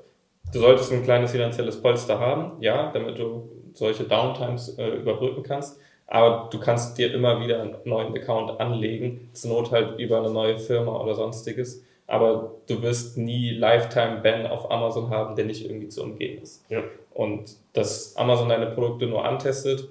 Du 0.53 0.61
solltest 0.61 0.93
ein 0.93 1.03
kleines 1.03 1.33
finanzielles 1.33 1.81
Polster 1.83 2.21
haben, 2.21 2.63
ja, 2.63 2.91
damit 2.93 3.19
du 3.19 3.49
solche 3.75 4.05
Downtimes 4.05 4.79
äh, 4.79 4.89
überbrücken 4.91 5.43
kannst. 5.43 5.81
Aber 6.07 6.49
du 6.51 6.61
kannst 6.61 6.97
dir 6.99 7.13
immer 7.13 7.41
wieder 7.41 7.61
einen 7.61 7.77
neuen 7.85 8.17
Account 8.17 8.61
anlegen, 8.61 9.29
zur 9.33 9.51
Not 9.51 9.73
halt 9.73 9.99
über 9.99 10.19
eine 10.19 10.31
neue 10.31 10.59
Firma 10.59 11.01
oder 11.01 11.15
sonstiges. 11.15 11.85
Aber 12.07 12.55
du 12.69 12.83
wirst 12.83 13.19
nie 13.19 13.51
Lifetime-Ban 13.51 14.47
auf 14.47 14.71
Amazon 14.71 15.11
haben, 15.11 15.35
der 15.35 15.45
nicht 15.45 15.65
irgendwie 15.65 15.89
zu 15.89 16.03
umgehen 16.03 16.41
ist. 16.41 16.65
Ja. 16.71 16.83
Und 17.13 17.57
dass 17.73 18.17
Amazon 18.17 18.49
deine 18.49 18.67
Produkte 18.67 19.07
nur 19.07 19.25
antestet, 19.25 19.89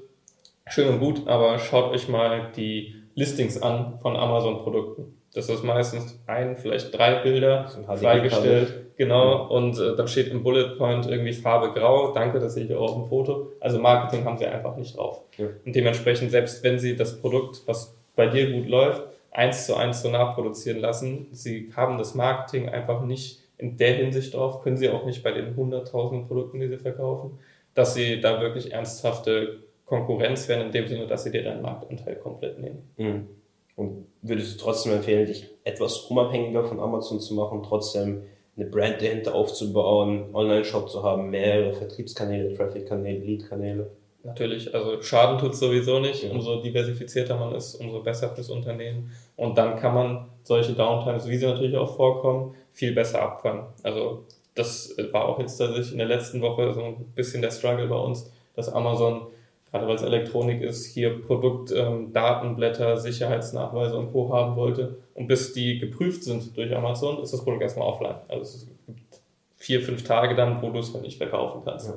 schön 0.67 0.87
und 0.87 0.99
gut, 0.99 1.27
aber 1.27 1.59
schaut 1.59 1.91
euch 1.91 2.07
mal 2.07 2.51
die 2.55 2.95
Listings 3.15 3.61
an 3.61 3.99
von 4.01 4.15
Amazon-Produkten. 4.15 5.17
Das 5.33 5.49
ist 5.49 5.63
meistens 5.63 6.19
ein, 6.27 6.55
vielleicht 6.55 6.97
drei 6.97 7.15
Bilder 7.15 7.69
freigestellt 7.85 8.85
Genau, 8.97 9.47
und 9.47 9.77
äh, 9.77 9.95
dann 9.95 10.07
steht 10.07 10.29
im 10.29 10.43
Bullet 10.43 10.77
Point 10.77 11.07
irgendwie 11.07 11.33
Farbe 11.33 11.73
grau. 11.73 12.13
Danke, 12.13 12.39
das 12.39 12.53
sehe 12.53 12.65
ich 12.65 12.73
auch 12.73 12.91
auf 12.91 12.93
dem 12.93 13.07
Foto. 13.07 13.51
Also 13.59 13.77
Marketing 13.79 14.23
haben 14.23 14.37
sie 14.37 14.45
einfach 14.45 14.77
nicht 14.77 14.95
drauf. 14.97 15.21
Ja. 15.37 15.47
Und 15.65 15.75
dementsprechend, 15.75 16.31
selbst 16.31 16.63
wenn 16.63 16.79
sie 16.79 16.95
das 16.95 17.19
Produkt, 17.19 17.63
was 17.65 17.95
bei 18.15 18.27
dir 18.27 18.51
gut 18.51 18.69
läuft, 18.69 19.03
eins 19.35 19.65
zu 19.65 19.75
eins 19.75 20.01
so 20.01 20.09
nachproduzieren 20.09 20.79
lassen, 20.79 21.27
sie 21.31 21.71
haben 21.75 21.97
das 21.97 22.15
Marketing 22.15 22.69
einfach 22.69 23.03
nicht 23.03 23.41
in 23.57 23.77
der 23.77 23.95
Hinsicht 23.95 24.33
drauf, 24.33 24.61
können 24.61 24.77
sie 24.77 24.89
auch 24.89 25.05
nicht 25.05 25.23
bei 25.23 25.31
den 25.31 25.55
100.000 25.55 26.27
Produkten, 26.27 26.59
die 26.59 26.67
sie 26.67 26.77
verkaufen, 26.77 27.39
dass 27.73 27.93
sie 27.93 28.21
da 28.21 28.41
wirklich 28.41 28.71
ernsthafte 28.71 29.59
Konkurrenz 29.85 30.47
werden, 30.47 30.67
in 30.67 30.71
dem 30.71 30.87
Sinne, 30.87 31.07
dass 31.07 31.23
sie 31.23 31.31
dir 31.31 31.43
deinen 31.43 31.61
Marktanteil 31.61 32.15
komplett 32.15 32.59
nehmen. 32.59 32.89
Mhm. 32.97 33.27
Und 33.75 34.07
würdest 34.21 34.55
du 34.55 34.63
trotzdem 34.63 34.93
empfehlen, 34.93 35.25
dich 35.25 35.49
etwas 35.63 35.97
unabhängiger 35.97 36.63
von 36.63 36.79
Amazon 36.79 37.19
zu 37.19 37.33
machen, 37.33 37.61
trotzdem 37.61 38.23
eine 38.55 38.65
Brand 38.67 39.01
dahinter 39.01 39.35
aufzubauen, 39.35 40.33
Online-Shop 40.33 40.89
zu 40.89 41.03
haben, 41.03 41.29
mehrere 41.29 41.73
Vertriebskanäle, 41.73 42.53
Traffic-Kanäle, 42.53 43.19
Lead-Kanäle. 43.19 43.91
Natürlich, 44.25 44.73
also 44.73 45.01
Schaden 45.03 45.37
tut 45.37 45.55
sowieso 45.55 45.99
nicht. 45.99 46.23
Ja. 46.23 46.31
Umso 46.31 46.59
diversifizierter 46.59 47.37
man 47.37 47.53
ist, 47.53 47.75
umso 47.75 48.01
besser 48.01 48.29
fürs 48.29 48.49
Unternehmen. 48.49 49.11
Und 49.35 49.57
dann 49.57 49.77
kann 49.77 49.93
man 49.93 50.25
solche 50.43 50.73
Downtimes, 50.73 51.27
wie 51.27 51.37
sie 51.37 51.45
natürlich 51.45 51.77
auch 51.77 51.95
vorkommen, 51.95 52.55
viel 52.73 52.93
besser 52.93 53.21
abfangen. 53.21 53.65
Also 53.83 54.25
das 54.55 54.95
war 55.11 55.25
auch 55.25 55.39
jetzt 55.39 55.57
tatsächlich 55.57 55.91
in 55.91 55.99
der 55.99 56.07
letzten 56.07 56.41
Woche 56.41 56.73
so 56.73 56.81
ein 56.81 56.95
bisschen 57.13 57.41
der 57.41 57.51
Struggle 57.51 57.87
bei 57.87 57.97
uns, 57.97 58.31
dass 58.55 58.73
Amazon, 58.73 59.27
gerade 59.69 59.87
weil 59.87 59.95
es 59.95 60.01
Elektronik 60.01 60.61
ist, 60.61 60.87
hier 60.87 61.21
Produktdatenblätter, 61.21 62.93
ähm, 62.93 62.97
Sicherheitsnachweise 62.97 63.95
und 63.97 64.11
Co. 64.11 64.33
haben 64.33 64.55
wollte 64.55 64.97
und 65.13 65.27
bis 65.27 65.53
die 65.53 65.77
geprüft 65.77 66.23
sind 66.23 66.57
durch 66.57 66.75
Amazon, 66.75 67.21
ist 67.21 67.33
das 67.33 67.43
Produkt 67.43 67.61
erstmal 67.61 67.87
offline. 67.87 68.15
Also 68.27 68.41
es 68.41 68.67
gibt 68.87 69.21
vier, 69.57 69.81
fünf 69.81 70.03
Tage 70.03 70.35
dann, 70.35 70.61
wo 70.61 70.71
du 70.71 70.79
es 70.79 70.93
halt 70.93 71.03
nicht 71.03 71.17
verkaufen 71.17 71.61
kannst. 71.63 71.89
Ja. 71.89 71.95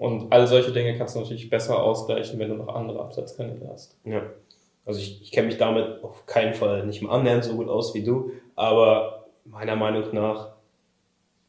Und 0.00 0.32
all 0.32 0.46
solche 0.46 0.72
Dinge 0.72 0.96
kannst 0.96 1.14
du 1.14 1.20
natürlich 1.20 1.50
besser 1.50 1.82
ausgleichen, 1.82 2.38
wenn 2.38 2.48
du 2.48 2.56
noch 2.56 2.74
andere 2.74 3.00
Absatzkanäle 3.00 3.68
hast. 3.70 3.98
Ja. 4.04 4.22
Also 4.86 4.98
ich, 4.98 5.20
ich 5.20 5.30
kenne 5.30 5.48
mich 5.48 5.58
damit 5.58 6.02
auf 6.02 6.24
keinen 6.24 6.54
Fall 6.54 6.86
nicht 6.86 7.02
mal 7.02 7.12
annähernd 7.12 7.44
so 7.44 7.54
gut 7.54 7.68
aus 7.68 7.94
wie 7.94 8.02
du, 8.02 8.32
aber 8.56 9.26
meiner 9.44 9.76
Meinung 9.76 10.04
nach 10.12 10.54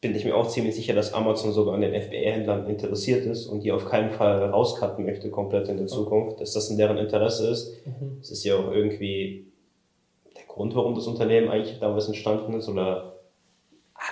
bin 0.02 0.14
ich 0.14 0.24
mir 0.24 0.36
auch 0.36 0.48
ziemlich 0.48 0.74
sicher, 0.74 0.92
dass 0.92 1.14
Amazon 1.14 1.52
sogar 1.52 1.74
an 1.74 1.80
den 1.80 1.94
FBA-Händlern 1.94 2.66
interessiert 2.66 3.24
ist 3.24 3.46
und 3.46 3.64
die 3.64 3.72
auf 3.72 3.86
keinen 3.86 4.10
Fall 4.10 4.44
rauscutten 4.44 5.06
möchte 5.06 5.30
komplett 5.30 5.68
in 5.68 5.78
der 5.78 5.86
Zukunft, 5.86 6.40
dass 6.40 6.52
das 6.52 6.68
in 6.68 6.76
deren 6.76 6.98
Interesse 6.98 7.48
ist. 7.48 7.86
Mhm. 7.86 8.18
Es 8.20 8.30
ist 8.30 8.44
ja 8.44 8.56
auch 8.56 8.70
irgendwie 8.70 9.46
Grund, 10.52 10.74
warum 10.74 10.94
das 10.94 11.06
Unternehmen 11.06 11.48
eigentlich 11.48 11.78
damals 11.78 12.06
entstanden 12.06 12.52
ist 12.52 12.68
oder 12.68 13.14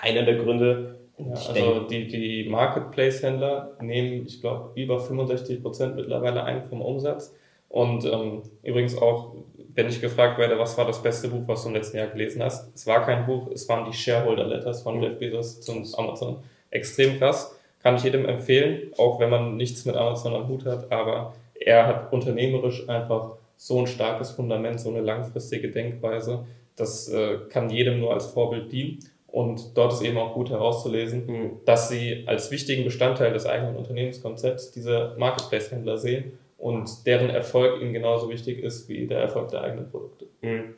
einer 0.00 0.22
der 0.22 0.36
Gründe. 0.36 0.99
Ja, 1.26 1.32
also 1.32 1.80
denke, 1.80 1.86
die, 1.88 2.06
die 2.08 2.48
Marketplace-Händler 2.48 3.76
nehmen, 3.80 4.26
ich 4.26 4.40
glaube, 4.40 4.70
über 4.80 5.00
65 5.00 5.62
Prozent 5.62 5.96
mittlerweile 5.96 6.44
ein 6.44 6.64
vom 6.68 6.80
Umsatz. 6.80 7.34
Und 7.68 8.04
ähm, 8.04 8.42
übrigens 8.62 8.96
auch, 8.98 9.34
wenn 9.74 9.88
ich 9.88 10.00
gefragt 10.00 10.38
werde, 10.38 10.58
was 10.58 10.76
war 10.76 10.86
das 10.86 11.02
beste 11.02 11.28
Buch, 11.28 11.42
was 11.46 11.62
du 11.62 11.68
im 11.68 11.74
letzten 11.74 11.98
Jahr 11.98 12.08
gelesen 12.08 12.42
hast, 12.42 12.74
es 12.74 12.86
war 12.86 13.04
kein 13.06 13.26
Buch, 13.26 13.48
es 13.52 13.68
waren 13.68 13.88
die 13.88 13.96
Shareholder-Letters 13.96 14.82
von 14.82 14.96
mhm. 14.96 15.04
Jeff 15.04 15.18
Bezos 15.18 15.60
zum 15.60 15.84
Amazon. 15.96 16.42
Extrem 16.70 17.18
krass, 17.18 17.56
kann 17.82 17.96
ich 17.96 18.02
jedem 18.02 18.26
empfehlen, 18.26 18.92
auch 18.98 19.20
wenn 19.20 19.30
man 19.30 19.56
nichts 19.56 19.84
mit 19.84 19.96
Amazon 19.96 20.34
am 20.34 20.48
Hut 20.48 20.66
hat, 20.66 20.90
aber 20.90 21.34
er 21.54 21.86
hat 21.86 22.12
unternehmerisch 22.12 22.88
einfach 22.88 23.36
so 23.56 23.78
ein 23.78 23.86
starkes 23.86 24.30
Fundament, 24.30 24.80
so 24.80 24.88
eine 24.88 25.02
langfristige 25.02 25.70
Denkweise. 25.70 26.46
Das 26.76 27.08
äh, 27.08 27.38
kann 27.50 27.68
jedem 27.68 28.00
nur 28.00 28.14
als 28.14 28.26
Vorbild 28.26 28.72
dienen. 28.72 29.00
Und 29.32 29.76
dort 29.76 29.92
ist 29.92 30.02
eben 30.02 30.18
auch 30.18 30.34
gut 30.34 30.50
herauszulesen, 30.50 31.26
mhm. 31.26 31.50
dass 31.64 31.88
sie 31.88 32.24
als 32.26 32.50
wichtigen 32.50 32.84
Bestandteil 32.84 33.32
des 33.32 33.46
eigenen 33.46 33.76
Unternehmenskonzepts 33.76 34.72
diese 34.72 35.14
Marketplace-Händler 35.18 35.98
sehen 35.98 36.38
und 36.58 37.06
deren 37.06 37.30
Erfolg 37.30 37.80
ihnen 37.80 37.92
genauso 37.92 38.28
wichtig 38.28 38.62
ist 38.62 38.88
wie 38.88 39.06
der 39.06 39.20
Erfolg 39.20 39.48
der 39.48 39.62
eigenen 39.62 39.88
Produkte. 39.88 40.26
Mhm. 40.42 40.74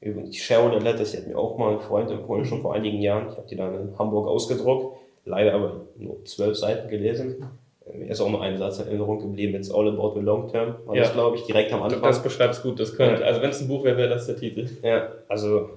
Übrigens, 0.00 0.30
die 0.30 0.38
Shareholder 0.38 0.80
Letters, 0.80 1.12
die 1.12 1.18
hat 1.18 1.28
mir 1.28 1.38
auch 1.38 1.56
mal 1.58 1.74
ein 1.74 1.80
Freund 1.80 2.10
empfohlen, 2.10 2.44
schon 2.44 2.60
vor 2.60 2.74
einigen 2.74 3.00
Jahren. 3.00 3.28
Ich 3.30 3.36
habe 3.36 3.46
die 3.48 3.56
dann 3.56 3.74
in 3.74 3.98
Hamburg 3.98 4.26
ausgedruckt, 4.26 4.96
leider 5.24 5.54
aber 5.54 5.82
nur 5.96 6.24
zwölf 6.24 6.56
Seiten 6.56 6.88
gelesen. 6.88 7.44
Mir 7.92 8.10
ist 8.10 8.20
auch 8.20 8.30
noch 8.30 8.40
ein 8.40 8.56
Satz 8.56 8.80
in 8.80 8.86
Erinnerung 8.86 9.18
geblieben, 9.18 9.54
it's 9.54 9.70
all 9.70 9.88
about 9.88 10.14
the 10.18 10.24
long 10.24 10.48
term, 10.48 10.76
war 10.86 10.96
ja. 10.96 11.02
das, 11.02 11.12
glaube 11.12 11.36
ich, 11.36 11.44
direkt 11.44 11.72
am 11.72 11.82
Anfang. 11.82 12.02
Das 12.02 12.22
beschreibst 12.22 12.62
gut, 12.62 12.80
das 12.80 12.96
könnte, 12.96 13.20
ja. 13.20 13.26
also 13.26 13.42
wenn 13.42 13.50
es 13.50 13.60
ein 13.60 13.68
Buch 13.68 13.84
wäre, 13.84 13.96
wäre 13.96 14.08
das 14.08 14.26
der 14.26 14.36
Titel. 14.36 14.68
Ja, 14.82 15.12
also 15.28 15.70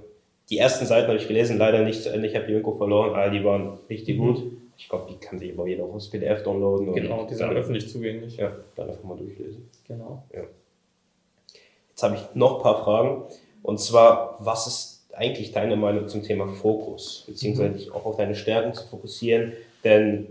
die 0.50 0.58
ersten 0.58 0.86
Seiten 0.86 1.08
habe 1.08 1.18
ich 1.18 1.28
gelesen, 1.28 1.58
leider 1.58 1.84
nicht 1.84 2.04
zu 2.04 2.10
Ende, 2.12 2.28
ich 2.28 2.36
habe 2.36 2.46
die 2.46 2.54
irgendwo 2.54 2.76
verloren, 2.76 3.12
aber 3.12 3.30
die 3.30 3.44
waren 3.44 3.80
richtig 3.90 4.18
mhm. 4.18 4.22
gut. 4.22 4.44
Ich 4.78 4.90
glaube, 4.90 5.08
die 5.10 5.18
kann 5.18 5.40
sich 5.40 5.54
aber 5.54 5.68
jeder 5.68 5.86
auch 5.86 5.94
als 5.94 6.10
PDF 6.10 6.44
downloaden. 6.44 6.94
Genau, 6.94 7.26
die 7.26 7.34
sind 7.34 7.50
öffentlich 7.50 7.90
zugänglich. 7.90 8.38
Ja, 8.38 8.52
dann 8.76 8.90
einfach 8.90 9.04
mal 9.04 9.18
durchlesen. 9.18 9.70
Genau. 9.88 10.24
Ja. 10.34 10.42
Jetzt 11.90 12.04
habe 12.04 12.16
ich 12.16 12.22
noch 12.36 12.58
ein 12.58 12.62
paar 12.62 12.84
Fragen. 12.84 13.24
Und 13.64 13.80
zwar, 13.80 14.38
was 14.40 14.68
ist 14.68 15.08
eigentlich 15.14 15.54
deine 15.54 15.78
Meinung 15.78 16.10
zum 16.10 16.24
Thema 16.24 16.48
Fokus? 16.48 17.24
Beziehungsweise 17.26 17.70
mhm. 17.70 17.78
dich 17.78 17.92
auch 17.94 18.06
auf 18.06 18.18
deine 18.18 18.36
Stärken 18.36 18.74
zu 18.74 18.86
fokussieren? 18.86 19.54
Denn 19.86 20.28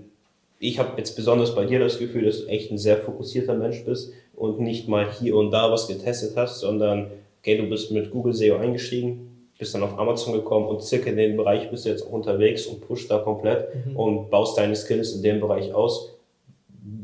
ich 0.58 0.78
habe 0.78 0.98
jetzt 0.98 1.16
besonders 1.16 1.54
bei 1.54 1.64
dir 1.64 1.78
das 1.78 1.98
Gefühl, 1.98 2.26
dass 2.26 2.42
du 2.42 2.46
echt 2.48 2.70
ein 2.70 2.78
sehr 2.78 2.98
fokussierter 2.98 3.54
Mensch 3.54 3.84
bist 3.84 4.12
und 4.36 4.60
nicht 4.60 4.88
mal 4.88 5.10
hier 5.10 5.36
und 5.36 5.50
da 5.50 5.72
was 5.72 5.88
getestet 5.88 6.36
hast, 6.36 6.60
sondern 6.60 7.10
okay, 7.40 7.56
du 7.56 7.68
bist 7.68 7.90
mit 7.90 8.10
Google 8.10 8.34
SEO 8.34 8.56
eingestiegen, 8.56 9.33
bist 9.58 9.74
dann 9.74 9.82
auf 9.82 9.98
Amazon 9.98 10.34
gekommen 10.34 10.66
und 10.66 10.82
circa 10.82 11.10
in 11.10 11.16
dem 11.16 11.36
Bereich 11.36 11.70
bist 11.70 11.84
du 11.84 11.90
jetzt 11.90 12.06
auch 12.06 12.10
unterwegs 12.10 12.66
und 12.66 12.80
pusht 12.86 13.10
da 13.10 13.18
komplett 13.18 13.86
mhm. 13.86 13.96
und 13.96 14.30
baust 14.30 14.58
deine 14.58 14.74
Skills 14.74 15.12
in 15.12 15.22
dem 15.22 15.40
Bereich 15.40 15.72
aus. 15.72 16.16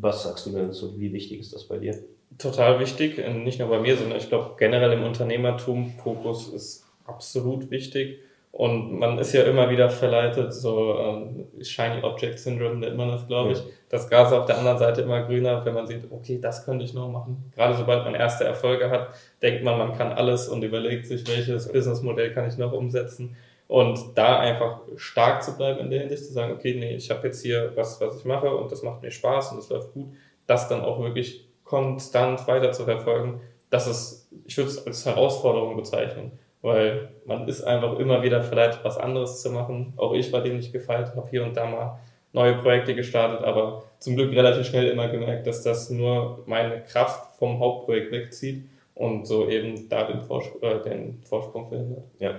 Was 0.01 0.25
sagst 0.25 0.47
du 0.47 0.51
denn 0.51 0.69
dazu? 0.69 0.99
Wie 0.99 1.13
wichtig 1.13 1.41
ist 1.41 1.55
das 1.55 1.65
bei 1.65 1.79
dir? 1.79 1.99
Total 2.39 2.81
wichtig, 2.81 3.23
nicht 3.45 3.59
nur 3.59 3.69
bei 3.69 3.81
mir, 3.81 3.97
sondern 3.97 4.19
ich 4.19 4.29
glaube 4.29 4.55
generell 4.59 4.93
im 4.93 5.05
Unternehmertum 5.05 5.91
Fokus 6.03 6.49
ist 6.49 6.85
absolut 7.05 7.71
wichtig 7.71 8.19
Und 8.53 8.99
man 8.99 9.19
ist 9.19 9.33
ja 9.33 9.45
immer 9.45 9.71
wieder 9.71 9.89
verleitet, 9.91 10.53
so 10.53 10.99
ähm, 10.99 11.47
Shiny 11.63 12.03
Object 12.03 12.39
Syndrome 12.41 12.77
nennt 12.77 12.97
man 12.97 13.09
das, 13.09 13.27
glaube 13.29 13.53
ich. 13.53 13.59
Ja. 13.59 13.65
Das 13.89 14.09
Gras 14.09 14.33
auf 14.33 14.47
der 14.47 14.59
anderen 14.59 14.79
Seite 14.79 15.03
immer 15.03 15.23
grüner, 15.23 15.65
wenn 15.65 15.75
man 15.75 15.87
sieht, 15.87 16.11
okay, 16.11 16.39
das 16.41 16.65
könnte 16.65 16.85
ich 16.85 16.93
noch 16.93 17.09
machen. 17.09 17.53
Gerade 17.55 17.77
sobald 17.77 18.05
man 18.05 18.15
erste 18.15 18.45
Erfolge 18.45 18.91
hat, 18.91 19.11
denkt 19.41 19.63
man, 19.63 19.79
man 19.79 19.97
kann 19.97 20.13
alles 20.13 20.49
und 20.49 20.65
überlegt 20.65 21.07
sich, 21.07 21.27
welches 21.29 21.71
Businessmodell 21.71 22.35
kann 22.35 22.49
ich 22.49 22.59
noch 22.59 22.73
umsetzen. 22.73 23.37
Und 23.69 24.19
da 24.19 24.41
einfach 24.41 24.81
stark 24.97 25.45
zu 25.45 25.57
bleiben 25.57 25.79
in 25.79 25.91
der 25.91 26.01
Hinsicht, 26.01 26.27
zu 26.27 26.33
sagen, 26.33 26.53
okay, 26.53 26.75
nee, 26.75 26.97
ich 26.97 27.09
habe 27.09 27.29
jetzt 27.29 27.41
hier 27.43 27.71
was, 27.77 28.01
was 28.01 28.17
ich 28.17 28.25
mache 28.25 28.53
und 28.53 28.73
das 28.73 28.83
macht 28.83 29.01
mir 29.01 29.13
Spaß 29.13 29.53
und 29.53 29.59
das 29.59 29.69
läuft 29.69 29.93
gut, 29.95 30.09
das 30.49 30.69
dann 30.69 30.81
auch 30.81 31.01
wirklich 31.01 31.47
konstant 31.63 32.49
weiter 32.49 32.73
zu 32.73 32.85
verfolgen, 32.85 33.41
das 33.71 33.87
ist, 33.87 34.29
ich 34.45 34.57
würde 34.57 34.71
es 34.71 34.85
als 34.85 35.07
Herausforderung 35.07 35.77
bezeichnen 35.77 36.33
weil 36.63 37.09
man 37.25 37.49
ist 37.49 37.63
einfach 37.63 37.99
immer 37.99 38.23
wieder 38.23 38.43
verleitet, 38.43 38.81
was 38.83 38.99
anderes 38.99 39.41
zu 39.41 39.51
machen. 39.51 39.93
Auch 39.97 40.15
ich 40.15 40.33
war 40.33 40.43
dem 40.43 40.57
nicht 40.57 40.73
gefeilt, 40.73 41.15
habe 41.17 41.29
hier 41.31 41.43
und 41.43 41.57
da 41.57 41.67
mal 41.67 41.99
neue 42.33 42.55
Projekte 42.55 42.95
gestartet, 42.95 43.45
aber 43.45 43.85
zum 43.99 44.17
Glück 44.17 44.33
relativ 44.33 44.67
schnell 44.67 44.89
immer 44.89 45.09
gemerkt, 45.09 45.47
dass 45.47 45.63
das 45.63 45.91
nur 45.91 46.43
meine 46.47 46.83
Kraft 46.83 47.37
vom 47.39 47.59
Hauptprojekt 47.59 48.13
wegzieht 48.13 48.65
und 48.95 49.27
so 49.27 49.49
eben 49.49 49.89
da 49.89 50.05
den, 50.05 50.23
Vorsprung, 50.23 50.63
äh, 50.63 50.83
den 50.83 51.21
Vorsprung 51.25 51.69
verhindert. 51.69 52.05
Ja, 52.19 52.35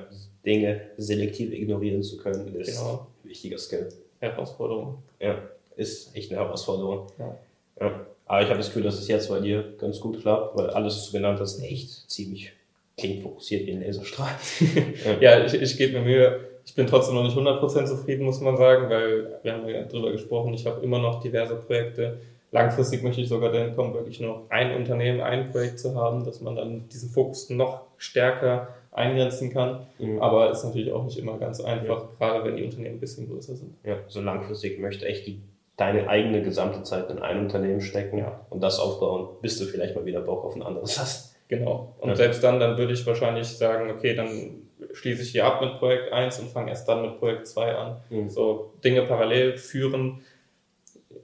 Dinge 0.45 0.81
selektiv 0.97 1.51
ignorieren 1.51 2.03
zu 2.03 2.17
können, 2.17 2.55
ist 2.55 2.77
genau. 2.77 3.07
ein 3.23 3.29
wichtiger 3.29 3.57
Skill. 3.57 3.89
Herausforderung. 4.19 4.99
Ja, 5.19 5.41
ist 5.75 6.15
echt 6.15 6.31
eine 6.31 6.39
Herausforderung. 6.39 7.07
Ja. 7.17 7.35
ja. 7.79 8.05
Aber 8.25 8.41
ich 8.43 8.47
habe 8.47 8.59
das 8.59 8.67
Gefühl, 8.67 8.83
dass 8.83 8.99
es 8.99 9.07
jetzt 9.07 9.29
bei 9.29 9.39
dir 9.39 9.73
ganz 9.77 9.99
gut 9.99 10.21
klappt, 10.21 10.55
weil 10.55 10.69
alles, 10.69 10.95
was 10.95 11.05
du 11.07 11.11
genannt 11.13 11.39
hast, 11.39 11.59
echt 11.61 12.09
ziemlich 12.09 12.53
klingt 12.97 13.23
fokussiert 13.23 13.65
wie 13.67 13.73
ein 13.73 13.81
Laserstrahl. 13.81 14.35
ja, 15.21 15.43
ich, 15.43 15.53
ich 15.53 15.77
gebe 15.77 15.99
mir 15.99 16.05
Mühe. 16.05 16.39
Ich 16.63 16.75
bin 16.75 16.85
trotzdem 16.85 17.15
noch 17.15 17.23
nicht 17.23 17.35
100% 17.35 17.85
zufrieden, 17.85 18.23
muss 18.23 18.39
man 18.39 18.55
sagen, 18.55 18.89
weil 18.89 19.39
wir 19.41 19.53
haben 19.53 19.67
ja 19.67 19.83
drüber 19.83 20.11
gesprochen, 20.11 20.53
ich 20.53 20.65
habe 20.65 20.83
immer 20.83 20.99
noch 20.99 21.19
diverse 21.21 21.55
Projekte. 21.55 22.19
Langfristig 22.51 23.01
möchte 23.01 23.21
ich 23.21 23.29
sogar 23.29 23.51
dahin 23.51 23.75
kommen, 23.75 23.93
wirklich 23.93 24.19
nur 24.19 24.29
noch 24.29 24.49
ein 24.49 24.75
Unternehmen, 24.75 25.21
ein 25.21 25.51
Projekt 25.51 25.79
zu 25.79 25.95
haben, 25.95 26.25
dass 26.25 26.41
man 26.41 26.55
dann 26.55 26.87
diesen 26.89 27.09
Fokus 27.09 27.49
noch 27.49 27.83
stärker 27.97 28.67
eingrenzen 28.91 29.51
kann. 29.51 29.87
Mhm. 29.99 30.21
Aber 30.21 30.51
ist 30.51 30.63
natürlich 30.63 30.91
auch 30.91 31.03
nicht 31.03 31.17
immer 31.17 31.37
ganz 31.37 31.61
einfach, 31.61 32.03
ja. 32.03 32.09
gerade 32.19 32.45
wenn 32.45 32.57
die 32.57 32.63
Unternehmen 32.63 32.97
ein 32.97 32.99
bisschen 32.99 33.29
größer 33.29 33.55
sind. 33.55 33.75
Ja, 33.83 33.97
so 34.07 34.21
langfristig 34.21 34.79
möchte 34.79 35.05
echt 35.05 35.27
die, 35.27 35.41
deine 35.77 36.09
eigene 36.09 36.41
gesamte 36.41 36.83
Zeit 36.83 37.09
in 37.09 37.19
ein 37.19 37.39
Unternehmen 37.39 37.81
stecken 37.81 38.17
ja. 38.17 38.45
und 38.49 38.61
das 38.61 38.79
aufbauen, 38.79 39.29
bis 39.41 39.57
du 39.57 39.65
vielleicht 39.65 39.95
mal 39.95 40.05
wieder 40.05 40.21
Bock 40.21 40.43
auf 40.43 40.55
ein 40.55 40.61
anderes 40.61 40.99
hast. 40.99 41.30
Genau. 41.51 41.93
Und 41.99 42.09
ja. 42.09 42.15
selbst 42.15 42.41
dann, 42.43 42.61
dann 42.61 42.77
würde 42.77 42.93
ich 42.93 43.05
wahrscheinlich 43.05 43.45
sagen, 43.49 43.91
okay, 43.91 44.15
dann 44.15 44.61
schließe 44.93 45.21
ich 45.21 45.31
hier 45.31 45.45
ab 45.45 45.61
mit 45.61 45.79
Projekt 45.79 46.13
1 46.13 46.39
und 46.39 46.47
fange 46.47 46.69
erst 46.69 46.87
dann 46.87 47.01
mit 47.01 47.19
Projekt 47.19 47.45
2 47.45 47.75
an. 47.75 47.97
Mhm. 48.09 48.29
So 48.29 48.73
Dinge 48.85 49.01
parallel 49.01 49.57
führen. 49.57 50.21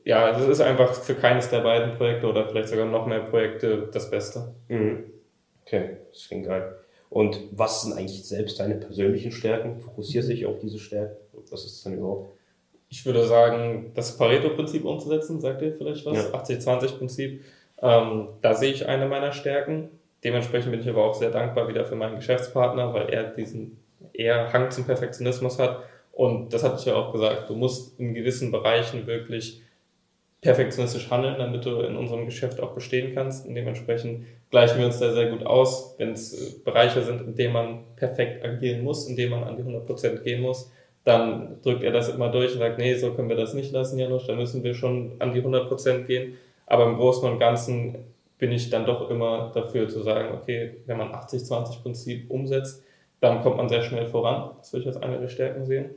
Ja, 0.03 0.38
es 0.38 0.45
ist 0.45 0.59
einfach 0.59 0.93
für 0.93 1.15
keines 1.15 1.49
der 1.49 1.61
beiden 1.61 1.95
Projekte 1.95 2.28
oder 2.28 2.45
vielleicht 2.49 2.67
sogar 2.67 2.86
noch 2.86 3.07
mehr 3.07 3.21
Projekte 3.21 3.88
das 3.93 4.11
Beste. 4.11 4.53
Mhm. 4.67 5.05
Okay, 5.65 5.95
das 6.11 6.28
klingt 6.28 6.45
geil. 6.45 6.75
Und 7.09 7.39
was 7.51 7.84
sind 7.84 7.93
eigentlich 7.93 8.28
selbst 8.28 8.59
deine 8.59 8.75
persönlichen 8.75 9.32
Stärken? 9.32 9.80
Fokussiere 9.80 10.25
sich 10.25 10.45
auf 10.45 10.59
diese 10.59 10.78
Stärken? 10.78 11.15
Was 11.49 11.63
ist 11.63 11.86
denn 11.86 11.99
überhaupt? 11.99 12.34
Ich 12.89 13.05
würde 13.05 13.25
sagen, 13.25 13.91
das 13.95 14.17
Pareto-Prinzip 14.17 14.84
umzusetzen, 14.84 15.39
sagt 15.39 15.61
ihr 15.61 15.71
vielleicht 15.71 16.05
was? 16.05 16.17
Ja. 16.17 16.38
80-20-Prinzip. 16.38 17.43
Ähm, 17.82 18.28
da 18.41 18.55
sehe 18.55 18.73
ich 18.73 18.88
eine 18.88 19.07
meiner 19.07 19.32
Stärken. 19.32 19.89
Dementsprechend 20.24 20.72
bin 20.72 20.82
ich 20.82 20.89
aber 20.89 21.03
auch 21.03 21.13
sehr 21.13 21.30
dankbar 21.30 21.68
wieder 21.68 21.86
für 21.86 21.95
meinen 21.95 22.15
Geschäftspartner, 22.15 22.93
weil 22.93 23.09
er 23.09 23.24
diesen 23.24 23.78
eher 24.13 24.51
Hang 24.51 24.72
zum 24.72 24.86
Perfektionismus 24.86 25.59
hat. 25.59 25.84
Und 26.11 26.53
das 26.53 26.63
hatte 26.63 26.78
ich 26.80 26.86
ja 26.86 26.95
auch 26.95 27.11
gesagt, 27.11 27.49
du 27.49 27.55
musst 27.55 27.99
in 27.99 28.13
gewissen 28.13 28.51
Bereichen 28.51 29.05
wirklich 29.05 29.61
perfektionistisch 30.41 31.09
handeln, 31.09 31.36
damit 31.38 31.65
du 31.65 31.82
in 31.82 31.95
unserem 31.95 32.26
Geschäft 32.26 32.59
auch 32.59 32.74
bestehen 32.74 33.13
kannst. 33.15 33.47
Und 33.47 33.55
dementsprechend 33.55 34.26
gleichen 34.49 34.80
wir 34.80 34.86
uns 34.86 34.99
da 34.99 35.11
sehr 35.11 35.30
gut 35.30 35.45
aus, 35.45 35.95
wenn 35.97 36.11
es 36.11 36.34
äh, 36.34 36.59
Bereiche 36.63 37.01
sind, 37.01 37.22
in 37.22 37.36
denen 37.36 37.53
man 37.53 37.80
perfekt 37.95 38.45
agieren 38.45 38.84
muss, 38.84 39.07
in 39.07 39.15
denen 39.15 39.32
man 39.32 39.43
an 39.43 39.57
die 39.57 39.63
100% 39.63 40.22
gehen 40.24 40.41
muss. 40.41 40.72
Dann 41.03 41.61
drückt 41.63 41.84
er 41.84 41.91
das 41.91 42.09
immer 42.09 42.30
durch 42.30 42.53
und 42.53 42.59
sagt, 42.59 42.78
nee, 42.78 42.93
so 42.95 43.13
können 43.13 43.30
wir 43.30 43.36
das 43.36 43.53
nicht 43.53 43.72
lassen, 43.72 43.97
Janusz, 43.97 44.28
da 44.28 44.36
müssen 44.36 44.63
wir 44.63 44.74
schon 44.74 45.13
an 45.20 45.34
die 45.34 45.41
100% 45.41 46.03
gehen. 46.03 46.38
Aber 46.65 46.86
im 46.86 46.97
Großen 46.97 47.30
und 47.30 47.39
Ganzen 47.39 47.95
bin 48.38 48.52
ich 48.52 48.70
dann 48.70 48.86
doch 48.86 49.10
immer 49.10 49.52
dafür 49.54 49.88
zu 49.88 50.02
sagen, 50.04 50.36
okay, 50.36 50.78
wenn 50.86 50.98
man 50.98 51.12
80-20-Prinzip 51.12 52.30
umsetzt, 52.30 52.84
dann 53.20 53.42
kommt 53.42 53.58
man 53.58 53.68
sehr 53.68 53.82
schnell 53.82 54.06
voran. 54.08 54.52
Das 54.58 54.72
würde 54.74 54.82
ich 54.82 54.88
als 54.88 55.02
eine 55.02 55.20
der 55.20 55.28
Stärken 55.28 55.66
sehen. 55.66 55.90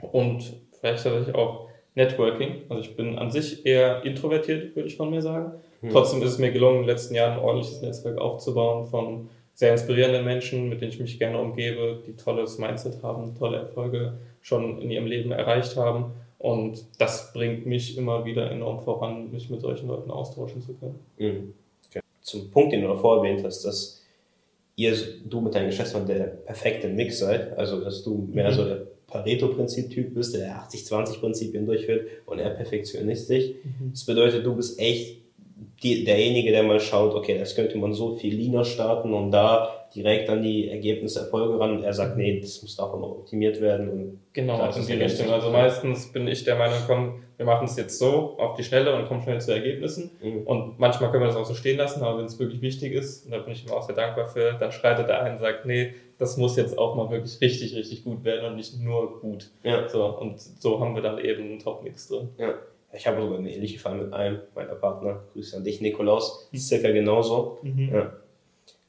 Und 0.00 0.54
vielleicht 0.78 1.04
tatsächlich 1.04 1.34
auch 1.34 1.68
Networking. 1.94 2.62
Also 2.68 2.82
ich 2.82 2.96
bin 2.96 3.18
an 3.18 3.30
sich 3.30 3.64
eher 3.64 4.04
introvertiert, 4.04 4.76
würde 4.76 4.88
ich 4.88 4.96
von 4.96 5.10
mir 5.10 5.22
sagen. 5.22 5.52
Hm. 5.80 5.90
Trotzdem 5.90 6.22
ist 6.22 6.32
es 6.32 6.38
mir 6.38 6.52
gelungen, 6.52 6.80
in 6.80 6.82
den 6.82 6.88
letzten 6.88 7.14
Jahren 7.14 7.34
ein 7.34 7.44
ordentliches 7.44 7.80
Netzwerk 7.80 8.18
aufzubauen 8.18 8.86
von 8.86 9.28
sehr 9.54 9.72
inspirierenden 9.72 10.24
Menschen, 10.24 10.68
mit 10.68 10.80
denen 10.80 10.92
ich 10.92 11.00
mich 11.00 11.18
gerne 11.18 11.38
umgebe, 11.38 12.02
die 12.06 12.16
tolles 12.16 12.58
Mindset 12.58 13.02
haben, 13.02 13.34
tolle 13.38 13.58
Erfolge 13.58 14.14
schon 14.40 14.80
in 14.80 14.90
ihrem 14.90 15.06
Leben 15.06 15.30
erreicht 15.30 15.76
haben. 15.76 16.12
Und 16.38 16.84
das 16.98 17.32
bringt 17.32 17.66
mich 17.66 17.96
immer 17.96 18.24
wieder 18.24 18.50
enorm 18.50 18.80
voran, 18.80 19.30
mich 19.30 19.48
mit 19.48 19.60
solchen 19.60 19.88
Leuten 19.88 20.10
austauschen 20.10 20.60
zu 20.60 20.74
können. 20.74 20.98
Mhm 21.18 21.54
zum 22.22 22.50
Punkt, 22.50 22.72
den 22.72 22.82
du 22.82 22.88
davor 22.88 23.18
erwähnt 23.18 23.44
hast, 23.44 23.64
dass 23.64 24.02
ihr, 24.76 24.96
du 25.24 25.40
mit 25.40 25.54
deinem 25.54 25.66
Geschäftsmann 25.66 26.06
der 26.06 26.24
perfekte 26.24 26.88
Mix 26.88 27.18
seid, 27.18 27.56
also 27.58 27.80
dass 27.80 28.02
du 28.02 28.28
mehr 28.32 28.50
mhm. 28.50 28.54
so 28.54 28.64
der 28.64 28.86
Pareto-Prinzip-Typ 29.06 30.14
bist, 30.14 30.34
der 30.34 30.66
80-20-Prinzipien 30.68 31.66
durchführt 31.66 32.08
und 32.24 32.38
er 32.38 32.50
perfektionistisch. 32.50 33.50
Mhm. 33.62 33.90
Das 33.90 34.04
bedeutet, 34.04 34.46
du 34.46 34.54
bist 34.56 34.78
echt 34.78 35.21
die, 35.82 36.04
derjenige, 36.04 36.52
der 36.52 36.62
mal 36.62 36.80
schaut, 36.80 37.14
okay, 37.14 37.38
das 37.38 37.54
könnte 37.54 37.76
man 37.78 37.92
so 37.92 38.16
viel 38.16 38.34
leaner 38.34 38.64
starten 38.64 39.12
und 39.14 39.30
da 39.30 39.86
direkt 39.94 40.30
an 40.30 40.42
die 40.42 40.68
Ergebnisse, 40.68 41.20
Erfolge 41.20 41.58
ran 41.58 41.76
und 41.76 41.84
er 41.84 41.92
sagt, 41.92 42.16
nee, 42.16 42.40
das 42.40 42.62
muss 42.62 42.76
davon 42.76 43.00
noch 43.00 43.10
optimiert 43.10 43.60
werden. 43.60 43.90
Und 43.90 44.20
genau, 44.32 44.64
in 44.64 44.86
die 44.86 44.92
Richtung. 44.94 45.30
Also 45.30 45.50
meistens 45.50 46.10
bin 46.12 46.26
ich 46.28 46.44
der 46.44 46.56
Meinung, 46.56 46.78
komm, 46.86 47.22
wir 47.36 47.44
machen 47.44 47.66
es 47.66 47.76
jetzt 47.76 47.98
so 47.98 48.36
auf 48.38 48.54
die 48.54 48.64
Schnelle 48.64 48.94
und 48.94 49.06
kommen 49.06 49.22
schnell 49.22 49.40
zu 49.40 49.52
Ergebnissen. 49.52 50.10
Mhm. 50.22 50.42
Und 50.44 50.78
manchmal 50.78 51.10
können 51.10 51.24
wir 51.24 51.26
das 51.26 51.36
auch 51.36 51.44
so 51.44 51.54
stehen 51.54 51.76
lassen, 51.76 52.02
aber 52.02 52.18
wenn 52.18 52.26
es 52.26 52.38
wirklich 52.38 52.62
wichtig 52.62 52.92
ist, 52.92 53.26
und 53.26 53.32
da 53.32 53.38
bin 53.38 53.52
ich 53.52 53.66
ihm 53.66 53.72
auch 53.72 53.82
sehr 53.82 53.96
dankbar 53.96 54.28
für, 54.28 54.52
dann 54.58 54.72
schreitet 54.72 55.08
der 55.08 55.22
ein 55.22 55.34
und 55.34 55.40
sagt, 55.40 55.66
nee, 55.66 55.92
das 56.18 56.36
muss 56.36 56.56
jetzt 56.56 56.78
auch 56.78 56.94
mal 56.94 57.10
wirklich 57.10 57.40
richtig, 57.40 57.74
richtig 57.74 58.04
gut 58.04 58.24
werden 58.24 58.46
und 58.46 58.56
nicht 58.56 58.78
nur 58.80 59.20
gut. 59.20 59.50
Ja. 59.64 59.88
So, 59.88 60.06
und 60.06 60.40
so 60.40 60.80
haben 60.80 60.94
wir 60.94 61.02
dann 61.02 61.18
eben 61.18 61.42
einen 61.42 61.58
Top-Mix 61.58 62.08
drin. 62.08 62.28
Ja. 62.38 62.54
Ich 62.94 63.06
habe 63.06 63.22
sogar 63.22 63.38
eine 63.38 63.52
ähnliche 63.52 63.78
Fall 63.78 63.96
mit 63.96 64.12
einem 64.12 64.40
meiner 64.54 64.74
Partner. 64.74 65.22
Grüße 65.32 65.56
an 65.56 65.64
dich, 65.64 65.80
Nikolaus. 65.80 66.48
Ist 66.52 66.68
circa 66.68 66.90
genauso. 66.90 67.58
Mhm. 67.62 67.90
Ja. 67.92 68.12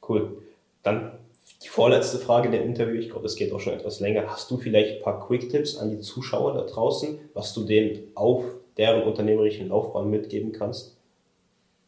Cool. 0.06 0.42
Dann 0.82 1.18
die 1.62 1.68
vorletzte 1.68 2.18
Frage 2.18 2.50
der 2.50 2.62
Interview, 2.62 2.96
ich 3.00 3.08
glaube, 3.08 3.22
das 3.22 3.36
geht 3.36 3.52
auch 3.52 3.60
schon 3.60 3.72
etwas 3.72 4.00
länger. 4.00 4.26
Hast 4.26 4.50
du 4.50 4.58
vielleicht 4.58 4.96
ein 4.96 5.02
paar 5.02 5.26
Quick-Tipps 5.26 5.78
an 5.78 5.90
die 5.90 6.00
Zuschauer 6.00 6.52
da 6.54 6.62
draußen, 6.62 7.18
was 7.32 7.54
du 7.54 7.64
denen 7.64 8.08
auf 8.14 8.44
deren 8.76 9.02
unternehmerischen 9.02 9.68
Laufbahn 9.68 10.10
mitgeben 10.10 10.52
kannst? 10.52 10.96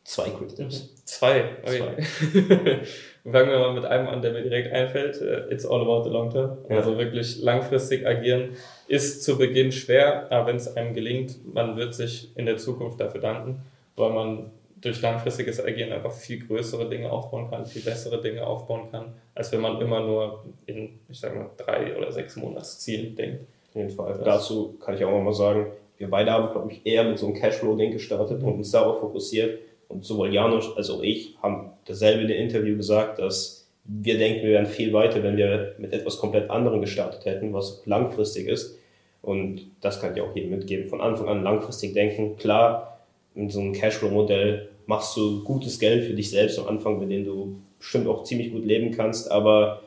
Zwei 0.05 0.31
Quick-Tipps. 0.31 0.85
Mhm. 0.85 0.89
Zwei. 1.05 1.45
Okay. 1.63 2.03
Zwei. 2.03 2.83
Fangen 3.31 3.51
wir 3.51 3.59
mal 3.59 3.75
mit 3.75 3.85
einem 3.85 4.09
an, 4.09 4.23
der 4.23 4.33
mir 4.33 4.43
direkt 4.43 4.73
einfällt. 4.73 5.21
Äh, 5.21 5.53
it's 5.53 5.67
all 5.67 5.81
about 5.81 6.05
the 6.05 6.11
long 6.11 6.31
term. 6.31 6.59
Ja. 6.69 6.77
Also 6.77 6.97
wirklich 6.97 7.43
langfristig 7.43 8.07
agieren 8.07 8.51
ist 8.89 9.25
zu 9.25 9.37
Beginn 9.37 9.73
schwer, 9.73 10.31
aber 10.31 10.49
wenn 10.49 10.57
es 10.57 10.77
einem 10.77 10.95
gelingt, 10.95 11.37
man 11.53 11.77
wird 11.77 11.95
sich 11.95 12.31
in 12.37 12.47
der 12.47 12.57
Zukunft 12.57 13.01
dafür 13.01 13.21
danken, 13.21 13.63
weil 13.97 14.11
man 14.11 14.51
durch 14.81 15.01
langfristiges 15.01 15.65
Agieren 15.65 15.93
einfach 15.93 16.13
viel 16.13 16.47
größere 16.47 16.89
Dinge 16.89 17.11
aufbauen 17.11 17.51
kann, 17.51 17.67
viel 17.67 17.83
bessere 17.83 18.21
Dinge 18.21 18.47
aufbauen 18.47 18.91
kann, 18.91 19.15
als 19.35 19.51
wenn 19.51 19.61
man 19.61 19.81
immer 19.81 20.01
nur 20.01 20.45
in, 20.67 21.01
ich 21.09 21.19
sag 21.19 21.35
mal, 21.35 21.51
drei 21.57 21.97
oder 21.97 22.13
sechs 22.13 22.37
Monatszielen 22.37 23.17
denkt. 23.17 23.41
Auf 23.71 23.75
jeden 23.75 23.91
Fall. 23.91 24.13
Das 24.15 24.25
Dazu 24.25 24.77
kann 24.85 24.95
ich 24.95 25.05
auch 25.05 25.23
mal 25.23 25.33
sagen, 25.33 25.67
wir 25.99 26.11
beide 26.11 26.31
haben, 26.31 26.53
glaube 26.53 26.71
ich, 26.71 26.85
eher 26.85 27.05
mit 27.05 27.19
so 27.19 27.27
einem 27.27 27.35
Cashflow-Ding 27.35 27.93
gestartet 27.93 28.43
und 28.43 28.53
uns 28.53 28.71
darauf 28.71 29.01
fokussiert. 29.01 29.59
Und 29.89 30.05
sowohl 30.05 30.33
Janusz 30.33 30.71
als 30.77 30.91
auch 30.91 31.03
ich 31.03 31.37
haben 31.43 31.71
dasselbe 31.85 32.23
in 32.23 32.29
dem 32.29 32.39
Interview 32.39 32.77
gesagt, 32.77 33.19
dass 33.19 33.69
wir 33.85 34.19
denken, 34.19 34.43
wir 34.43 34.53
wären 34.53 34.67
viel 34.67 34.93
weiter, 34.93 35.23
wenn 35.23 35.37
wir 35.37 35.75
mit 35.79 35.93
etwas 35.93 36.19
komplett 36.19 36.51
anderem 36.51 36.81
gestartet 36.81 37.25
hätten, 37.25 37.53
was 37.53 37.83
langfristig 37.87 38.49
ist. 38.49 38.79
Und 39.23 39.63
das 39.81 40.01
kann 40.01 40.15
ich 40.15 40.21
auch 40.21 40.35
jedem 40.35 40.51
mitgeben. 40.51 40.89
Von 40.89 41.01
Anfang 41.01 41.29
an 41.29 41.43
langfristig 41.43 41.95
denken. 41.95 42.37
Klar, 42.37 43.01
in 43.35 43.51
so 43.51 43.61
einem 43.61 43.73
Cashflow-Modell 43.73 44.69
machst 44.87 45.17
du 45.17 45.43
gutes 45.45 45.79
Geld 45.79 46.05
für 46.05 46.15
dich 46.15 46.31
selbst 46.31 46.59
am 46.59 46.69
Anfang, 46.69 46.99
mit 46.99 47.11
dem 47.11 47.25
du 47.25 47.57
bestimmt 47.79 48.07
auch 48.09 48.25
ziemlich 48.25 48.53
gut 48.53 48.65
leben 48.65 48.91
kannst. 48.93 49.31
Aber 49.31 49.83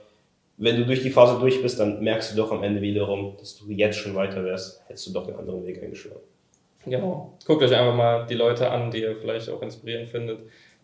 wenn 0.58 0.78
du 0.78 0.86
durch 0.86 1.02
die 1.02 1.10
Phase 1.10 1.40
durch 1.40 1.62
bist, 1.62 1.80
dann 1.80 2.04
merkst 2.04 2.34
du 2.34 2.38
doch 2.38 2.52
am 2.52 2.64
Ende 2.64 2.82
wiederum, 2.82 3.34
dass 3.40 3.58
du 3.58 3.72
jetzt 3.72 3.98
schon 3.98 4.16
weiter 4.16 4.44
wärst, 4.44 4.82
hättest 4.88 5.08
du 5.08 5.14
doch 5.14 5.26
den 5.26 5.36
anderen 5.36 5.66
Weg 5.66 5.82
eingeschlagen. 5.82 6.22
Genau. 6.86 7.38
Guckt 7.46 7.62
euch 7.64 7.76
einfach 7.76 7.96
mal 7.96 8.26
die 8.26 8.36
Leute 8.36 8.70
an, 8.72 8.90
die 8.92 9.02
ihr 9.02 9.16
vielleicht 9.16 9.50
auch 9.50 9.62
inspirierend 9.62 10.10
findet. 10.10 10.40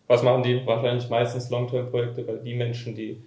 Was 0.06 0.22
machen 0.22 0.42
die? 0.42 0.64
Wahrscheinlich 0.66 1.08
meistens 1.08 1.50
Long-Term-Projekte, 1.50 2.26
weil 2.28 2.38
die 2.38 2.54
Menschen, 2.54 2.94
die 2.94 3.22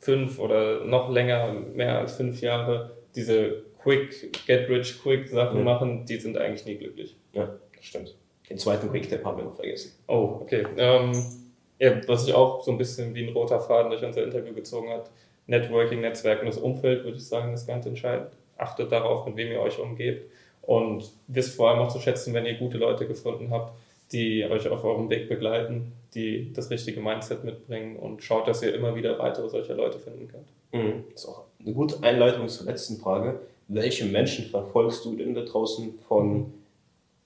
fünf 0.00 0.38
oder 0.38 0.84
noch 0.84 1.10
länger, 1.10 1.52
mehr 1.52 1.98
als 1.98 2.16
fünf 2.16 2.40
Jahre, 2.40 2.90
diese 3.14 3.62
Quick, 3.82 4.46
Get 4.46 4.68
Rich 4.68 5.00
Quick 5.02 5.28
Sachen 5.28 5.58
Mhm. 5.58 5.64
machen, 5.64 6.06
die 6.06 6.16
sind 6.16 6.36
eigentlich 6.38 6.64
nie 6.66 6.76
glücklich. 6.76 7.16
Ja, 7.32 7.48
das 7.76 7.84
stimmt. 7.84 8.16
Den 8.50 8.58
zweiten 8.58 8.90
Quick-Tip 8.90 9.24
haben 9.24 9.36
wir 9.38 9.44
noch 9.44 9.54
vergessen. 9.56 9.92
Oh, 10.08 10.38
okay. 10.42 10.66
Ähm, 10.76 11.12
ja, 11.78 12.00
was 12.08 12.24
sich 12.24 12.34
auch 12.34 12.62
so 12.62 12.70
ein 12.72 12.78
bisschen 12.78 13.14
wie 13.14 13.26
ein 13.26 13.32
roter 13.32 13.60
Faden 13.60 13.90
durch 13.90 14.02
unser 14.04 14.24
Interview 14.24 14.54
gezogen 14.54 14.90
hat, 14.90 15.10
Networking, 15.46 16.00
Netzwerk 16.00 16.40
und 16.40 16.46
das 16.46 16.58
Umfeld, 16.58 17.04
würde 17.04 17.16
ich 17.18 17.26
sagen, 17.26 17.52
ist 17.52 17.66
ganz 17.66 17.86
entscheidend. 17.86 18.30
Achtet 18.56 18.90
darauf, 18.90 19.26
mit 19.26 19.36
wem 19.36 19.52
ihr 19.52 19.60
euch 19.60 19.78
umgebt 19.78 20.30
und 20.66 21.10
wisst 21.28 21.54
vor 21.54 21.70
allem 21.70 21.80
auch 21.80 21.92
zu 21.92 22.00
schätzen, 22.00 22.34
wenn 22.34 22.46
ihr 22.46 22.54
gute 22.54 22.78
Leute 22.78 23.06
gefunden 23.06 23.50
habt, 23.50 23.72
die 24.12 24.44
euch 24.44 24.68
auf 24.68 24.84
eurem 24.84 25.08
Weg 25.10 25.28
begleiten, 25.28 25.92
die 26.14 26.52
das 26.52 26.70
richtige 26.70 27.00
Mindset 27.00 27.44
mitbringen 27.44 27.96
und 27.96 28.22
schaut, 28.22 28.46
dass 28.48 28.62
ihr 28.62 28.74
immer 28.74 28.94
wieder 28.94 29.18
weitere 29.18 29.48
solcher 29.48 29.74
Leute 29.74 29.98
finden 29.98 30.28
könnt. 30.28 30.46
Mhm. 30.72 31.04
Das 31.12 31.22
ist 31.24 31.28
auch 31.28 31.42
eine 31.64 31.72
gute 31.74 32.02
Einleitung 32.02 32.48
zur 32.48 32.66
letzten 32.66 32.96
Frage. 32.96 33.40
Welche 33.68 34.04
Menschen 34.04 34.46
verfolgst 34.46 35.04
du 35.04 35.16
denn 35.16 35.34
da 35.34 35.42
draußen? 35.42 35.94
Von 36.06 36.52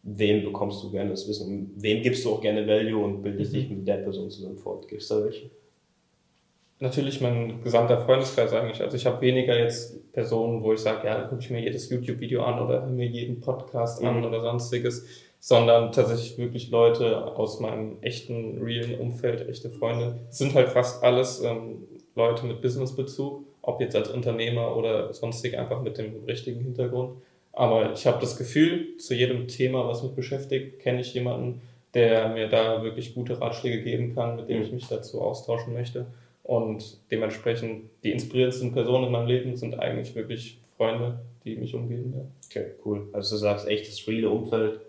wem 0.02 0.44
bekommst 0.44 0.82
du 0.82 0.90
gerne 0.90 1.10
das 1.10 1.28
Wissen? 1.28 1.48
Und 1.48 1.82
wem 1.82 2.02
gibst 2.02 2.24
du 2.24 2.30
auch 2.32 2.40
gerne 2.40 2.66
Value 2.66 3.04
und 3.04 3.22
bildest 3.22 3.52
Mhm. 3.52 3.56
dich 3.56 3.70
mit 3.70 3.86
der 3.88 3.96
Person 3.96 4.30
zusammen 4.30 4.56
fort? 4.56 4.88
Gibt 4.88 5.02
es 5.02 5.08
da 5.08 5.22
welche? 5.22 5.50
Natürlich 6.82 7.20
mein 7.20 7.62
gesamter 7.62 7.98
Freundeskreis 8.00 8.54
eigentlich. 8.54 8.80
Also 8.80 8.96
ich 8.96 9.04
habe 9.04 9.20
weniger 9.20 9.58
jetzt 9.58 10.10
Personen, 10.12 10.62
wo 10.62 10.72
ich 10.72 10.80
sage, 10.80 11.06
ja, 11.06 11.20
gucke 11.22 11.42
ich 11.42 11.50
mir 11.50 11.60
jedes 11.60 11.90
YouTube-Video 11.90 12.42
an 12.42 12.58
oder 12.58 12.80
höre 12.82 12.88
mir 12.90 13.06
jeden 13.06 13.40
Podcast 13.40 14.02
an 14.02 14.18
Mhm. 14.20 14.24
oder 14.24 14.40
sonstiges, 14.40 15.06
sondern 15.40 15.92
tatsächlich 15.92 16.38
wirklich 16.38 16.70
Leute 16.70 17.36
aus 17.36 17.60
meinem 17.60 17.98
echten, 18.00 18.62
realen 18.62 18.98
Umfeld, 18.98 19.46
echte 19.46 19.68
Freunde. 19.68 20.20
Es 20.30 20.38
sind 20.38 20.54
halt 20.54 20.70
fast 20.70 21.04
alles 21.04 21.42
ähm, 21.42 21.84
Leute 22.16 22.46
mit 22.46 22.62
Businessbezug, 22.62 23.44
ob 23.60 23.80
jetzt 23.82 23.94
als 23.94 24.08
Unternehmer 24.10 24.74
oder 24.74 25.12
sonstig 25.12 25.58
einfach 25.58 25.82
mit 25.82 25.98
dem 25.98 26.24
richtigen 26.24 26.60
Hintergrund. 26.60 27.20
Aber 27.52 27.92
ich 27.92 28.06
habe 28.06 28.20
das 28.22 28.38
Gefühl, 28.38 28.96
zu 28.96 29.14
jedem 29.14 29.48
Thema, 29.48 29.86
was 29.86 30.02
mich 30.02 30.12
beschäftigt, 30.12 30.78
kenne 30.78 31.02
ich 31.02 31.12
jemanden, 31.12 31.60
der 31.92 32.28
mir 32.28 32.48
da 32.48 32.82
wirklich 32.82 33.14
gute 33.14 33.38
Ratschläge 33.38 33.82
geben 33.82 34.14
kann, 34.14 34.36
mit 34.36 34.48
dem 34.48 34.58
Mhm. 34.58 34.62
ich 34.64 34.72
mich 34.72 34.88
dazu 34.88 35.20
austauschen 35.20 35.74
möchte. 35.74 36.06
Und 36.50 36.98
dementsprechend 37.12 37.90
die 38.02 38.10
inspirierendsten 38.10 38.72
Personen 38.72 39.04
in 39.04 39.12
meinem 39.12 39.28
Leben 39.28 39.54
sind 39.54 39.78
eigentlich 39.78 40.16
wirklich 40.16 40.58
Freunde, 40.76 41.20
die 41.44 41.54
mich 41.54 41.76
umgeben. 41.76 42.12
Ja. 42.12 42.24
Okay, 42.44 42.72
cool. 42.84 43.08
Also 43.12 43.36
du 43.36 43.40
sagst 43.40 43.68
echt 43.68 43.86
das 43.86 44.04
reale 44.08 44.28
Umfeld, 44.28 44.80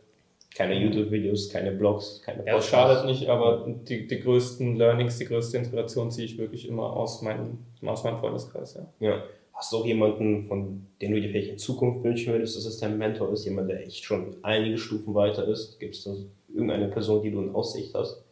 keine 0.56 0.74
YouTube-Videos, 0.74 1.50
keine 1.50 1.72
Blogs, 1.74 2.24
keine 2.26 2.48
Ja, 2.48 2.56
das 2.56 2.68
schadet 2.68 3.06
nicht, 3.06 3.30
aber 3.30 3.68
die, 3.88 4.08
die 4.08 4.20
größten 4.20 4.76
Learnings, 4.76 5.20
die 5.20 5.26
größte 5.26 5.60
Inspiration 5.60 6.10
ziehe 6.10 6.26
ich 6.26 6.40
wirklich 6.40 6.68
immer 6.68 6.98
aus 6.98 7.22
meinem, 7.22 7.60
aus 7.86 8.04
meinem 8.04 8.18
Freundeskreis. 8.18 8.80
Ja. 9.00 9.10
Ja. 9.10 9.24
Hast 9.54 9.72
du 9.72 9.78
auch 9.78 9.86
jemanden, 9.86 10.48
von 10.48 10.88
dem 11.00 11.14
du 11.14 11.22
dir 11.22 11.30
vielleicht 11.30 11.52
in 11.52 11.60
Zukunft 11.60 12.04
wünschen 12.04 12.34
würdest, 12.34 12.58
dass 12.58 12.66
es 12.66 12.80
dein 12.80 12.98
Mentor 12.98 13.32
ist? 13.34 13.46
Jemand, 13.46 13.70
der 13.70 13.86
echt 13.86 14.04
schon 14.04 14.36
einige 14.42 14.80
Stufen 14.80 15.14
weiter 15.14 15.48
ist? 15.48 15.80
Gibt 15.80 15.94
es 15.94 16.06
da 16.06 16.16
irgendeine 16.52 16.88
Person, 16.88 17.22
die 17.22 17.30
du 17.30 17.40
in 17.40 17.54
Aussicht 17.54 17.94
hast? 17.94 18.24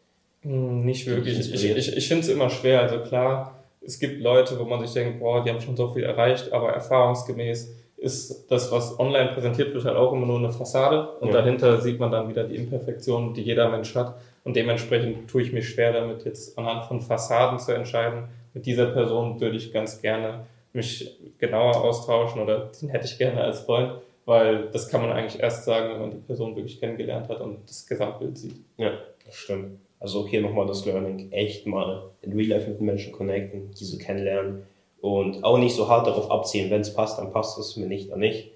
Hm, 0.41 0.85
Nicht 0.85 1.07
wirklich. 1.07 1.39
Ich, 1.39 1.65
ich, 1.65 1.97
ich 1.97 2.07
finde 2.07 2.23
es 2.23 2.29
immer 2.29 2.49
schwer. 2.49 2.81
Also 2.81 2.99
klar, 2.99 3.63
es 3.81 3.99
gibt 3.99 4.21
Leute, 4.21 4.59
wo 4.59 4.65
man 4.65 4.81
sich 4.81 4.93
denkt, 4.93 5.19
boah, 5.19 5.43
die 5.43 5.49
haben 5.49 5.61
schon 5.61 5.75
so 5.75 5.91
viel 5.93 6.03
erreicht, 6.03 6.51
aber 6.51 6.69
erfahrungsgemäß 6.71 7.75
ist 7.97 8.49
das, 8.49 8.71
was 8.71 8.97
online 8.97 9.31
präsentiert 9.33 9.73
wird, 9.73 9.83
halt 9.83 9.97
auch 9.97 10.13
immer 10.13 10.25
nur 10.25 10.37
eine 10.37 10.51
Fassade 10.51 11.09
und 11.19 11.27
Ja. 11.29 11.33
dahinter 11.33 11.81
sieht 11.81 11.99
man 11.99 12.11
dann 12.11 12.29
wieder 12.29 12.45
die 12.45 12.55
Imperfektionen, 12.55 13.33
die 13.33 13.41
jeder 13.41 13.67
Mensch 13.69 13.93
hat 13.93 14.15
und 14.45 14.55
dementsprechend 14.55 15.29
tue 15.29 15.41
ich 15.41 15.51
mich 15.51 15.67
schwer 15.69 15.91
damit, 15.91 16.23
jetzt 16.23 16.57
anhand 16.57 16.85
von 16.85 17.01
Fassaden 17.01 17.59
zu 17.59 17.73
entscheiden. 17.73 18.29
Mit 18.53 18.65
dieser 18.65 18.85
Person 18.87 19.41
würde 19.41 19.57
ich 19.57 19.73
ganz 19.73 20.01
gerne 20.01 20.45
mich 20.71 21.19
genauer 21.39 21.83
austauschen 21.83 22.41
oder 22.41 22.71
den 22.81 22.87
hätte 22.89 23.05
ich 23.05 23.17
gerne 23.17 23.41
als 23.41 23.59
Freund, 23.61 23.91
weil 24.25 24.69
das 24.71 24.87
kann 24.87 25.01
man 25.01 25.11
eigentlich 25.11 25.41
erst 25.41 25.65
sagen, 25.65 25.91
wenn 25.91 25.99
man 25.99 26.11
die 26.11 26.17
Person 26.17 26.55
wirklich 26.55 26.79
kennengelernt 26.79 27.27
hat 27.27 27.41
und 27.41 27.67
das 27.69 27.85
Gesamtbild 27.85 28.37
sieht. 28.37 28.55
Ja, 28.77 28.91
das 29.25 29.35
stimmt. 29.35 29.79
Also 30.00 30.28
hier 30.28 30.41
nochmal 30.41 30.66
das 30.66 30.86
Learning, 30.86 31.32
echt 31.32 31.68
mal 31.68 32.10
in 32.22 32.34
Real 32.34 32.50
Life 32.50 32.70
mit 32.70 32.80
den 32.80 32.86
Menschen 32.86 33.12
connecten, 33.12 33.72
diese 33.78 33.97
kennenlernen 33.97 34.64
und 35.02 35.43
auch 35.43 35.58
nicht 35.58 35.76
so 35.76 35.88
hart 35.88 36.08
darauf 36.08 36.32
abziehen, 36.32 36.70
wenn 36.70 36.82
es 36.82 36.93
passt, 36.93 37.20
dann 37.20 37.32
passt 37.32 37.58
es, 37.58 37.80
wenn 37.80 37.88
nicht, 37.88 38.12
dann 38.12 38.20
nicht. 38.20 38.52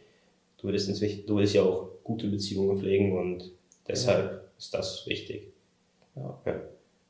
Du 0.58 0.68
willst, 0.68 0.88
inzwischen, 0.88 1.26
du 1.26 1.38
willst 1.38 1.54
ja 1.54 1.64
auch 1.64 1.90
gute 2.04 2.28
Beziehungen 2.28 2.80
pflegen 2.80 3.18
und 3.18 3.52
deshalb 3.88 4.50
ist 4.58 4.74
das 4.74 5.06
wichtig. 5.08 5.48
Ja. 6.16 6.40
Ja. 6.46 6.62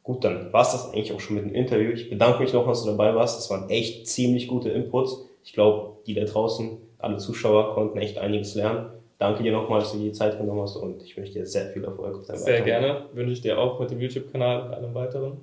Gut, 0.03 0.23
dann 0.23 0.51
war 0.51 0.63
es 0.63 0.71
das 0.71 0.89
eigentlich 0.89 1.13
auch 1.13 1.19
schon 1.19 1.37
mit 1.37 1.45
dem 1.45 1.55
Interview. 1.55 1.91
Ich 1.91 2.09
bedanke 2.09 2.43
mich 2.43 2.51
noch, 2.51 2.67
dass 2.67 2.83
du 2.83 2.89
dabei 2.89 3.15
warst. 3.15 3.37
Das 3.37 3.49
waren 3.49 3.69
echt 3.69 4.07
ziemlich 4.07 4.47
gute 4.47 4.69
Inputs. 4.69 5.23
Ich 5.45 5.53
glaube, 5.53 5.97
die 6.05 6.13
da 6.13 6.25
draußen, 6.25 6.77
alle 6.97 7.17
Zuschauer, 7.17 7.73
konnten 7.73 7.97
echt 7.99 8.17
einiges 8.17 8.55
lernen. 8.55 8.89
Danke 9.23 9.41
dir 9.41 9.53
nochmal, 9.53 9.79
dass 9.79 9.93
du 9.93 9.99
dir 9.99 10.07
die 10.07 10.11
Zeit 10.11 10.37
genommen 10.37 10.63
hast 10.63 10.75
und 10.75 11.01
ich 11.01 11.15
wünsche 11.15 11.31
dir 11.31 11.45
sehr 11.45 11.67
viel 11.67 11.85
Erfolg 11.85 12.17
auf 12.17 12.25
deinem 12.25 12.39
Sehr 12.39 12.55
weiteren 12.55 12.65
Weg. 12.65 12.65
gerne. 12.65 13.05
Wünsche 13.13 13.31
ich 13.31 13.39
dir 13.39 13.57
auch 13.57 13.79
mit 13.79 13.89
dem 13.89 14.01
YouTube-Kanal 14.01 14.63
und 14.63 14.73
allem 14.73 14.93
weiteren. 14.93 15.37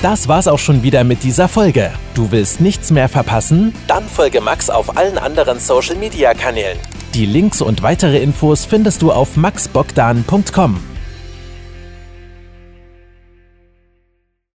Das 0.00 0.28
war's 0.28 0.48
auch 0.48 0.58
schon 0.58 0.82
wieder 0.82 1.04
mit 1.04 1.22
dieser 1.24 1.46
Folge. 1.46 1.90
Du 2.14 2.32
willst 2.32 2.62
nichts 2.62 2.90
mehr 2.90 3.06
verpassen? 3.10 3.74
Dann 3.86 4.04
folge 4.04 4.40
Max 4.40 4.70
auf 4.70 4.96
allen 4.96 5.18
anderen 5.18 5.58
Social 5.58 5.96
Media 5.96 6.32
Kanälen. 6.32 6.78
Die 7.12 7.26
Links 7.26 7.60
und 7.60 7.82
weitere 7.82 8.16
Infos 8.18 8.64
findest 8.64 9.02
du 9.02 9.12
auf 9.12 9.36
maxbogdan.com. 9.36 10.80